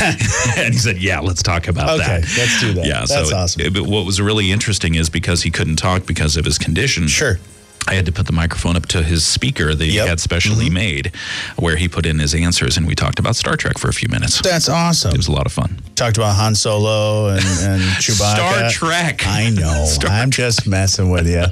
and 0.58 0.74
he 0.74 0.80
said, 0.80 0.98
"Yeah, 0.98 1.20
let's 1.20 1.42
talk 1.44 1.68
about 1.68 2.00
Okay, 2.00 2.20
that." 2.22 2.36
let's 2.38 2.60
do 2.62 2.74
that. 2.74 2.86
Yeah, 2.86 3.06
That's 3.06 3.30
so 3.30 3.36
awesome. 3.38 3.62
it- 3.62 3.74
but 3.74 3.84
what 3.88 4.06
was 4.06 4.20
really 4.22 4.52
interesting 4.52 4.96
is 4.96 5.10
because 5.10 5.44
he 5.44 5.52
couldn't 5.52 5.78
talk 5.78 6.06
because 6.06 6.38
of 6.38 6.46
his 6.46 6.58
condition. 6.58 7.08
Sure. 7.08 7.40
I 7.88 7.94
had 7.94 8.06
to 8.08 8.12
put 8.12 8.26
the 8.26 8.34
microphone 8.34 8.76
up 8.76 8.86
to 8.88 9.04
his 9.04 9.26
speaker 9.26 9.76
that 9.76 9.84
he 9.84 9.92
Yep. 9.96 10.02
Mm-hmm. 10.04 10.10
had 10.10 10.20
specially 10.20 10.70
made, 10.70 11.12
where 11.58 11.76
he 11.76 11.88
put 11.88 12.06
in 12.06 12.20
his 12.20 12.34
answers, 12.34 12.78
and 12.78 12.88
we 12.88 12.96
talked 12.96 13.20
about 13.20 13.36
Star 13.36 13.56
Trek 13.56 13.78
for 13.78 13.88
a 13.90 13.94
few 13.94 14.10
minutes. 14.10 14.42
That's 14.42 14.68
awesome. 14.70 15.12
It 15.12 15.18
was 15.18 15.28
a 15.28 15.32
lot 15.32 15.46
of 15.46 15.52
fun. 15.52 15.80
Talked 15.96 16.18
about 16.18 16.36
Han 16.36 16.56
Solo 16.56 17.30
and, 17.30 17.40
and 17.40 17.82
Chewbacca. 18.02 18.36
Star 18.36 18.70
Trek. 18.70 19.26
I 19.28 19.50
know. 19.52 19.86
Star 19.88 20.10
I'm 20.12 20.32
just 20.32 20.68
messing 20.68 21.10
with 21.12 21.28
you. 21.28 21.44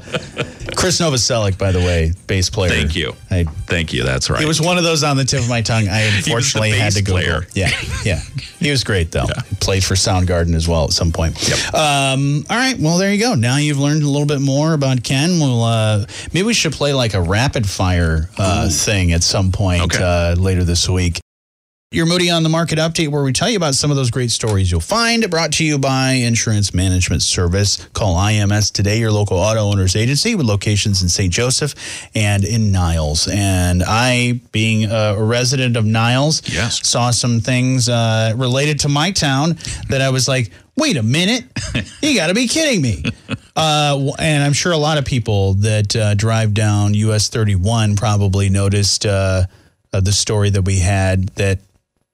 Chris 0.76 1.00
Novoselic, 1.00 1.58
by 1.58 1.72
the 1.72 1.80
way, 1.80 2.13
bass 2.28 2.50
player. 2.50 2.69
Thank 2.72 2.96
you. 2.96 3.13
I, 3.30 3.43
Thank 3.67 3.93
you. 3.93 4.04
That's 4.04 4.30
right. 4.30 4.41
it 4.41 4.48
was 4.48 4.60
one 4.60 4.78
of 4.78 4.84
those 4.84 5.04
on 5.04 5.17
the 5.17 5.24
tip 5.26 5.41
of 5.41 5.50
my 5.50 5.62
tongue. 5.62 5.88
I 5.88 6.02
unfortunately 6.17 6.72
had 6.72 6.93
to 6.93 7.02
go. 7.02 7.13
player. 7.13 7.46
Yeah, 7.54 7.69
yeah. 8.04 8.22
He 8.60 8.72
was 8.72 8.84
great 8.84 9.12
though. 9.12 9.26
He 9.50 9.56
played 9.58 9.84
for 9.84 9.93
Soundgarden 9.96 10.56
as 10.56 10.67
well 10.67 10.86
at 10.86 10.91
some 10.93 11.12
point. 11.12 11.38
Yep. 11.48 11.74
Um, 11.74 12.46
all 12.50 12.58
right. 12.58 12.78
Well, 12.80 12.98
there 12.98 13.13
you 13.13 13.19
go. 13.19 13.36
Now 13.36 13.58
you've 13.58 13.78
learned 13.80 14.04
a 14.04 14.08
little 14.10 14.26
bit 14.28 14.41
more 14.41 14.74
about 14.74 15.04
Ken. 15.04 15.39
We'll 15.39 15.63
uh, 15.63 16.06
maybe 16.34 16.44
we 16.46 16.54
should 16.54 16.74
play 16.74 16.94
like 16.94 17.14
a 17.14 17.22
rapid 17.22 17.68
fire 17.70 18.30
uh, 18.38 18.70
thing 18.70 19.12
at 19.12 19.24
some 19.24 19.52
point 19.52 19.82
Okay. 19.84 20.04
uh, 20.04 20.36
later 20.36 20.64
this 20.64 20.88
week. 20.88 21.20
Your 21.92 22.08
Moody 22.08 22.32
on 22.32 22.42
the 22.42 22.50
Market 22.50 22.80
update, 22.80 23.10
where 23.10 23.22
we 23.22 23.32
tell 23.34 23.48
you 23.52 23.56
about 23.58 23.76
some 23.76 23.92
of 23.92 23.98
those 23.98 24.10
great 24.10 24.32
stories 24.32 24.72
you'll 24.72 24.80
find. 24.80 25.30
Brought 25.30 25.52
to 25.54 25.64
you 25.64 25.78
by 25.78 26.14
Insurance 26.14 26.74
Management 26.74 27.22
Service. 27.22 27.86
Call 27.94 28.16
IMS 28.16 28.72
today, 28.74 28.98
your 28.98 29.12
local 29.12 29.38
auto 29.38 29.60
owners 29.60 29.96
agency 29.96 30.34
with 30.34 30.48
locations 30.48 31.04
in 31.04 31.10
St. 31.10 31.32
Joseph 31.32 31.76
and 32.16 32.46
in 32.46 32.72
Niles. 32.72 33.28
And 33.28 33.84
I, 33.86 34.42
being 34.52 34.86
a 34.92 35.16
resident 35.24 35.78
of 35.78 35.86
Niles, 35.86 36.42
Yes. 36.52 36.80
saw 36.88 37.12
some 37.12 37.42
things 37.42 37.88
uh, 37.90 38.34
related 38.38 38.80
to 38.80 38.90
my 38.90 39.12
town 39.12 39.60
that 39.90 40.02
I 40.02 40.10
was 40.10 40.28
like, 40.28 40.50
wait 40.76 40.98
a 40.98 41.04
minute, 41.04 41.46
you 42.02 42.16
got 42.16 42.28
to 42.28 42.34
be 42.34 42.48
kidding 42.48 42.82
me. 42.82 43.04
Uh, 43.56 44.12
and 44.18 44.44
I'm 44.44 44.54
sure 44.54 44.72
a 44.72 44.78
lot 44.78 44.98
of 44.98 45.06
people 45.06 45.54
that 45.54 45.96
uh, 45.96 46.16
drive 46.16 46.56
down 46.56 46.96
US 46.96 47.30
31 47.30 47.96
probably 47.96 48.50
noticed 48.50 49.06
uh, 49.06 49.44
uh, 49.94 50.00
the 50.02 50.12
story 50.12 50.50
that 50.50 50.64
we 50.64 50.80
had 50.80 51.28
that 51.36 51.60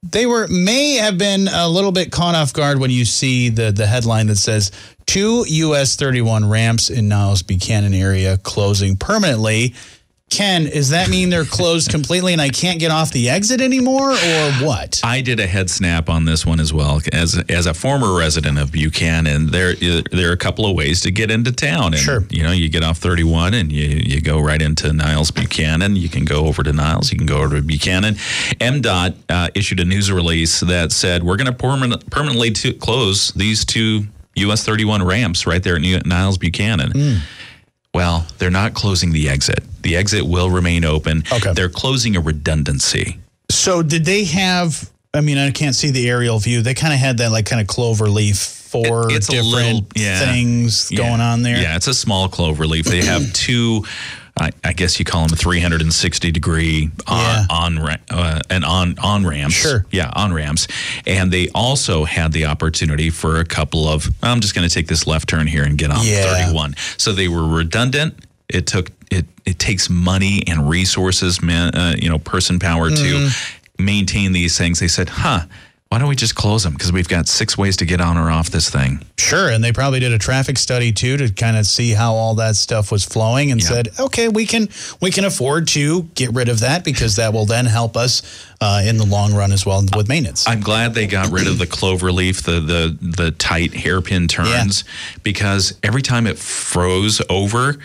they 0.04 0.26
were 0.26 0.50
may 0.50 0.96
have 0.96 1.18
been 1.18 1.48
a 1.48 1.70
little 1.70 1.94
bit 1.94 2.12
caught 2.12 2.36
off 2.36 2.52
guard 2.52 2.78
when 2.78 2.92
you 2.92 3.06
see 3.06 3.48
the 3.48 3.72
the 3.72 3.88
headline 3.88 4.28
that 4.28 4.36
says 4.36 4.74
two 5.06 5.46
US 5.48 5.96
31 5.96 6.50
ramps 6.50 6.90
in 6.90 7.08
Niles 7.08 7.42
Buchanan 7.42 7.94
area 7.94 8.38
closing 8.38 8.98
permanently 8.98 9.74
Ken, 10.30 10.66
does 10.66 10.90
that 10.90 11.10
mean 11.10 11.30
they're 11.30 11.46
closed 11.46 11.90
completely 11.90 12.34
and 12.34 12.42
I 12.42 12.50
can't 12.50 12.80
get 12.80 12.92
off 12.92 13.12
the 13.12 13.30
exit 13.30 13.62
anymore, 13.62 14.12
or 14.12 14.52
what? 14.62 15.02
I 15.04 15.22
did 15.22 15.40
a 15.40 15.48
head 15.48 15.70
snap 15.70 16.10
on 16.10 16.26
this 16.26 16.46
one 16.46 16.60
as 16.60 16.72
well. 16.72 17.02
As 17.12 17.42
as 17.50 17.66
a 17.66 17.74
former 17.74 18.16
resident 18.18 18.60
of 18.60 18.72
Buchanan, 18.72 19.48
there 19.48 19.74
there 19.76 20.30
are 20.30 20.34
a 20.34 20.38
couple 20.38 20.66
of 20.66 20.76
ways 20.76 21.02
to 21.02 21.12
get 21.12 21.32
into 21.32 21.52
town. 21.52 21.94
And, 21.94 21.98
Sure. 21.98 22.24
You 22.30 22.44
know, 22.44 22.52
you 22.52 22.70
get 22.70 22.84
off 22.84 22.98
31 23.00 23.54
and 23.54 23.72
you 23.72 23.88
you 23.88 24.22
go 24.22 24.40
right 24.40 24.62
into 24.62 24.94
Niles 24.94 25.32
Buchanan. 25.32 25.96
You 25.96 26.10
can 26.10 26.26
go 26.26 26.46
over 26.46 26.64
to 26.64 26.74
Niles. 26.74 27.12
You 27.12 27.18
can 27.18 27.28
go 27.28 27.40
over 27.40 27.58
to 27.58 27.62
Buchanan. 27.62 28.16
MDOT 28.16 29.16
uh, 29.30 29.50
issued 29.56 29.80
a 29.80 29.86
news 29.86 30.12
release 30.12 30.60
that 30.62 30.92
said 30.92 31.24
we're 31.24 31.38
going 31.38 31.52
to 31.52 32.00
permanently 32.10 32.52
close 32.74 33.32
these 33.32 33.66
two 33.66 34.06
US 34.36 34.64
31 34.66 35.04
ramps 35.04 35.46
right 35.46 35.62
there 35.62 35.76
at 35.76 36.06
Niles 36.06 36.38
Buchanan. 36.38 36.92
Hmm. 36.92 37.16
Well, 37.94 38.26
they're 38.38 38.52
not 38.52 38.74
closing 38.74 39.12
the 39.12 39.30
exit. 39.30 39.64
The 39.82 39.96
exit 39.96 40.24
will 40.26 40.50
remain 40.50 40.86
open. 40.86 41.24
Okay. 41.32 41.54
They're 41.54 41.70
closing 41.70 42.16
a 42.16 42.22
redundancy. 42.22 43.18
So 43.50 43.82
did 43.82 44.06
they 44.06 44.26
have? 44.26 44.90
I 45.14 45.22
mean, 45.22 45.40
I 45.40 45.50
can't 45.52 45.74
see 45.74 45.90
the 45.90 46.08
aerial 46.08 46.38
view. 46.40 46.62
They 46.62 46.76
kind 46.76 46.94
of 46.94 47.00
had 47.00 47.18
that 47.18 47.32
like 47.32 47.48
kind 47.48 47.60
of 47.62 47.68
clover 47.68 48.08
leaf 48.08 48.38
four 48.38 49.10
It- 49.10 49.16
it's 49.16 49.28
a 49.30 49.32
different 49.32 49.52
little- 49.54 49.88
yeah. 49.96 50.20
things 50.32 50.90
Yeah. 50.92 50.98
going 51.00 51.20
on 51.22 51.42
there. 51.42 51.60
Yeah, 51.60 51.76
it's 51.76 51.88
a 51.88 51.94
small 51.96 52.28
clover 52.30 52.68
leaf. 52.68 52.86
They 52.86 53.04
have 53.04 53.34
two, 53.34 53.86
I, 54.40 54.52
I 54.64 54.74
guess 54.74 54.98
you 55.00 55.06
call 55.06 55.28
them 55.28 55.36
360 55.38 56.32
degree 56.32 56.92
on 57.08 57.18
Yeah. 57.20 57.46
on 57.50 57.78
uh, 58.10 58.40
and 58.50 58.64
on 58.66 58.98
on 59.00 59.26
ramps. 59.26 59.56
Sure. 59.56 59.86
Yeah, 59.92 60.12
on 60.16 60.34
ramps, 60.34 60.68
and 61.06 61.32
they 61.32 61.50
also 61.56 62.06
had 62.06 62.32
the 62.32 62.46
opportunity 62.46 63.10
for 63.10 63.40
a 63.40 63.46
couple 63.46 63.88
of. 63.88 64.08
I'm 64.24 64.40
just 64.40 64.56
going 64.56 64.68
to 64.68 64.74
take 64.74 64.88
this 64.88 65.06
left 65.08 65.28
turn 65.30 65.48
here 65.48 65.64
and 65.64 65.78
get 65.78 65.92
on 65.92 66.00
Yeah. 66.06 66.34
31. 66.46 66.76
So 66.98 67.12
they 67.12 67.28
were 67.28 67.48
redundant. 67.48 68.16
It 68.48 68.66
took 68.68 68.92
it. 69.12 69.26
It 69.46 69.60
takes 69.60 69.90
money 69.90 70.44
and 70.48 70.70
resources, 70.70 71.42
man. 71.42 71.76
Uh, 71.76 71.96
you 71.98 72.10
know, 72.10 72.20
person 72.20 72.60
power 72.60 72.90
Mm-hmm. 72.90 73.28
to 73.78 73.84
maintain 73.84 74.32
these 74.34 74.58
things. 74.58 74.80
They 74.80 74.88
said, 74.88 75.10
"Huh." 75.10 75.42
Why 75.90 75.98
don't 75.98 76.08
we 76.08 76.16
just 76.16 76.36
close 76.36 76.62
them? 76.64 76.74
Because 76.74 76.92
we've 76.92 77.08
got 77.08 77.28
six 77.28 77.58
ways 77.58 77.76
to 77.78 77.86
get 77.86 78.00
on 78.00 78.16
or 78.16 78.30
off 78.30 78.52
this 78.52 78.70
thing. 78.70 79.04
Sure, 79.18 79.50
and 79.50 79.64
they 79.64 79.72
probably 79.72 80.00
did 80.00 80.12
a 80.14 80.20
traffic 80.20 80.60
study 80.60 80.92
too 80.92 81.18
to 81.18 81.32
kind 81.34 81.58
of 81.58 81.66
see 81.66 81.94
how 81.94 82.14
all 82.14 82.36
that 82.36 82.56
stuff 82.58 82.92
was 82.92 83.04
flowing, 83.04 83.52
and 83.52 83.60
Yeah. 83.60 83.68
said, 83.70 83.90
"Okay, 84.00 84.28
we 84.28 84.46
can 84.46 84.70
we 85.02 85.10
can 85.10 85.26
afford 85.26 85.68
to 85.70 86.04
get 86.14 86.32
rid 86.32 86.48
of 86.48 86.60
that 86.60 86.84
because 86.84 87.16
that 87.16 87.34
will 87.34 87.48
then 87.48 87.66
help 87.66 87.98
us 87.98 88.22
uh, 88.62 88.84
in 88.86 88.98
the 88.98 89.06
long 89.06 89.34
run 89.34 89.52
as 89.52 89.66
well 89.66 89.84
with 89.96 90.08
maintenance." 90.08 90.48
I'm 90.48 90.62
glad 90.62 90.94
they 90.94 91.08
got 91.08 91.32
rid 91.32 91.48
of 91.48 91.58
the 91.58 91.66
clover 91.66 92.12
leaf, 92.12 92.44
the 92.44 92.60
the 92.60 92.96
the 93.02 93.32
tight 93.32 93.74
hairpin 93.74 94.28
turns, 94.28 94.84
because 95.24 95.74
every 95.82 96.04
time 96.04 96.28
it 96.28 96.38
froze 96.38 97.20
over, 97.30 97.80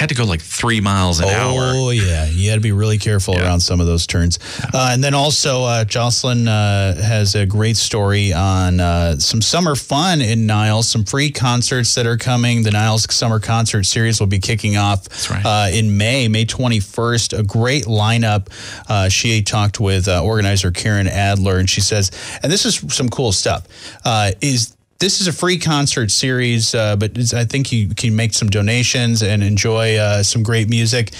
had 0.00 0.08
to 0.08 0.14
go 0.14 0.24
like 0.24 0.40
three 0.40 0.80
miles 0.80 1.20
an 1.20 1.28
hour. 1.28 1.72
Oh 1.74 1.90
yeah, 1.90 2.26
you 2.26 2.48
had 2.48 2.56
to 2.56 2.60
be 2.62 2.72
really 2.72 2.96
careful 2.96 3.34
Yeah. 3.34 3.42
around 3.44 3.60
some 3.60 3.80
of 3.80 3.86
those 3.86 4.06
turns. 4.06 4.38
Uh, 4.72 4.88
and 4.92 5.04
then 5.04 5.12
also, 5.14 5.64
uh, 5.64 5.84
Jocelyn 5.84 6.48
uh, 6.48 7.00
has 7.00 7.34
a 7.34 7.44
great 7.44 7.76
story 7.76 8.32
on 8.32 8.80
uh, 8.80 9.18
some 9.18 9.42
summer 9.42 9.76
fun 9.76 10.22
in 10.22 10.46
Niles. 10.46 10.88
Some 10.88 11.04
free 11.04 11.30
concerts 11.30 11.94
that 11.96 12.06
are 12.06 12.16
coming. 12.16 12.62
The 12.62 12.70
Niles 12.70 13.12
Summer 13.14 13.38
Concert 13.38 13.84
Series 13.84 14.20
will 14.20 14.26
be 14.26 14.38
kicking 14.38 14.78
off 14.78 15.30
right. 15.30 15.44
uh, 15.44 15.68
in 15.70 15.98
May, 15.98 16.28
May 16.28 16.46
twenty 16.46 16.80
first. 16.80 17.34
A 17.34 17.42
great 17.42 17.84
lineup. 17.84 18.48
Uh, 18.88 19.10
she 19.10 19.42
talked 19.42 19.80
with 19.80 20.08
uh, 20.08 20.24
organizer 20.24 20.70
Karen 20.70 21.08
Adler, 21.08 21.58
and 21.58 21.68
she 21.68 21.82
says, 21.82 22.10
and 22.42 22.50
this 22.50 22.64
is 22.64 22.76
some 22.88 23.10
cool 23.10 23.32
stuff. 23.32 23.66
Uh, 24.04 24.32
is 24.40 24.74
this 25.00 25.20
is 25.20 25.26
a 25.26 25.32
free 25.32 25.58
concert 25.58 26.10
series, 26.10 26.74
uh, 26.74 26.94
but 26.94 27.12
I 27.34 27.44
think 27.44 27.72
you 27.72 27.88
can 27.94 28.14
make 28.14 28.34
some 28.34 28.48
donations 28.48 29.22
and 29.22 29.42
enjoy 29.42 29.96
uh, 29.96 30.22
some 30.22 30.42
great 30.42 30.68
music. 30.68 31.12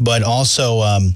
But 0.00 0.22
also, 0.22 0.80
um, 0.80 1.14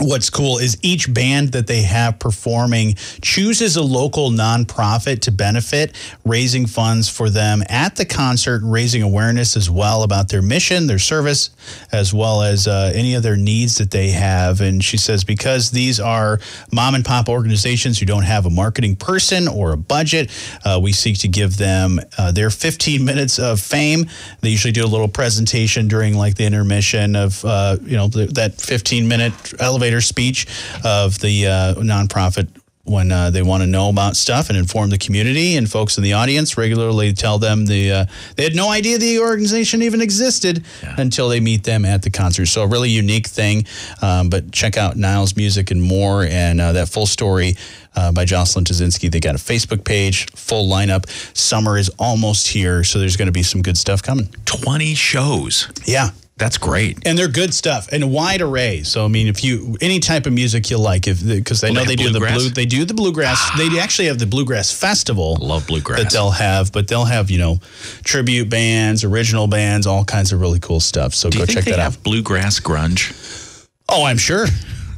what's 0.00 0.30
cool 0.30 0.58
is 0.58 0.78
each 0.82 1.12
band 1.12 1.52
that 1.52 1.66
they 1.66 1.82
have 1.82 2.18
performing 2.18 2.94
chooses 3.20 3.76
a 3.76 3.82
local 3.82 4.30
nonprofit 4.30 5.20
to 5.20 5.32
benefit, 5.32 5.94
raising 6.24 6.66
funds 6.66 7.08
for 7.08 7.28
them 7.30 7.62
at 7.68 7.96
the 7.96 8.04
concert, 8.04 8.62
raising 8.64 9.02
awareness 9.02 9.56
as 9.56 9.70
well 9.70 10.02
about 10.02 10.28
their 10.28 10.42
mission, 10.42 10.86
their 10.86 10.98
service, 10.98 11.50
as 11.92 12.14
well 12.14 12.42
as 12.42 12.66
uh, 12.66 12.92
any 12.94 13.14
of 13.14 13.22
their 13.22 13.36
needs 13.36 13.76
that 13.76 13.90
they 13.90 14.10
have. 14.10 14.60
And 14.60 14.82
she 14.82 14.96
says 14.96 15.24
because 15.24 15.70
these 15.70 16.00
are 16.00 16.40
mom 16.72 16.94
and 16.94 17.04
pop 17.04 17.28
organizations 17.28 17.98
who 17.98 18.06
don't 18.06 18.24
have 18.24 18.46
a 18.46 18.50
marketing 18.50 18.96
person 18.96 19.48
or 19.48 19.72
a 19.72 19.76
budget, 19.76 20.30
uh, 20.64 20.78
we 20.82 20.92
seek 20.92 21.18
to 21.18 21.28
give 21.28 21.56
them 21.56 22.00
uh, 22.16 22.32
their 22.32 22.50
15 22.50 23.04
minutes 23.10 23.38
of 23.38 23.60
fame. 23.60 24.06
They 24.40 24.50
usually 24.50 24.72
do 24.72 24.84
a 24.84 24.88
little 24.88 25.08
presentation 25.08 25.88
during 25.88 26.14
like 26.14 26.36
the 26.36 26.44
intermission 26.44 27.16
of 27.16 27.44
uh, 27.44 27.76
you 27.82 27.96
know 27.96 28.08
th- 28.08 28.30
that 28.30 28.60
15 28.60 29.06
minute 29.08 29.32
elevator 29.60 29.89
speech 30.00 30.46
of 30.84 31.18
the 31.18 31.46
uh, 31.46 31.74
nonprofit 31.74 32.48
when 32.84 33.12
uh, 33.12 33.30
they 33.30 33.42
want 33.42 33.62
to 33.62 33.66
know 33.66 33.88
about 33.88 34.16
stuff 34.16 34.48
and 34.48 34.58
inform 34.58 34.90
the 34.90 34.98
community 34.98 35.56
and 35.56 35.70
folks 35.70 35.96
in 35.96 36.02
the 36.02 36.14
audience 36.14 36.56
regularly 36.56 37.12
tell 37.12 37.38
them 37.38 37.66
the 37.66 37.92
uh, 37.92 38.04
they 38.36 38.42
had 38.42 38.54
no 38.54 38.70
idea 38.70 38.98
the 38.98 39.18
organization 39.20 39.82
even 39.82 40.00
existed 40.00 40.64
until 40.98 41.28
they 41.28 41.40
meet 41.40 41.62
them 41.62 41.84
at 41.84 42.02
the 42.02 42.10
concert 42.10 42.46
so 42.46 42.62
a 42.62 42.66
really 42.66 42.90
unique 42.90 43.26
thing 43.26 43.64
um, 44.02 44.30
but 44.30 44.50
check 44.50 44.76
out 44.76 44.96
niles 44.96 45.36
music 45.36 45.70
and 45.70 45.82
more 45.82 46.24
and 46.24 46.60
uh, 46.60 46.72
that 46.72 46.88
full 46.88 47.06
story 47.06 47.54
uh, 47.96 48.12
by 48.12 48.24
Jocelyn 48.24 48.64
Tazinski. 48.64 49.10
They 49.10 49.18
got 49.18 49.34
a 49.34 49.38
Facebook 49.38 49.84
page, 49.84 50.30
full 50.30 50.70
lineup. 50.70 51.08
Summer 51.36 51.76
is 51.76 51.90
almost 51.98 52.46
here, 52.46 52.84
so 52.84 53.00
there's 53.00 53.16
going 53.16 53.26
to 53.26 53.32
be 53.32 53.42
some 53.42 53.62
good 53.62 53.76
stuff 53.76 54.00
coming. 54.00 54.28
20 54.44 54.94
shows. 54.94 55.68
Yeah. 55.86 56.10
That's 56.40 56.56
great. 56.56 57.06
And 57.06 57.18
they're 57.18 57.28
good 57.28 57.52
stuff 57.52 57.88
and 57.92 58.02
a 58.02 58.06
wide 58.06 58.40
array. 58.40 58.82
So 58.82 59.04
I 59.04 59.08
mean, 59.08 59.26
if 59.28 59.44
you 59.44 59.76
any 59.82 60.00
type 60.00 60.24
of 60.24 60.32
music 60.32 60.70
you 60.70 60.78
like, 60.78 61.06
if 61.06 61.24
because 61.24 61.62
I 61.62 61.68
Will 61.68 61.74
know 61.74 61.80
they 61.84 61.94
they, 61.94 61.96
do 61.96 62.10
bluegrass? 62.10 62.32
the 62.32 62.40
blue, 62.40 62.50
they 62.50 62.64
do 62.66 62.84
the 62.86 62.94
bluegrass. 62.94 63.50
they 63.58 63.78
actually 63.78 64.08
have 64.08 64.18
the 64.18 64.26
bluegrass 64.26 64.72
festival. 64.72 65.36
I 65.40 65.44
Love 65.44 65.66
bluegrass. 65.66 66.00
That 66.02 66.10
they'll 66.12 66.30
have, 66.30 66.72
but 66.72 66.88
they'll 66.88 67.04
have 67.04 67.30
you 67.30 67.38
know 67.38 67.58
tribute 68.04 68.48
bands, 68.48 69.04
original 69.04 69.48
bands, 69.48 69.86
all 69.86 70.02
kinds 70.04 70.32
of 70.32 70.40
really 70.40 70.60
cool 70.60 70.80
stuff. 70.80 71.14
So 71.14 71.28
Do 71.28 71.38
go 71.40 71.44
check 71.46 71.64
they 71.64 71.72
that 71.72 71.78
have 71.80 71.98
out. 71.98 72.02
bluegrass 72.04 72.58
grunge? 72.58 73.66
Oh, 73.88 74.04
I'm 74.04 74.18
sure 74.18 74.46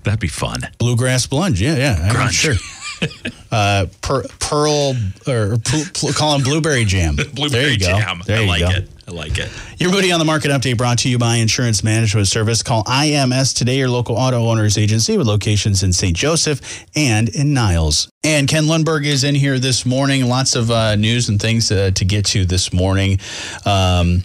That'd 0.04 0.20
be 0.20 0.28
fun. 0.28 0.60
bluegrass 0.78 1.26
blunge. 1.26 1.60
Yeah, 1.60 1.76
yeah, 1.76 2.08
I'm 2.08 2.14
Grunge. 2.14 2.32
sure. 2.32 2.54
uh, 3.50 3.86
per, 4.00 4.22
pearl 4.38 4.94
or 5.26 5.56
pl- 5.58 5.84
pl- 5.92 6.12
call 6.12 6.32
them 6.38 6.42
blueberry 6.44 6.84
jam. 6.84 7.16
there 7.50 7.68
you 7.70 7.78
go. 7.78 7.98
There 8.26 8.38
I 8.38 8.42
you 8.42 8.46
like 8.48 8.60
go. 8.60 8.70
it. 8.70 8.88
I 9.12 9.14
like 9.14 9.38
it. 9.38 9.50
Your 9.78 9.90
Moody 9.90 10.10
on 10.10 10.18
the 10.18 10.24
Market 10.24 10.50
update 10.50 10.78
brought 10.78 10.98
to 11.00 11.08
you 11.10 11.18
by 11.18 11.36
Insurance 11.36 11.84
Management 11.84 12.28
Service. 12.28 12.62
Call 12.62 12.82
IMS 12.84 13.54
today, 13.54 13.76
your 13.76 13.90
local 13.90 14.16
auto 14.16 14.48
owners 14.48 14.78
agency 14.78 15.18
with 15.18 15.26
locations 15.26 15.82
in 15.82 15.92
St. 15.92 16.16
Joseph 16.16 16.86
and 16.96 17.28
in 17.28 17.52
Niles. 17.52 18.10
And 18.24 18.48
Ken 18.48 18.64
Lundberg 18.64 19.04
is 19.04 19.22
in 19.22 19.34
here 19.34 19.58
this 19.58 19.84
morning. 19.84 20.26
Lots 20.28 20.54
of 20.56 20.70
uh, 20.70 20.96
news 20.96 21.28
and 21.28 21.38
things 21.38 21.70
uh, 21.70 21.90
to 21.94 22.04
get 22.06 22.24
to 22.26 22.46
this 22.46 22.72
morning. 22.72 23.18
Um, 23.66 24.20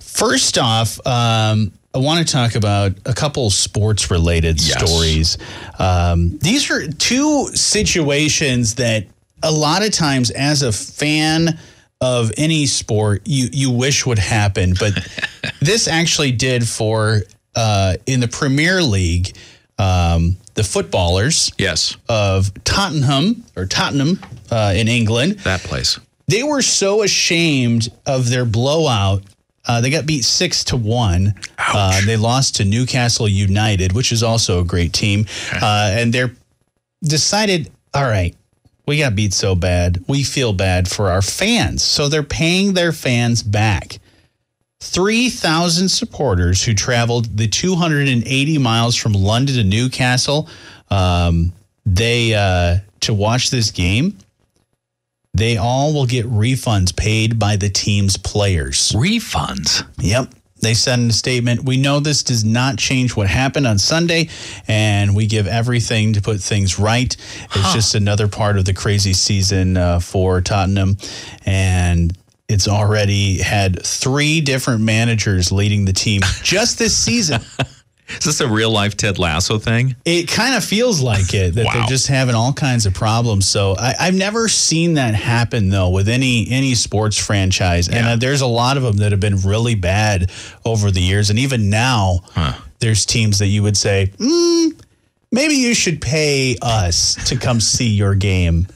first 0.00 0.58
off, 0.58 0.98
um, 1.06 1.70
I 1.94 1.98
want 1.98 2.26
to 2.26 2.32
talk 2.32 2.56
about 2.56 2.92
a 3.06 3.14
couple 3.14 3.48
sports 3.50 4.10
related 4.10 4.60
Yes. 4.60 4.82
stories. 4.84 5.38
Um, 5.78 6.36
these 6.38 6.68
are 6.68 6.90
two 6.90 7.46
situations 7.54 8.74
that 8.74 9.06
a 9.44 9.52
lot 9.52 9.84
of 9.86 9.92
times, 9.92 10.30
as 10.30 10.62
a 10.62 10.72
fan 10.72 11.58
of 12.02 12.32
any 12.36 12.66
sport, 12.66 13.22
you 13.24 13.48
you 13.52 13.70
wish 13.70 14.04
would 14.04 14.18
happen, 14.18 14.74
but 14.78 14.92
this 15.60 15.86
actually 15.88 16.32
did 16.32 16.68
for 16.68 17.20
uh, 17.56 17.94
in 18.06 18.20
the 18.20 18.28
Premier 18.28 18.82
League. 18.82 19.34
Um, 19.78 20.36
the 20.54 20.62
footballers 20.62 21.50
Yes, 21.56 21.96
of 22.08 22.52
Tottenham 22.64 23.42
or 23.56 23.64
Tottenham 23.66 24.20
uh, 24.50 24.74
in 24.76 24.86
England 24.86 25.38
that 25.40 25.60
place. 25.62 25.98
they 26.28 26.42
were 26.42 26.60
so 26.62 27.02
ashamed 27.02 27.88
of 28.04 28.28
their 28.28 28.44
blowout. 28.44 29.22
Uh, 29.64 29.80
they 29.80 29.88
got 29.90 30.04
beat 30.06 30.24
six 30.24 30.62
to 30.64 30.76
one. 30.76 31.34
Uh, 31.58 32.04
they 32.04 32.16
lost 32.18 32.56
to 32.56 32.64
Newcastle 32.64 33.26
United, 33.28 33.92
which 33.92 34.12
is 34.12 34.22
also 34.22 34.60
a 34.60 34.64
great 34.64 34.92
team. 34.92 35.24
Uh, 35.54 35.90
and 35.96 36.12
they're 36.12 36.32
decided, 37.02 37.70
all 37.94 38.04
right, 38.04 38.34
we 38.92 38.98
got 38.98 39.16
beat 39.16 39.32
so 39.32 39.54
bad. 39.54 40.04
We 40.06 40.22
feel 40.22 40.52
bad 40.52 40.86
for 40.86 41.08
our 41.08 41.22
fans. 41.22 41.82
So 41.82 42.08
they're 42.10 42.22
paying 42.22 42.74
their 42.74 42.92
fans 42.92 43.42
back. 43.42 43.98
3,000 44.82 45.88
supporters 45.88 46.62
who 46.62 46.74
traveled 46.74 47.34
the 47.34 47.48
280 47.48 48.58
miles 48.58 48.94
from 48.94 49.14
London 49.14 49.56
to 49.56 49.64
Newcastle 49.64 50.46
um, 50.90 51.54
they 51.86 52.34
uh, 52.34 52.80
to 53.00 53.14
watch 53.14 53.48
this 53.48 53.70
game 53.70 54.18
they 55.32 55.56
all 55.56 55.94
will 55.94 56.04
get 56.04 56.26
refunds 56.26 56.94
paid 56.94 57.38
by 57.38 57.56
the 57.56 57.70
team's 57.70 58.18
players. 58.18 58.92
Refunds. 58.92 59.82
Yep. 59.98 60.28
They 60.62 60.74
said 60.74 61.00
in 61.00 61.10
a 61.10 61.12
statement, 61.12 61.64
we 61.64 61.76
know 61.76 61.98
this 61.98 62.22
does 62.22 62.44
not 62.44 62.78
change 62.78 63.16
what 63.16 63.26
happened 63.26 63.66
on 63.66 63.78
Sunday, 63.78 64.28
and 64.68 65.14
we 65.14 65.26
give 65.26 65.48
everything 65.48 66.12
to 66.12 66.22
put 66.22 66.40
things 66.40 66.78
right. 66.78 67.16
It's 67.56 67.72
just 67.72 67.96
another 67.96 68.28
part 68.28 68.56
of 68.56 68.64
the 68.64 68.72
crazy 68.72 69.12
season 69.12 69.76
uh, 69.76 69.98
for 69.98 70.40
Tottenham. 70.40 70.98
And 71.44 72.16
it's 72.48 72.68
already 72.68 73.38
had 73.38 73.84
three 73.84 74.40
different 74.40 74.82
managers 74.82 75.50
leading 75.50 75.84
the 75.84 75.92
team 75.92 76.20
just 76.44 76.78
this 76.78 76.96
season. 76.96 77.40
Is 78.18 78.24
this 78.24 78.40
a 78.40 78.48
real 78.48 78.70
life 78.70 78.96
Ted 78.96 79.18
Lasso 79.18 79.58
thing? 79.58 79.96
It 80.04 80.28
kind 80.28 80.54
of 80.54 80.64
feels 80.64 81.00
like 81.00 81.32
it 81.34 81.54
that 81.54 81.64
Wow. 81.66 81.72
they're 81.74 81.86
just 81.86 82.06
having 82.08 82.34
all 82.34 82.52
kinds 82.52 82.86
of 82.86 82.94
problems. 82.94 83.48
So 83.48 83.74
I, 83.78 83.94
I've 84.00 84.14
never 84.14 84.48
seen 84.48 84.94
that 84.94 85.14
happen 85.14 85.68
though 85.68 85.88
with 85.90 86.08
any 86.08 86.46
any 86.50 86.74
sports 86.74 87.16
franchise, 87.18 87.88
and 87.88 88.06
uh, 88.06 88.16
there's 88.16 88.40
a 88.40 88.46
lot 88.46 88.76
of 88.76 88.82
them 88.82 88.96
that 88.98 89.12
have 89.12 89.20
been 89.20 89.40
really 89.42 89.74
bad 89.74 90.30
over 90.64 90.90
the 90.90 91.00
years, 91.02 91.30
and 91.30 91.38
even 91.38 91.70
now 91.70 92.20
there's 92.80 93.06
teams 93.06 93.38
that 93.38 93.46
you 93.46 93.62
would 93.62 93.76
say, 93.76 94.10
mm, 94.16 94.72
maybe 95.30 95.54
you 95.54 95.74
should 95.74 96.00
pay 96.00 96.56
us 96.60 97.14
to 97.28 97.36
come 97.36 97.60
see 97.60 97.88
your 97.88 98.14
game. 98.14 98.66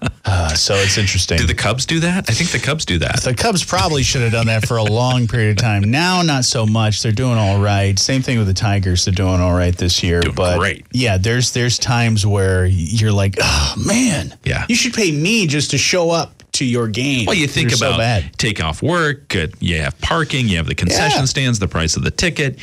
Uh, 0.28 0.48
so 0.48 0.74
it's 0.74 0.98
interesting. 0.98 1.38
Do 1.38 1.46
the 1.46 1.54
Cubs 1.54 1.86
do 1.86 2.00
that? 2.00 2.28
I 2.28 2.32
think 2.32 2.50
the 2.50 2.58
Cubs 2.58 2.84
do 2.84 2.98
that. 2.98 3.22
The 3.22 3.32
Cubs 3.32 3.64
probably 3.64 4.02
should 4.02 4.22
have 4.22 4.32
done 4.32 4.48
that 4.48 4.66
for 4.66 4.76
a 4.76 4.82
long 4.82 5.28
period 5.28 5.52
of 5.52 5.56
time. 5.58 5.82
Now, 5.88 6.20
not 6.22 6.44
so 6.44 6.66
much. 6.66 7.00
They're 7.00 7.12
doing 7.12 7.38
all 7.38 7.60
right. 7.60 7.96
Same 7.96 8.22
thing 8.22 8.36
with 8.36 8.48
the 8.48 8.52
Tigers. 8.52 9.04
They're 9.04 9.14
doing 9.14 9.40
all 9.40 9.54
right 9.54 9.74
this 9.76 10.02
year. 10.02 10.20
Doing 10.22 10.34
but 10.34 10.58
great. 10.58 10.84
yeah, 10.90 11.16
there's 11.16 11.52
there's 11.52 11.78
times 11.78 12.26
where 12.26 12.66
you're 12.66 13.12
like, 13.12 13.36
oh 13.40 13.74
man, 13.86 14.36
Yeah. 14.44 14.66
you 14.68 14.74
should 14.74 14.94
pay 14.94 15.12
me 15.12 15.46
just 15.46 15.70
to 15.70 15.78
show 15.78 16.10
up 16.10 16.42
to 16.54 16.64
your 16.64 16.88
game. 16.88 17.26
Well, 17.26 17.36
you 17.36 17.46
think 17.46 17.70
You're 17.70 17.78
so 17.78 17.88
about 17.90 17.98
bad. 17.98 18.36
take 18.36 18.60
off 18.60 18.82
work, 18.82 19.32
you 19.60 19.80
have 19.80 19.96
parking, 20.00 20.48
you 20.48 20.56
have 20.56 20.66
the 20.66 20.74
concession 20.74 21.20
Yeah. 21.20 21.26
stands, 21.26 21.60
the 21.60 21.68
price 21.68 21.96
of 21.96 22.02
the 22.02 22.10
ticket. 22.10 22.58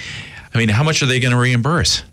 I 0.53 0.57
mean, 0.57 0.67
how 0.69 0.83
much 0.83 1.01
are 1.01 1.05
they 1.07 1.21
going 1.21 1.31
to 1.33 1.39
reimburse? 1.39 2.03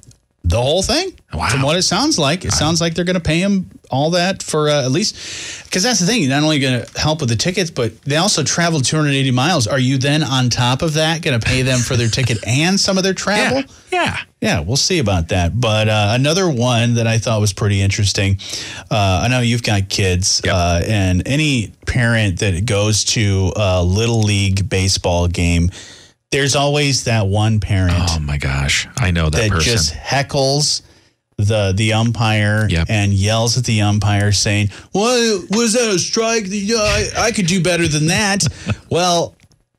The 0.43 0.61
whole 0.61 0.83
thing. 0.83 1.13
Wow. 1.33 1.49
From 1.49 1.63
what 1.63 1.77
it 1.77 1.83
sounds 1.83 2.19
like, 2.19 2.45
it 2.45 2.53
sounds 2.53 2.81
like 2.81 2.95
they're 2.95 3.05
going 3.05 3.15
to 3.15 3.21
pay 3.21 3.39
him 3.41 3.71
all 3.91 4.11
that 4.11 4.43
for 4.43 4.69
uh, 4.69 4.85
at 4.85 4.91
least 4.91 5.65
because 5.65 5.83
that's 5.83 6.01
the 6.01 6.07
thing. 6.07 6.23
You're 6.23 6.31
not 6.31 6.43
only 6.43 6.59
going 6.59 6.85
to 6.85 6.99
help 7.01 7.21
with 7.21 7.29
the 7.29 7.37
tickets, 7.37 7.71
but 7.71 8.01
they 8.03 8.17
also 8.17 8.43
traveled 8.43 8.85
280 8.85 9.31
miles. 9.31 9.67
Are 9.69 9.79
you 9.79 9.99
then 9.99 10.23
on 10.25 10.49
top 10.51 10.83
of 10.83 10.95
that 10.95 11.23
going 11.23 11.39
to 11.39 11.45
pay 11.47 11.63
them 11.63 11.79
for 11.81 11.95
their 11.97 12.09
ticket 12.09 12.39
and 12.47 12.81
some 12.81 12.99
of 12.99 13.05
their 13.05 13.15
travel? 13.15 13.63
Yeah. 13.93 14.17
Yeah, 14.41 14.61
we'll 14.61 14.77
see 14.77 14.99
about 14.99 15.29
that. 15.29 15.61
But 15.61 15.89
uh, 15.89 16.09
another 16.15 16.49
one 16.51 16.95
that 16.95 17.07
I 17.07 17.19
thought 17.19 17.41
was 17.41 17.53
pretty 17.53 17.81
interesting. 17.83 18.39
Uh, 18.91 19.21
I 19.25 19.29
know 19.29 19.41
you've 19.41 19.63
got 19.63 19.89
kids, 19.89 20.41
Yep. 20.45 20.55
uh, 20.55 20.83
and 20.87 21.23
any 21.29 21.73
parent 21.87 22.39
that 22.41 22.65
goes 22.65 23.05
to 23.05 23.53
a 23.55 23.85
little 23.85 24.21
league 24.23 24.69
baseball 24.69 25.29
game, 25.29 25.71
there's 26.31 26.55
always 26.57 27.05
that 27.05 27.27
one 27.27 27.61
parent 27.61 27.95
Oh 27.97 28.19
my 28.21 28.39
gosh. 28.39 28.87
I 28.97 29.11
know 29.11 29.31
that, 29.31 29.39
that 29.41 29.51
person. 29.51 29.73
just 29.73 29.95
heckles 29.95 30.83
the 31.37 31.73
the 31.75 31.93
umpire 31.95 32.67
Yep. 32.69 32.87
and 32.91 33.13
yells 33.13 33.57
at 33.57 33.65
the 33.65 33.81
umpire 33.81 34.31
saying, 34.31 34.69
"What 34.93 35.47
was 35.51 35.73
that 35.73 35.89
a 35.89 35.99
strike? 35.99 36.45
I, 36.51 37.09
I 37.17 37.33
could 37.33 37.47
do 37.47 37.63
better 37.63 37.89
than 37.89 38.09
that." 38.09 38.45
well, 38.91 39.35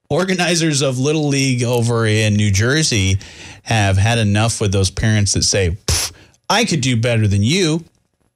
organizers 0.09 0.81
of 0.81 0.97
Little 0.97 1.27
League 1.27 1.63
over 1.63 2.05
in 2.07 2.33
New 2.33 2.49
Jersey 2.51 3.17
have 3.63 3.95
had 3.97 4.17
enough 4.17 4.59
with 4.59 4.71
those 4.71 4.89
parents 4.89 5.33
that 5.33 5.43
say, 5.43 5.77
"I 6.49 6.65
could 6.65 6.81
do 6.81 6.97
better 6.99 7.27
than 7.27 7.43
you." 7.43 7.85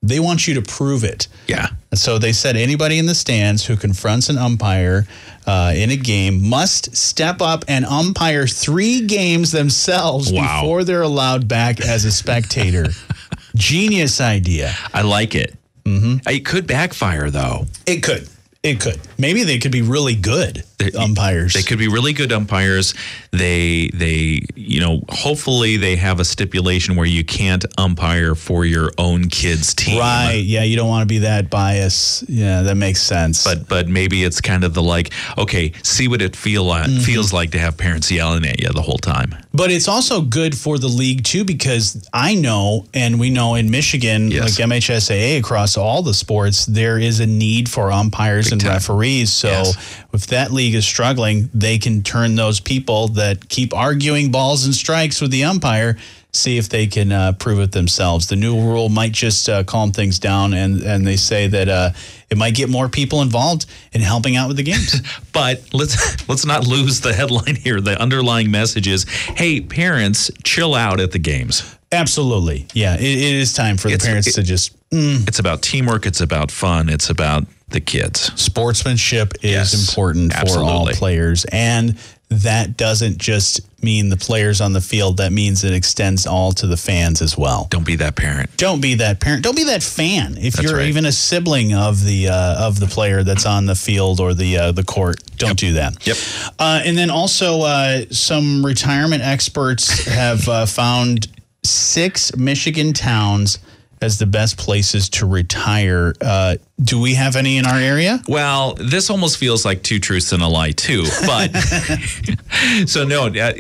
They 0.08 0.20
want 0.20 0.48
you 0.48 0.54
to 0.56 0.62
prove 0.62 1.04
it. 1.04 1.28
yeah. 1.48 1.68
So 1.94 2.18
they 2.20 2.34
said 2.34 2.58
anybody 2.58 2.98
in 3.00 3.06
the 3.06 3.16
stands 3.16 3.66
who 3.66 3.78
confronts 3.78 4.28
an 4.28 4.38
umpire 4.38 5.08
uh, 5.48 5.72
in 5.74 5.92
a 5.92 5.96
game 5.96 6.46
must 6.46 6.94
step 6.94 7.42
up 7.42 7.64
and 7.70 7.86
umpire 7.86 8.48
three 8.48 9.06
games 9.06 9.52
themselves 9.54 10.32
Wow. 10.34 10.62
before 10.62 10.84
they're 10.84 11.04
allowed 11.04 11.48
back 11.48 11.80
as 11.80 12.04
a 12.04 12.12
spectator. 12.12 12.88
Genius 13.56 14.20
idea. 14.20 14.74
I 14.94 15.04
like 15.04 15.36
it. 15.36 15.56
Mm-hmm. 15.86 16.28
It 16.30 16.46
could 16.46 16.68
backfire 16.68 17.30
though. 17.30 17.66
It 17.86 18.04
could. 18.04 18.28
It 18.64 18.82
could. 18.82 19.00
Maybe 19.18 19.44
they 19.44 19.60
could 19.60 19.72
be 19.72 19.82
really 19.84 20.16
good 20.16 20.64
umpires. 20.98 21.54
They 21.54 21.62
could 21.64 21.80
be 21.80 21.88
really 21.88 22.14
good 22.14 22.32
umpires. 22.32 22.94
They 23.32 23.90
they 23.94 24.42
you 24.56 24.80
know 24.80 25.02
hopefully 25.10 25.78
they 25.78 25.96
have 25.96 26.20
a 26.20 26.26
stipulation 26.26 26.96
where 26.96 27.06
you 27.06 27.24
can't 27.24 27.66
umpire 27.78 28.36
for 28.36 28.66
your 28.66 28.92
own 28.98 29.30
kid's 29.30 29.74
team. 29.74 30.00
Right. 30.00 30.44
Yeah, 30.46 30.64
you 30.64 30.76
don't 30.76 30.88
want 30.90 31.02
to 31.04 31.06
be 31.14 31.20
that 31.20 31.50
biased. 31.50 32.30
Yeah, 32.30 32.62
that 32.64 32.76
makes 32.76 33.02
sense. 33.02 33.44
But 33.44 33.68
but 33.68 33.88
maybe 33.88 34.24
it's 34.24 34.42
kind 34.42 34.64
of 34.64 34.74
the 34.74 34.84
like 34.84 35.12
okay, 35.38 35.72
see 35.84 36.08
what 36.08 36.22
it 36.22 36.36
feel 36.36 36.64
like, 36.64 36.86
Mm-hmm. 36.86 37.00
feels 37.02 37.32
like 37.34 37.52
to 37.52 37.60
have 37.60 37.78
parents 37.78 38.12
yelling 38.12 38.46
at 38.46 38.60
you 38.62 38.70
the 38.70 38.82
whole 38.82 38.98
time. 38.98 39.34
But 39.54 39.72
it's 39.72 39.88
also 39.88 40.22
good 40.22 40.56
for 40.58 40.78
the 40.78 40.88
league 40.90 41.24
too 41.24 41.46
because 41.46 42.08
I 42.14 42.36
know, 42.36 42.86
and 42.94 43.20
we 43.20 43.30
know 43.30 43.56
in 43.56 43.72
Michigan, 43.72 44.30
Yes. 44.32 44.60
like 44.60 44.70
MHSAA 44.70 45.40
across 45.40 45.78
all 45.78 46.02
the 46.04 46.14
sports, 46.14 46.66
there 46.66 47.00
is 47.00 47.20
a 47.22 47.26
need 47.26 47.70
for 47.70 47.92
umpires 47.92 48.52
and 48.52 48.60
time. 48.60 48.72
referees. 48.74 49.32
So 49.32 49.48
Yes. 49.50 49.78
if 50.14 50.28
that 50.28 50.52
league 50.52 50.65
is 50.74 50.86
struggling, 50.86 51.50
they 51.54 51.78
can 51.78 52.02
turn 52.04 52.36
those 52.36 52.60
people 52.60 53.10
that 53.10 53.48
keep 53.50 53.74
arguing 53.74 54.32
balls 54.32 54.66
and 54.66 54.74
strikes 54.74 55.22
with 55.22 55.32
the 55.32 55.44
umpire. 55.44 55.98
See 56.34 56.58
if 56.58 56.68
they 56.68 56.86
can 56.88 57.14
uh, 57.14 57.32
prove 57.32 57.60
it 57.62 57.72
themselves. 57.72 58.28
The 58.28 58.36
new 58.36 58.60
rule 58.60 58.90
might 58.90 59.14
just 59.14 59.48
uh, 59.48 59.64
calm 59.64 59.94
things 59.94 60.20
down, 60.20 60.54
and 60.54 60.82
and 60.82 61.08
they 61.08 61.16
say 61.16 61.48
that 61.48 61.70
uh, 61.70 61.92
it 62.30 62.38
might 62.38 62.56
get 62.56 62.68
more 62.68 62.90
people 62.90 63.22
involved 63.22 63.68
in 63.94 64.02
helping 64.02 64.36
out 64.36 64.50
with 64.50 64.58
the 64.58 64.64
games. 64.64 65.02
But 65.32 65.62
let's 65.72 66.28
let's 66.28 66.46
not 66.46 66.68
lose 66.68 67.00
the 67.00 67.14
headline 67.14 67.56
here. 67.56 67.80
The 67.80 67.98
underlying 68.02 68.52
message 68.52 68.86
is, 68.88 69.06
hey, 69.38 69.62
parents, 69.62 70.30
chill 70.44 70.76
out 70.76 71.00
at 71.00 71.12
the 71.12 71.20
games. 71.20 71.64
Absolutely, 71.94 72.68
yeah. 72.74 72.96
It, 72.96 73.02
it 73.04 73.36
is 73.36 73.54
time 73.54 73.78
for 73.78 73.88
the 73.88 73.94
It's- 73.94 74.06
parents 74.06 74.28
it- 74.28 74.34
to 74.34 74.44
just 74.44 74.76
It's 74.92 75.40
about 75.40 75.62
teamwork. 75.62 76.06
It's 76.06 76.20
about 76.22 76.52
fun. 76.52 76.90
It's 76.90 77.10
about 77.10 77.46
the 77.70 77.82
kids. 77.82 78.32
sportsmanship 78.42 79.34
is 79.42 79.52
Yes, 79.52 79.88
important 79.90 80.34
for 80.34 80.60
all 80.60 80.88
players 80.88 81.46
and 81.52 81.98
that 82.30 82.76
doesn't 82.76 83.20
just 83.20 83.62
mean 83.84 84.10
the 84.10 84.18
players 84.18 84.60
on 84.60 84.74
the 84.74 84.82
field 84.82 85.18
that 85.18 85.32
means 85.32 85.64
it 85.64 85.74
extends 85.74 86.26
all 86.26 86.52
to 86.54 86.66
the 86.68 86.78
fans 86.78 87.22
as 87.22 87.38
well 87.38 87.68
Don't 87.70 87.86
be 87.86 87.96
that 87.98 88.16
parent. 88.16 88.56
don't 88.58 88.82
be 88.82 88.96
that 88.96 89.20
parent 89.20 89.44
don't 89.44 89.56
be 89.56 89.66
that 89.66 89.84
fan 89.84 90.36
if 90.38 90.54
That's 90.56 90.64
you're 90.70 90.78
right. 90.80 90.88
even 90.88 91.06
a 91.06 91.12
sibling 91.12 91.74
of 91.74 92.04
the 92.04 92.30
uh, 92.30 92.66
of 92.68 92.80
the 92.80 92.88
player 92.88 93.24
that's 93.24 93.46
on 93.46 93.66
the 93.68 93.76
field 93.76 94.20
or 94.20 94.34
the 94.34 94.58
uh, 94.58 94.72
the 94.72 94.84
court 94.84 95.18
don't 95.38 95.58
do 95.60 95.74
that 95.74 96.06
Yep. 96.06 96.18
uh, 96.60 96.82
and 96.84 96.98
then 96.98 97.10
also 97.12 97.62
uh, 97.62 98.06
some 98.12 98.66
retirement 98.66 99.22
experts 99.24 100.06
have 100.06 100.48
uh, 100.50 100.66
found 100.66 101.28
six 101.64 102.36
michigan 102.36 102.94
towns 102.94 103.60
as 104.02 104.20
the 104.20 104.26
best 104.26 104.58
places 104.58 105.10
to 105.10 105.26
retire 105.26 106.14
uh, 106.22 106.56
do 106.84 107.00
we 107.00 107.14
have 107.14 107.38
any 107.38 107.58
in 107.58 107.66
our 107.66 107.80
area 107.80 108.22
Well, 108.28 108.74
this 108.76 109.10
almost 109.10 109.38
feels 109.38 109.64
like 109.64 109.82
two 109.82 109.98
truths 110.00 110.34
and 110.34 110.44
a 110.44 110.48
lie 110.48 110.72
too. 110.72 111.06
But 111.26 111.52
so 112.86 113.06
no, 113.06 113.28
uh, 113.28 113.54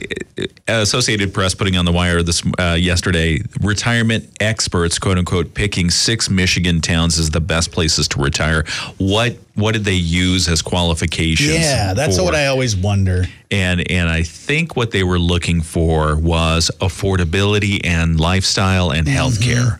Associated 0.67 1.33
Press 1.33 1.53
putting 1.55 1.77
on 1.77 1.85
the 1.85 1.91
wire 1.91 2.21
this 2.23 2.43
uh, 2.59 2.75
yesterday. 2.79 3.39
Retirement 3.61 4.29
experts, 4.41 4.99
quote 4.99 5.17
unquote, 5.17 5.53
picking 5.53 5.89
six 5.89 6.29
Michigan 6.29 6.81
towns 6.81 7.17
as 7.19 7.29
the 7.29 7.39
best 7.39 7.71
places 7.71 8.07
to 8.09 8.21
retire. 8.21 8.65
What 8.97 9.37
what 9.53 9.71
did 9.71 9.85
they 9.85 9.93
use 9.93 10.49
as 10.49 10.61
qualifications? 10.61 11.53
Yeah, 11.53 11.93
that's 11.93 12.17
for? 12.17 12.23
what 12.23 12.35
I 12.35 12.47
always 12.47 12.75
wonder. 12.75 13.25
and 13.49 13.89
and 13.89 14.09
I 14.09 14.23
think 14.23 14.75
what 14.75 14.91
they 14.91 15.03
were 15.03 15.19
looking 15.19 15.61
for 15.61 16.17
was 16.17 16.69
affordability 16.81 17.79
and 17.85 18.19
lifestyle 18.19 18.91
and 18.91 19.07
Mm-hmm. 19.07 19.15
healthcare. 19.17 19.79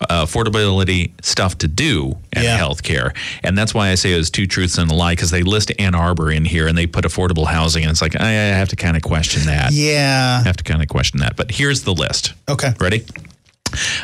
Uh, 0.00 0.24
affordability 0.26 1.12
stuff 1.24 1.58
to 1.58 1.68
do 1.68 2.16
and 2.32 2.42
Yeah. 2.44 2.56
Healthcare, 2.76 3.16
and 3.42 3.56
that's 3.56 3.74
why 3.74 3.90
I 3.90 3.94
say 3.94 4.12
it 4.12 4.16
was 4.16 4.30
two 4.30 4.46
truths 4.46 4.78
and 4.78 4.90
a 4.90 4.94
lie 4.94 5.12
because 5.12 5.30
they 5.30 5.42
list 5.42 5.72
Ann 5.78 5.94
Arbor 5.94 6.30
in 6.30 6.44
here 6.44 6.66
and 6.68 6.76
they 6.76 6.86
put 6.86 7.04
affordable 7.04 7.46
housing, 7.46 7.82
and 7.82 7.90
it's 7.90 8.02
like 8.02 8.18
I, 8.20 8.26
I 8.28 8.32
have 8.56 8.68
to 8.68 8.76
kind 8.76 8.96
of 8.96 9.02
question 9.02 9.44
that. 9.46 9.72
Yeah. 9.72 10.40
I 10.42 10.46
have 10.46 10.56
to 10.56 10.64
kind 10.64 10.82
of 10.82 10.88
question 10.88 11.20
that. 11.20 11.36
But 11.36 11.50
here's 11.50 11.82
the 11.82 11.92
list. 11.94 12.34
Okay. 12.48 12.72
Ready? 12.80 13.04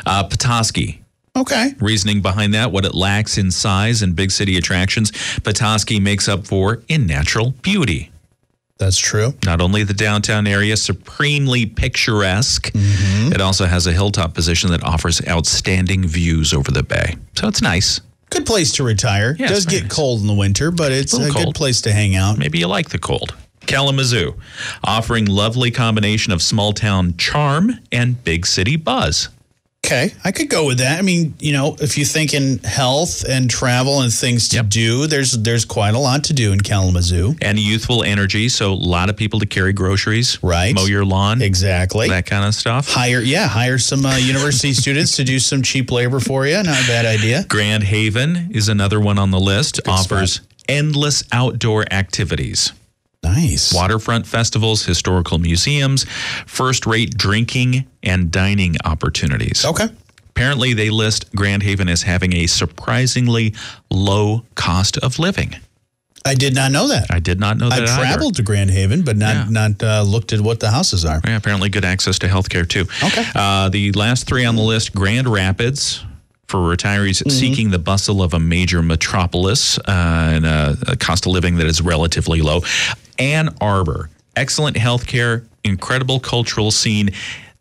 Uh, 0.05 0.23
Petoskey, 0.23 1.01
Okay. 1.35 1.73
reasoning 1.79 2.21
behind 2.21 2.53
that, 2.55 2.71
what 2.71 2.85
it 2.85 2.95
lacks 2.95 3.37
in 3.37 3.51
size 3.51 4.01
and 4.01 4.15
big 4.15 4.31
city 4.31 4.57
attractions, 4.57 5.11
Petoskey 5.43 5.99
makes 5.99 6.27
up 6.27 6.47
for 6.47 6.81
in 6.87 7.05
natural 7.05 7.51
beauty. 7.61 8.11
That's 8.79 8.97
true. 8.97 9.33
Not 9.45 9.59
only 9.59 9.83
the 9.83 9.93
downtown 9.93 10.47
area 10.47 10.77
supremely 10.77 11.65
picturesque, 11.65 12.71
it 12.73 13.41
also 13.41 13.65
has 13.65 13.85
a 13.87 13.91
hilltop 13.91 14.33
position 14.33 14.71
that 14.71 14.81
offers 14.83 15.21
outstanding 15.27 16.07
views 16.07 16.53
over 16.53 16.71
the 16.71 16.81
bay. 16.81 17.17
So 17.35 17.49
it's 17.49 17.61
nice. 17.61 17.99
Good 18.29 18.45
place 18.45 18.73
to 18.73 18.83
retire. 18.83 19.35
Yeah, 19.39 19.47
Does 19.47 19.65
get 19.65 19.83
nice. 19.83 19.91
cold 19.95 20.21
in 20.21 20.27
the 20.27 20.33
winter, 20.33 20.71
but 20.71 20.91
it's 20.91 21.13
a, 21.13 21.19
little 21.19 21.45
good 21.45 21.55
place 21.55 21.81
to 21.81 21.91
hang 21.91 22.15
out. 22.15 22.37
Maybe 22.37 22.59
you 22.59 22.67
like 22.67 22.89
the 22.89 22.99
cold. 22.99 23.35
Kalamazoo, 23.65 24.35
offering 24.83 25.25
lovely 25.25 25.71
combination 25.71 26.33
of 26.33 26.41
small 26.41 26.73
town 26.73 27.15
charm 27.17 27.79
and 27.91 28.23
big 28.23 28.45
city 28.45 28.75
buzz. 28.75 29.29
Okay. 29.85 30.13
I 30.23 30.31
could 30.31 30.49
go 30.49 30.67
with 30.67 30.79
that. 30.79 30.99
I 30.99 31.01
mean, 31.01 31.33
you 31.39 31.51
know, 31.53 31.75
if 31.79 31.97
you 31.97 32.05
think 32.05 32.33
in 32.35 32.59
health 32.59 33.23
and 33.27 33.49
travel 33.49 34.01
and 34.01 34.13
things 34.13 34.49
to 34.49 34.57
Yep. 34.57 34.69
do, 34.69 35.07
there's 35.07 35.31
there's 35.31 35.65
quite 35.65 35.95
a 35.95 35.97
lot 35.97 36.25
to 36.25 36.33
do 36.33 36.51
in 36.51 36.61
Kalamazoo. 36.61 37.35
And 37.41 37.57
youthful 37.57 38.03
energy, 38.03 38.49
so 38.49 38.73
a 38.73 38.75
lot 38.75 39.09
of 39.09 39.15
people 39.17 39.39
to 39.39 39.45
carry 39.47 39.73
groceries, 39.73 40.37
Right. 40.43 40.75
mow 40.75 40.85
your 40.85 41.05
lawn, 41.05 41.41
Exactly. 41.41 42.07
that 42.09 42.25
kind 42.27 42.45
of 42.45 42.53
stuff. 42.53 42.87
Hire, 42.89 43.21
yeah, 43.21 43.47
hire 43.47 43.79
some 43.79 44.05
uh, 44.05 44.17
university 44.17 44.73
students 44.83 45.15
to 45.15 45.23
do 45.23 45.39
some 45.39 45.63
cheap 45.63 45.91
labor 45.91 46.19
for 46.19 46.45
you. 46.45 46.61
Not 46.61 46.83
a 46.83 46.87
bad 46.87 47.05
idea. 47.07 47.45
Grand 47.49 47.83
Haven 47.85 48.49
is 48.53 48.69
another 48.69 48.99
one 48.99 49.17
on 49.17 49.31
the 49.31 49.39
list, 49.39 49.79
offers 49.87 50.41
endless 50.67 51.23
outdoor 51.31 51.85
activities. 51.91 52.73
Nice. 53.33 53.73
waterfront 53.73 54.25
festivals, 54.27 54.85
historical 54.85 55.37
museums, 55.39 56.05
first 56.45 56.85
rate 56.85 57.17
drinking 57.17 57.85
and 58.03 58.31
dining 58.31 58.75
opportunities. 58.85 59.65
Okay. 59.65 59.87
Apparently, 60.29 60.73
they 60.73 60.89
list 60.89 61.33
Grand 61.35 61.63
Haven 61.63 61.89
as 61.89 62.03
having 62.03 62.33
a 62.33 62.47
surprisingly 62.47 63.53
low 63.91 64.45
cost 64.55 64.97
of 64.99 65.19
living. 65.19 65.55
I 66.25 66.33
did 66.35 66.53
not 66.53 66.71
know 66.71 66.87
that. 66.89 67.07
I 67.09 67.19
did 67.19 67.39
not 67.39 67.57
know 67.57 67.69
that. 67.69 67.83
Either. 67.83 67.87
traveled 67.95 68.35
to 68.35 68.43
Grand 68.43 68.69
Haven, 68.69 69.01
but 69.03 69.15
not 69.17 69.35
Yeah. 69.35 69.45
not 69.49 69.81
uh, 69.83 70.01
looked 70.03 70.33
at 70.33 70.41
what 70.41 70.59
the 70.59 70.69
houses 70.71 71.05
are. 71.05 71.21
Yeah, 71.25 71.37
apparently, 71.37 71.69
good 71.69 71.85
access 71.85 72.19
to 72.19 72.27
healthcare 72.27 72.67
too. 72.67 72.85
Okay. 73.03 73.25
Uh, 73.35 73.69
the 73.69 73.91
last 73.93 74.27
three 74.27 74.45
on 74.45 74.55
the 74.55 74.61
list 74.61 74.93
Grand 74.93 75.27
Rapids 75.27 76.03
for 76.47 76.57
retirees 76.59 77.19
Mm-hmm. 77.21 77.29
seeking 77.29 77.69
the 77.71 77.79
bustle 77.79 78.21
of 78.21 78.33
a 78.33 78.39
major 78.39 78.81
metropolis 78.81 79.77
uh, 79.79 79.81
and 79.87 80.45
a, 80.45 80.77
a 80.87 80.95
cost 80.97 81.25
of 81.25 81.31
living 81.31 81.55
that 81.57 81.67
is 81.67 81.81
relatively 81.81 82.41
low. 82.41 82.61
Ann 83.19 83.55
Arbor, 83.61 84.09
excellent 84.35 84.77
healthcare, 84.77 85.45
incredible 85.63 86.19
cultural 86.19 86.71
scene. 86.71 87.11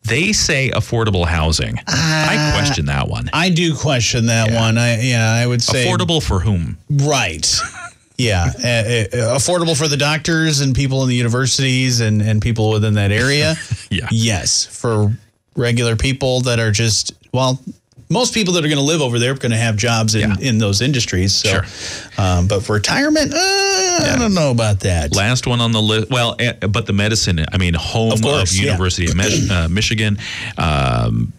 They 0.04 0.32
say 0.32 0.70
affordable 0.70 1.26
housing. 1.26 1.78
I 1.86 2.52
question 2.56 2.86
that 2.86 3.08
one. 3.08 3.28
I 3.32 3.50
do 3.50 3.76
question 3.76 4.26
that 4.26 4.52
one. 4.52 4.78
I 4.78 5.00
yeah, 5.02 5.32
I 5.32 5.46
would 5.46 5.62
say 5.62 5.84
Affordable 5.84 6.22
for 6.22 6.40
whom? 6.40 6.78
Right. 6.88 7.46
Yeah, 8.16 8.44
uh, 8.46 8.48
uh, 8.66 9.36
affordable 9.36 9.76
for 9.76 9.86
the 9.86 9.96
doctors 9.96 10.60
and 10.60 10.74
people 10.74 11.02
in 11.02 11.08
the 11.08 11.14
universities 11.14 12.00
and, 12.00 12.22
and 12.22 12.40
people 12.40 12.70
within 12.70 12.94
that 12.94 13.12
area. 13.12 13.56
Yeah. 13.90 14.06
Yes, 14.10 14.66
for 14.66 15.14
regular 15.56 15.96
people 15.96 16.42
that 16.42 16.58
are 16.58 16.70
just 16.70 17.14
well, 17.32 17.58
most 18.10 18.32
people 18.34 18.54
that 18.54 18.64
are 18.64 18.68
going 18.68 18.78
to 18.78 18.84
live 18.84 19.00
over 19.02 19.18
there 19.18 19.32
are 19.32 19.36
going 19.36 19.50
to 19.52 19.56
have 19.58 19.76
jobs 19.76 20.14
in, 20.14 20.30
Yeah. 20.30 20.36
in 20.40 20.58
those 20.58 20.80
industries. 20.80 21.34
So, 21.34 21.48
Sure. 21.48 21.66
um, 22.16 22.46
but 22.46 22.62
for 22.64 22.74
retirement, 22.74 23.34
uh, 23.34 23.36
I 23.38 24.16
don't 24.18 24.34
know 24.34 24.50
about 24.50 24.80
that. 24.80 25.14
Last 25.14 25.46
one 25.46 25.60
on 25.60 25.72
the 25.72 25.82
list. 25.82 26.08
Well, 26.10 26.36
eh, 26.38 26.52
but 26.52 26.86
the 26.86 26.92
medicine. 26.92 27.44
I 27.52 27.58
mean, 27.58 27.74
home 27.74 28.12
Of 28.12 28.18
of, 28.20 28.22
course, 28.24 28.56
yeah. 28.56 28.64
University 28.64 29.06
of 29.06 29.14
Mich- 29.16 29.50
uh, 29.50 29.68
Michigan, 29.68 30.18
um, 30.56 31.32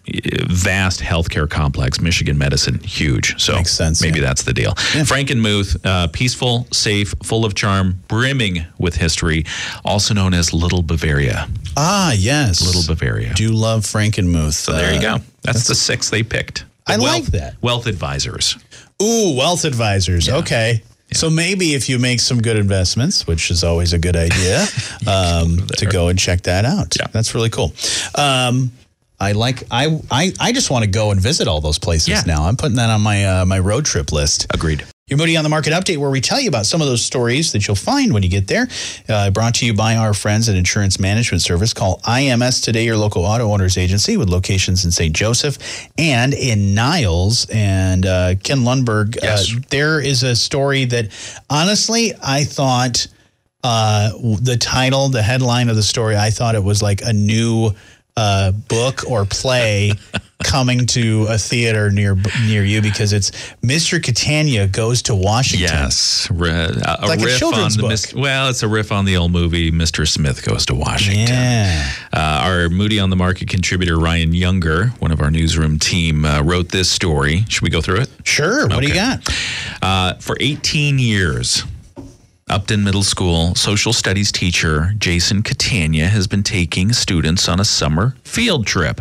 vast 0.48 1.00
healthcare 1.00 1.48
complex. 1.48 2.00
Michigan 2.00 2.38
medicine, 2.38 2.80
huge. 2.84 3.34
So 3.42 3.54
Makes 3.56 3.72
sense, 3.72 4.00
Maybe 4.02 4.20
yeah. 4.20 4.26
that's 4.26 4.42
the 4.42 4.52
deal. 4.52 4.74
Frankenmuth, 4.74 5.76
uh, 5.84 6.06
peaceful, 6.08 6.66
safe, 6.72 7.14
full 7.22 7.44
of 7.44 7.54
charm, 7.54 8.00
brimming 8.08 8.64
with 8.78 8.96
history, 8.96 9.44
also 9.84 10.14
known 10.14 10.34
as 10.34 10.52
Little 10.52 10.82
Bavaria. 10.82 11.48
Ah, 11.76 12.12
yes, 12.16 12.64
Little 12.64 12.94
Bavaria. 12.94 13.34
Do 13.34 13.50
love 13.52 13.82
Frankenmuth. 13.84 14.54
so 14.54 14.72
there 14.72 14.94
you 14.94 15.00
go. 15.00 15.18
That's, 15.42 15.66
the 15.66 15.74
six 15.74 16.10
they 16.10 16.22
picked. 16.22 16.64
The 16.86 16.94
I 16.94 16.96
like 16.96 17.02
wealth, 17.22 17.26
that. 17.32 17.62
Wealth 17.62 17.86
advisors. 17.86 18.56
Ooh, 19.02 19.34
wealth 19.36 19.64
advisors. 19.64 20.28
Okay. 20.28 20.82
So 21.12 21.28
maybe 21.28 21.74
if 21.74 21.88
you 21.88 21.98
make 21.98 22.20
some 22.20 22.40
good 22.40 22.56
investments, 22.56 23.26
which 23.26 23.50
is 23.50 23.64
always 23.64 23.92
a 23.92 23.98
good 23.98 24.14
idea, 24.16 24.64
um, 25.08 25.66
to 25.78 25.86
go 25.86 26.08
and 26.08 26.18
check 26.18 26.42
that 26.42 26.64
out. 26.64 26.94
Yeah. 26.98 27.06
That's 27.10 27.34
really 27.34 27.50
cool. 27.50 27.72
Um, 28.14 28.70
I 29.18 29.32
like. 29.32 29.64
I 29.70 30.00
I, 30.10 30.32
I 30.40 30.52
just 30.52 30.70
want 30.70 30.84
to 30.84 30.90
go 30.90 31.10
and 31.10 31.20
visit 31.20 31.46
all 31.48 31.60
those 31.60 31.78
places 31.78 32.08
Yeah. 32.08 32.22
now. 32.26 32.44
I'm 32.44 32.56
putting 32.56 32.76
that 32.76 32.90
on 32.90 33.00
my 33.02 33.24
uh, 33.40 33.44
my 33.44 33.58
road 33.58 33.84
trip 33.84 34.12
list. 34.12 34.46
Agreed. 34.54 34.84
Your 35.10 35.18
Moody 35.18 35.36
on 35.36 35.42
the 35.42 35.50
Market 35.50 35.72
update, 35.72 35.96
where 35.98 36.08
we 36.08 36.20
tell 36.20 36.38
you 36.38 36.48
about 36.48 36.66
some 36.66 36.80
of 36.80 36.86
those 36.86 37.02
stories 37.04 37.50
that 37.50 37.66
you'll 37.66 37.74
find 37.74 38.14
when 38.14 38.22
you 38.22 38.28
get 38.28 38.46
there. 38.46 38.68
Uh, 39.08 39.28
brought 39.32 39.56
to 39.56 39.66
you 39.66 39.74
by 39.74 39.96
our 39.96 40.14
friends 40.14 40.48
at 40.48 40.54
Insurance 40.54 41.00
Management 41.00 41.42
Service. 41.42 41.74
Call 41.74 41.98
IMS 42.02 42.62
today, 42.62 42.84
your 42.84 42.96
local 42.96 43.24
auto 43.24 43.50
owners 43.52 43.76
agency 43.76 44.16
with 44.16 44.28
locations 44.28 44.84
in 44.84 44.92
St. 44.92 45.12
Joseph 45.12 45.58
and 45.98 46.32
in 46.32 46.76
Niles. 46.76 47.44
And 47.52 48.06
uh, 48.06 48.36
Ken 48.44 48.58
Lundberg, 48.58 49.16
Yes. 49.20 49.52
uh, 49.52 49.58
there 49.70 49.98
is 50.00 50.22
a 50.22 50.36
story 50.36 50.84
that 50.84 51.08
honestly, 51.50 52.12
I 52.22 52.44
thought 52.44 53.08
uh, 53.64 54.10
the 54.40 54.56
title, 54.58 55.08
the 55.08 55.22
headline 55.22 55.68
of 55.70 55.74
the 55.74 55.82
story, 55.82 56.16
I 56.16 56.30
thought 56.30 56.54
it 56.54 56.62
was 56.62 56.82
like 56.84 57.02
a 57.02 57.12
new 57.12 57.72
uh, 58.16 58.52
book 58.52 59.02
or 59.10 59.24
play 59.24 59.90
coming 60.42 60.86
to 60.86 61.26
a 61.28 61.38
theater 61.38 61.90
near 61.90 62.16
near 62.46 62.64
you 62.64 62.80
because 62.82 63.12
it's 63.12 63.30
Mr. 63.62 64.02
Catania 64.02 64.66
goes 64.66 65.02
to 65.02 65.14
Washington. 65.14 65.68
Yes, 65.68 66.30
Ri- 66.30 66.50
a, 66.50 66.98
a 67.00 67.06
like 67.06 67.20
a 67.20 67.24
riff 67.24 67.34
on 67.34 67.38
children's 67.38 67.76
the 67.76 67.82
book. 67.82 68.00
Well, 68.22 68.48
it's 68.48 68.62
a 68.62 68.68
riff 68.68 68.92
on 68.92 69.04
the 69.04 69.16
old 69.16 69.32
movie 69.32 69.70
Mr. 69.70 70.06
Smith 70.08 70.44
Goes 70.44 70.66
to 70.66 70.74
Washington. 70.74 71.34
Yeah. 71.34 71.90
Uh, 72.12 72.40
our 72.44 72.68
Moody 72.68 72.98
on 72.98 73.10
the 73.10 73.16
Market 73.16 73.48
contributor 73.48 73.98
Ryan 73.98 74.34
Younger, 74.34 74.88
one 74.98 75.12
of 75.12 75.20
our 75.20 75.30
newsroom 75.30 75.78
team, 75.78 76.24
uh, 76.24 76.42
wrote 76.42 76.70
this 76.70 76.90
story. 76.90 77.44
Should 77.48 77.62
we 77.62 77.70
go 77.70 77.80
through 77.80 78.00
it? 78.00 78.10
Sure. 78.24 78.68
What 78.68 78.80
do 78.80 78.88
you 78.88 78.94
got? 78.94 79.26
Uh, 79.82 80.14
for 80.14 80.36
18 80.40 80.98
years, 80.98 81.64
Upton 82.48 82.82
Middle 82.82 83.04
School 83.04 83.54
social 83.54 83.92
studies 83.92 84.32
teacher 84.32 84.92
Jason 84.98 85.42
Catania 85.42 86.08
has 86.08 86.26
been 86.26 86.42
taking 86.42 86.92
students 86.92 87.48
on 87.48 87.60
a 87.60 87.64
summer 87.64 88.16
field 88.24 88.66
trip 88.66 89.00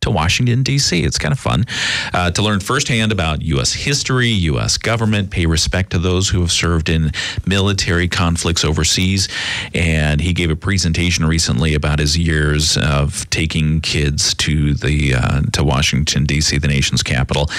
to 0.00 0.10
Washington, 0.10 0.62
D.C. 0.62 1.02
It's 1.02 1.18
kind 1.18 1.32
of 1.32 1.38
fun 1.38 1.66
uh, 2.14 2.30
to 2.30 2.42
learn 2.42 2.60
firsthand 2.60 3.12
about 3.12 3.42
U.S. 3.42 3.72
history, 3.72 4.28
U.S. 4.28 4.78
government, 4.78 5.30
pay 5.30 5.44
respect 5.46 5.90
to 5.90 5.98
those 5.98 6.28
who 6.30 6.40
have 6.40 6.50
served 6.50 6.88
in 6.88 7.12
military 7.46 8.08
conflicts 8.08 8.64
overseas. 8.64 9.28
And 9.74 10.20
he 10.20 10.32
gave 10.32 10.50
a 10.50 10.56
presentation 10.56 11.26
recently 11.26 11.74
about 11.74 11.98
his 11.98 12.16
years 12.16 12.78
of 12.78 13.28
taking 13.30 13.80
kids 13.82 14.34
to 14.36 14.72
the 14.74 15.14
uh, 15.14 15.42
to 15.52 15.62
Washington, 15.62 16.24
D.C., 16.24 16.56
the 16.58 16.68
nation's 16.68 17.02
capital. 17.02 17.50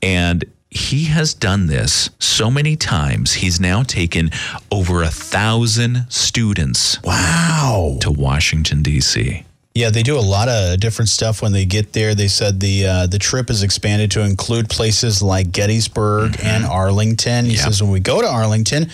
And 0.00 0.44
he 0.70 1.04
has 1.06 1.34
done 1.34 1.66
this 1.66 2.10
so 2.20 2.50
many 2.50 2.76
times. 2.76 3.32
He's 3.32 3.58
now 3.58 3.82
taken 3.82 4.30
over 4.70 5.02
a 5.02 5.08
thousand 5.08 6.06
students 6.10 7.02
Wow. 7.02 7.96
to 8.02 8.10
Washington, 8.12 8.82
D.C. 8.82 9.44
Yeah, 9.78 9.90
they 9.90 10.02
do 10.02 10.18
a 10.18 10.26
lot 10.36 10.48
of 10.48 10.80
different 10.80 11.08
stuff 11.08 11.40
when 11.40 11.52
they 11.52 11.64
get 11.64 11.92
there. 11.92 12.14
They 12.14 12.26
said 12.28 12.58
the 12.58 12.86
uh, 12.86 13.06
the 13.06 13.18
trip 13.18 13.48
is 13.48 13.62
expanded 13.62 14.10
to 14.12 14.22
include 14.22 14.68
places 14.68 15.22
like 15.22 15.52
Gettysburg 15.52 16.36
and 16.42 16.64
Arlington. 16.64 17.44
He 17.44 17.52
Mm-hmm. 17.52 17.56
Yeah. 17.58 17.64
says 17.64 17.80
when 17.82 17.92
we 17.92 18.00
go 18.00 18.20
to 18.20 18.26
Arlington, 18.28 18.90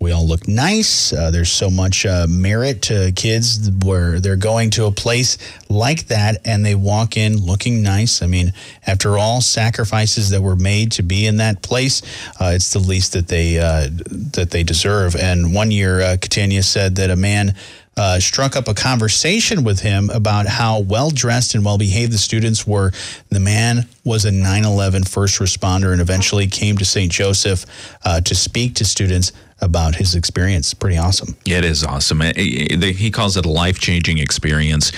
we 0.00 0.10
all 0.10 0.26
look 0.26 0.48
nice. 0.48 1.12
Uh, 1.12 1.30
there's 1.30 1.52
so 1.52 1.70
much 1.70 2.04
uh, 2.04 2.26
merit 2.28 2.82
to 2.82 3.12
kids 3.14 3.70
where 3.84 4.18
they're 4.20 4.36
going 4.50 4.70
to 4.70 4.86
a 4.86 4.90
place 4.90 5.38
like 5.68 6.08
that 6.08 6.38
and 6.44 6.66
they 6.66 6.74
walk 6.74 7.16
in 7.16 7.36
looking 7.38 7.82
nice. 7.82 8.20
I 8.20 8.26
mean, 8.26 8.52
after 8.86 9.16
all 9.16 9.40
sacrifices 9.40 10.30
that 10.30 10.42
were 10.42 10.56
made 10.56 10.90
to 10.92 11.02
be 11.02 11.26
in 11.26 11.36
that 11.36 11.62
place, 11.62 12.02
uh, 12.40 12.52
it's 12.56 12.72
the 12.72 12.80
least 12.80 13.12
that 13.12 13.28
they 13.28 13.58
uh, 13.60 13.88
that 14.34 14.48
they 14.50 14.64
deserve. 14.64 15.14
And 15.14 15.54
one 15.54 15.70
year, 15.70 16.00
uh, 16.00 16.16
Catania 16.20 16.64
said 16.64 16.96
that 16.96 17.10
a 17.10 17.16
man 17.16 17.54
uh, 17.96 18.18
struck 18.20 18.56
up 18.56 18.68
a 18.68 18.74
conversation 18.74 19.64
with 19.64 19.80
him 19.80 20.10
about 20.10 20.46
how 20.46 20.80
well 20.80 21.10
dressed 21.10 21.54
and 21.54 21.64
well 21.64 21.78
behaved 21.78 22.12
the 22.12 22.18
students 22.18 22.66
were. 22.66 22.92
The 23.30 23.40
man 23.40 23.86
was 24.04 24.24
a 24.24 24.32
9 24.32 24.64
11 24.64 25.04
first 25.04 25.38
responder 25.40 25.92
and 25.92 26.00
eventually 26.00 26.46
came 26.46 26.76
to 26.78 26.84
St. 26.84 27.10
Joseph 27.10 27.64
uh, 28.04 28.20
to 28.22 28.34
speak 28.34 28.74
to 28.76 28.84
students 28.84 29.32
about 29.60 29.96
his 29.96 30.14
experience. 30.14 30.74
Pretty 30.74 30.98
awesome. 30.98 31.36
Yeah, 31.44 31.58
it 31.58 31.64
is 31.64 31.84
awesome. 31.84 32.20
He 32.20 33.10
calls 33.10 33.36
it 33.36 33.46
a 33.46 33.50
life 33.50 33.78
changing 33.78 34.18
experience. 34.18 34.92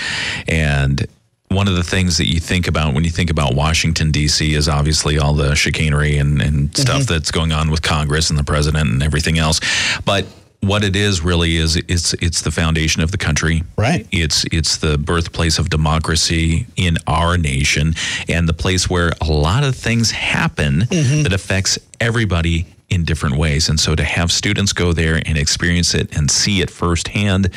And 0.47 1.07
one 1.49 1.67
of 1.67 1.75
the 1.75 1.83
things 1.83 2.17
that 2.17 2.27
you 2.27 2.39
think 2.39 2.67
about 2.67 2.93
when 2.93 3.03
you 3.03 3.09
think 3.09 3.29
about 3.29 3.55
Washington, 3.55 4.11
D.C., 4.11 4.53
is 4.53 4.67
obviously 4.67 5.17
all 5.17 5.33
the 5.33 5.55
chicanery 5.55 6.17
and, 6.17 6.41
and 6.41 6.75
stuff 6.75 7.03
that's 7.03 7.31
going 7.31 7.53
on 7.53 7.71
with 7.71 7.81
Congress 7.81 8.29
and 8.29 8.37
the 8.37 8.43
president 8.43 8.89
and 8.89 9.01
everything 9.01 9.37
else. 9.37 9.61
But 10.03 10.25
what 10.61 10.83
it 10.83 10.95
is 10.95 11.21
really 11.21 11.57
is 11.57 11.75
it's 11.75 12.13
it's 12.15 12.41
the 12.41 12.51
foundation 12.51 13.01
of 13.01 13.11
the 13.11 13.17
country. 13.17 13.63
Right. 13.77 14.07
It's 14.11 14.45
it's 14.51 14.77
the 14.77 14.97
birthplace 14.97 15.59
of 15.59 15.69
democracy 15.69 16.65
in 16.75 16.97
our 17.07 17.37
nation 17.37 17.93
and 18.27 18.47
the 18.47 18.53
place 18.53 18.89
where 18.89 19.11
a 19.21 19.31
lot 19.31 19.63
of 19.63 19.75
things 19.75 20.11
happen 20.11 20.81
mm-hmm. 20.81 21.23
that 21.23 21.33
affects 21.33 21.77
everybody 21.99 22.65
in 22.89 23.03
different 23.03 23.35
ways. 23.37 23.67
And 23.67 23.79
so 23.79 23.95
to 23.95 24.03
have 24.03 24.31
students 24.31 24.71
go 24.71 24.93
there 24.93 25.21
and 25.25 25.37
experience 25.37 25.93
it 25.93 26.15
and 26.15 26.31
see 26.31 26.61
it 26.61 26.69
firsthand, 26.69 27.49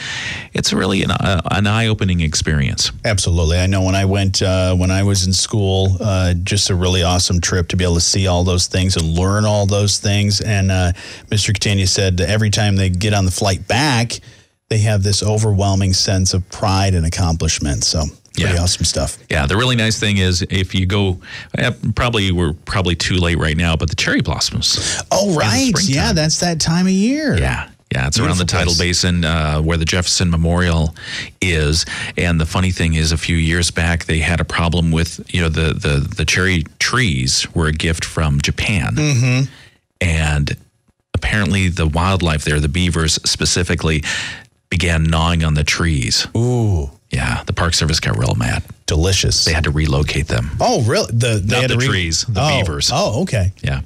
it's 0.53 0.73
really 0.73 1.05
an, 1.05 1.13
uh, 1.13 1.41
an 1.51 1.67
eye-opening 1.67 2.21
experience. 2.21 2.91
Absolutely. 3.05 3.59
I 3.59 3.67
know 3.67 3.83
when 3.83 3.95
I 3.95 4.05
went, 4.05 4.43
uh, 4.43 4.75
when 4.75 4.91
I 4.91 5.05
was 5.05 5.27
in 5.27 5.33
school, 5.33 5.97
uh, 6.01 6.35
just 6.35 6.71
a 6.71 6.75
really 6.75 7.05
awesome 7.05 7.41
trip 7.41 7.69
to 7.69 7.77
be 7.77 7.85
able 7.85 7.95
to 7.95 8.01
see 8.01 8.27
all 8.27 8.43
those 8.43 8.67
things 8.67 8.97
and 8.97 9.07
learn 9.07 9.45
all 9.45 9.67
those 9.67 9.99
things. 9.99 10.41
And 10.41 10.71
uh, 10.71 10.93
Mr. 11.29 11.55
Catania 11.55 11.87
said 11.87 12.21
every 12.21 12.51
time 12.51 12.75
they 12.75 12.91
get 12.91 13.15
on 13.15 13.25
the 13.25 13.31
flight 13.31 13.69
back, 13.69 14.21
they 14.69 14.79
have 14.79 15.03
this 15.03 15.23
overwhelming 15.23 15.93
sense 15.93 16.35
of 16.35 16.49
pride 16.49 16.95
and 16.95 17.07
accomplishment. 17.07 17.85
So 17.85 18.05
pretty 18.41 18.55
Yeah. 18.57 18.63
awesome 18.63 18.85
stuff. 18.85 19.19
Yeah, 19.31 19.47
the 19.47 19.57
really 19.57 19.77
nice 19.77 19.99
thing 19.99 20.17
is 20.19 20.43
if 20.51 20.75
you 20.75 20.87
go, 20.87 21.21
eh, 21.59 21.71
probably 21.95 22.33
we're 22.33 22.53
probably 22.65 22.95
too 22.97 23.17
late 23.17 23.39
right 23.39 23.57
now, 23.57 23.77
but 23.77 23.89
the 23.91 23.97
cherry 23.97 24.21
blossoms. 24.21 25.03
Oh, 25.11 25.35
right. 25.35 25.73
Yeah, 25.83 26.13
that's 26.13 26.41
that 26.41 26.61
time 26.61 26.87
of 26.87 26.93
year. 26.93 27.39
Yeah. 27.39 27.69
Yeah, 27.93 28.07
it's 28.07 28.21
around 28.21 28.39
the 28.39 28.45
tidal 28.45 28.67
place. 28.75 29.03
basin 29.03 29.25
uh, 29.25 29.61
where 29.61 29.77
the 29.77 29.85
Jefferson 29.85 30.31
Memorial 30.31 30.95
is. 31.41 31.85
And 32.17 32.41
the 32.41 32.47
funny 32.47 32.71
thing 32.71 32.95
is, 32.95 33.11
a 33.11 33.17
few 33.19 33.35
years 33.37 33.73
back, 33.73 34.05
they 34.05 34.21
had 34.21 34.39
a 34.41 34.45
problem 34.45 34.93
with 34.93 35.21
you 35.35 35.41
know 35.41 35.49
the 35.49 35.73
the 35.75 35.97
the 36.17 36.25
cherry 36.25 36.63
trees 36.79 37.53
were 37.53 37.67
a 37.67 37.73
gift 37.73 38.05
from 38.05 38.41
Japan, 38.41 39.49
and 40.01 40.57
apparently 41.15 41.69
the 41.69 41.89
wildlife 41.89 42.45
there, 42.45 42.61
the 42.61 42.69
beavers 42.69 43.19
specifically, 43.29 44.05
began 44.69 45.03
gnawing 45.03 45.43
on 45.43 45.55
the 45.55 45.65
trees. 45.65 46.29
Ooh, 46.37 46.91
Yeah, 47.11 47.43
the 47.45 47.53
Park 47.53 47.75
Service 47.75 47.99
got 48.01 48.17
real 48.17 48.35
mad. 48.37 48.63
delicious. 48.87 49.45
They 49.45 49.53
had 49.53 49.65
to 49.65 49.71
relocate 49.71 50.29
them. 50.29 50.51
oh, 50.61 50.83
really? 50.83 51.11
The 51.13 51.41
they 51.45 51.61
Not 51.63 51.69
the 51.71 51.77
trees, 51.77 52.25
the 52.25 52.41
oh, 52.41 52.49
beavers. 52.61 52.91
Oh, 52.93 53.23
okay. 53.23 53.53
Yeah. 53.63 53.81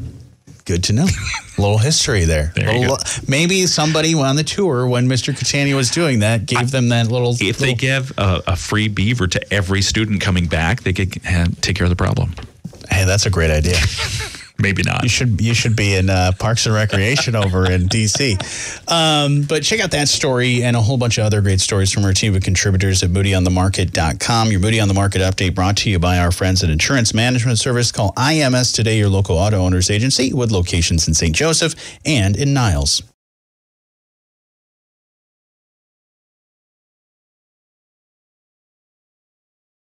Good 0.66 0.84
to 0.84 0.92
know. 0.94 1.04
A 1.06 1.60
little 1.60 1.76
history 1.78 2.24
there. 2.24 2.50
There 2.54 2.72
you 2.72 2.80
Little- 2.80 2.96
go. 2.96 3.02
Maybe 3.28 3.66
somebody 3.66 4.14
on 4.14 4.36
the 4.36 4.44
tour 4.44 4.86
when 4.86 5.08
Mr. 5.08 5.36
Catania 5.36 5.76
was 5.76 5.90
doing 5.90 6.20
that 6.20 6.46
gave 6.46 6.70
them 6.70 6.88
that 6.88 7.08
little. 7.10 7.36
If 7.38 7.58
they 7.58 7.74
give 7.74 8.12
a, 8.16 8.42
a 8.46 8.56
free 8.56 8.88
beaver 8.88 9.26
to 9.26 9.52
every 9.52 9.82
student 9.82 10.22
coming 10.22 10.46
back, 10.46 10.82
they 10.82 10.92
could 10.94 11.18
uh, 11.26 11.46
take 11.60 11.76
care 11.76 11.84
of 11.84 11.90
the 11.90 11.96
problem. 11.96 12.34
hey, 12.90 13.04
that's 13.04 13.26
a 13.26 13.30
great 13.30 13.50
idea. 13.50 13.76
Maybe 14.58 14.84
not. 14.84 15.02
You 15.02 15.08
should 15.08 15.40
you 15.40 15.52
should 15.52 15.74
be 15.74 15.96
in 15.96 16.08
uh, 16.08 16.30
Parks 16.38 16.66
and 16.66 16.74
Recreation 16.74 17.34
over 17.34 17.70
in 17.70 17.82
DC. 17.88 18.38
Um, 18.90 19.42
but 19.42 19.64
check 19.64 19.80
out 19.80 19.90
that 19.90 20.08
story 20.08 20.62
and 20.62 20.76
a 20.76 20.80
whole 20.80 20.96
bunch 20.96 21.18
of 21.18 21.24
other 21.24 21.40
great 21.40 21.60
stories 21.60 21.90
from 21.90 22.04
our 22.04 22.12
team 22.12 22.36
of 22.36 22.42
contributors 22.42 23.02
at 23.02 23.10
moodyonthemarket.com. 23.10 24.52
Your 24.52 24.60
Moody 24.60 24.78
on 24.78 24.88
the 24.88 24.94
Market 24.94 25.22
update 25.22 25.54
brought 25.54 25.76
to 25.78 25.90
you 25.90 25.98
by 25.98 26.18
our 26.18 26.30
friends 26.30 26.62
at 26.62 26.70
Insurance 26.70 27.12
Management 27.12 27.58
Service. 27.58 27.90
Call 27.90 28.12
IMS 28.12 28.74
today, 28.74 28.96
your 28.96 29.08
local 29.08 29.36
auto 29.36 29.58
owners 29.58 29.90
agency 29.90 30.32
with 30.32 30.52
locations 30.52 31.08
in 31.08 31.14
St. 31.14 31.34
Joseph 31.34 31.74
and 32.04 32.36
in 32.36 32.54
Niles. 32.54 33.02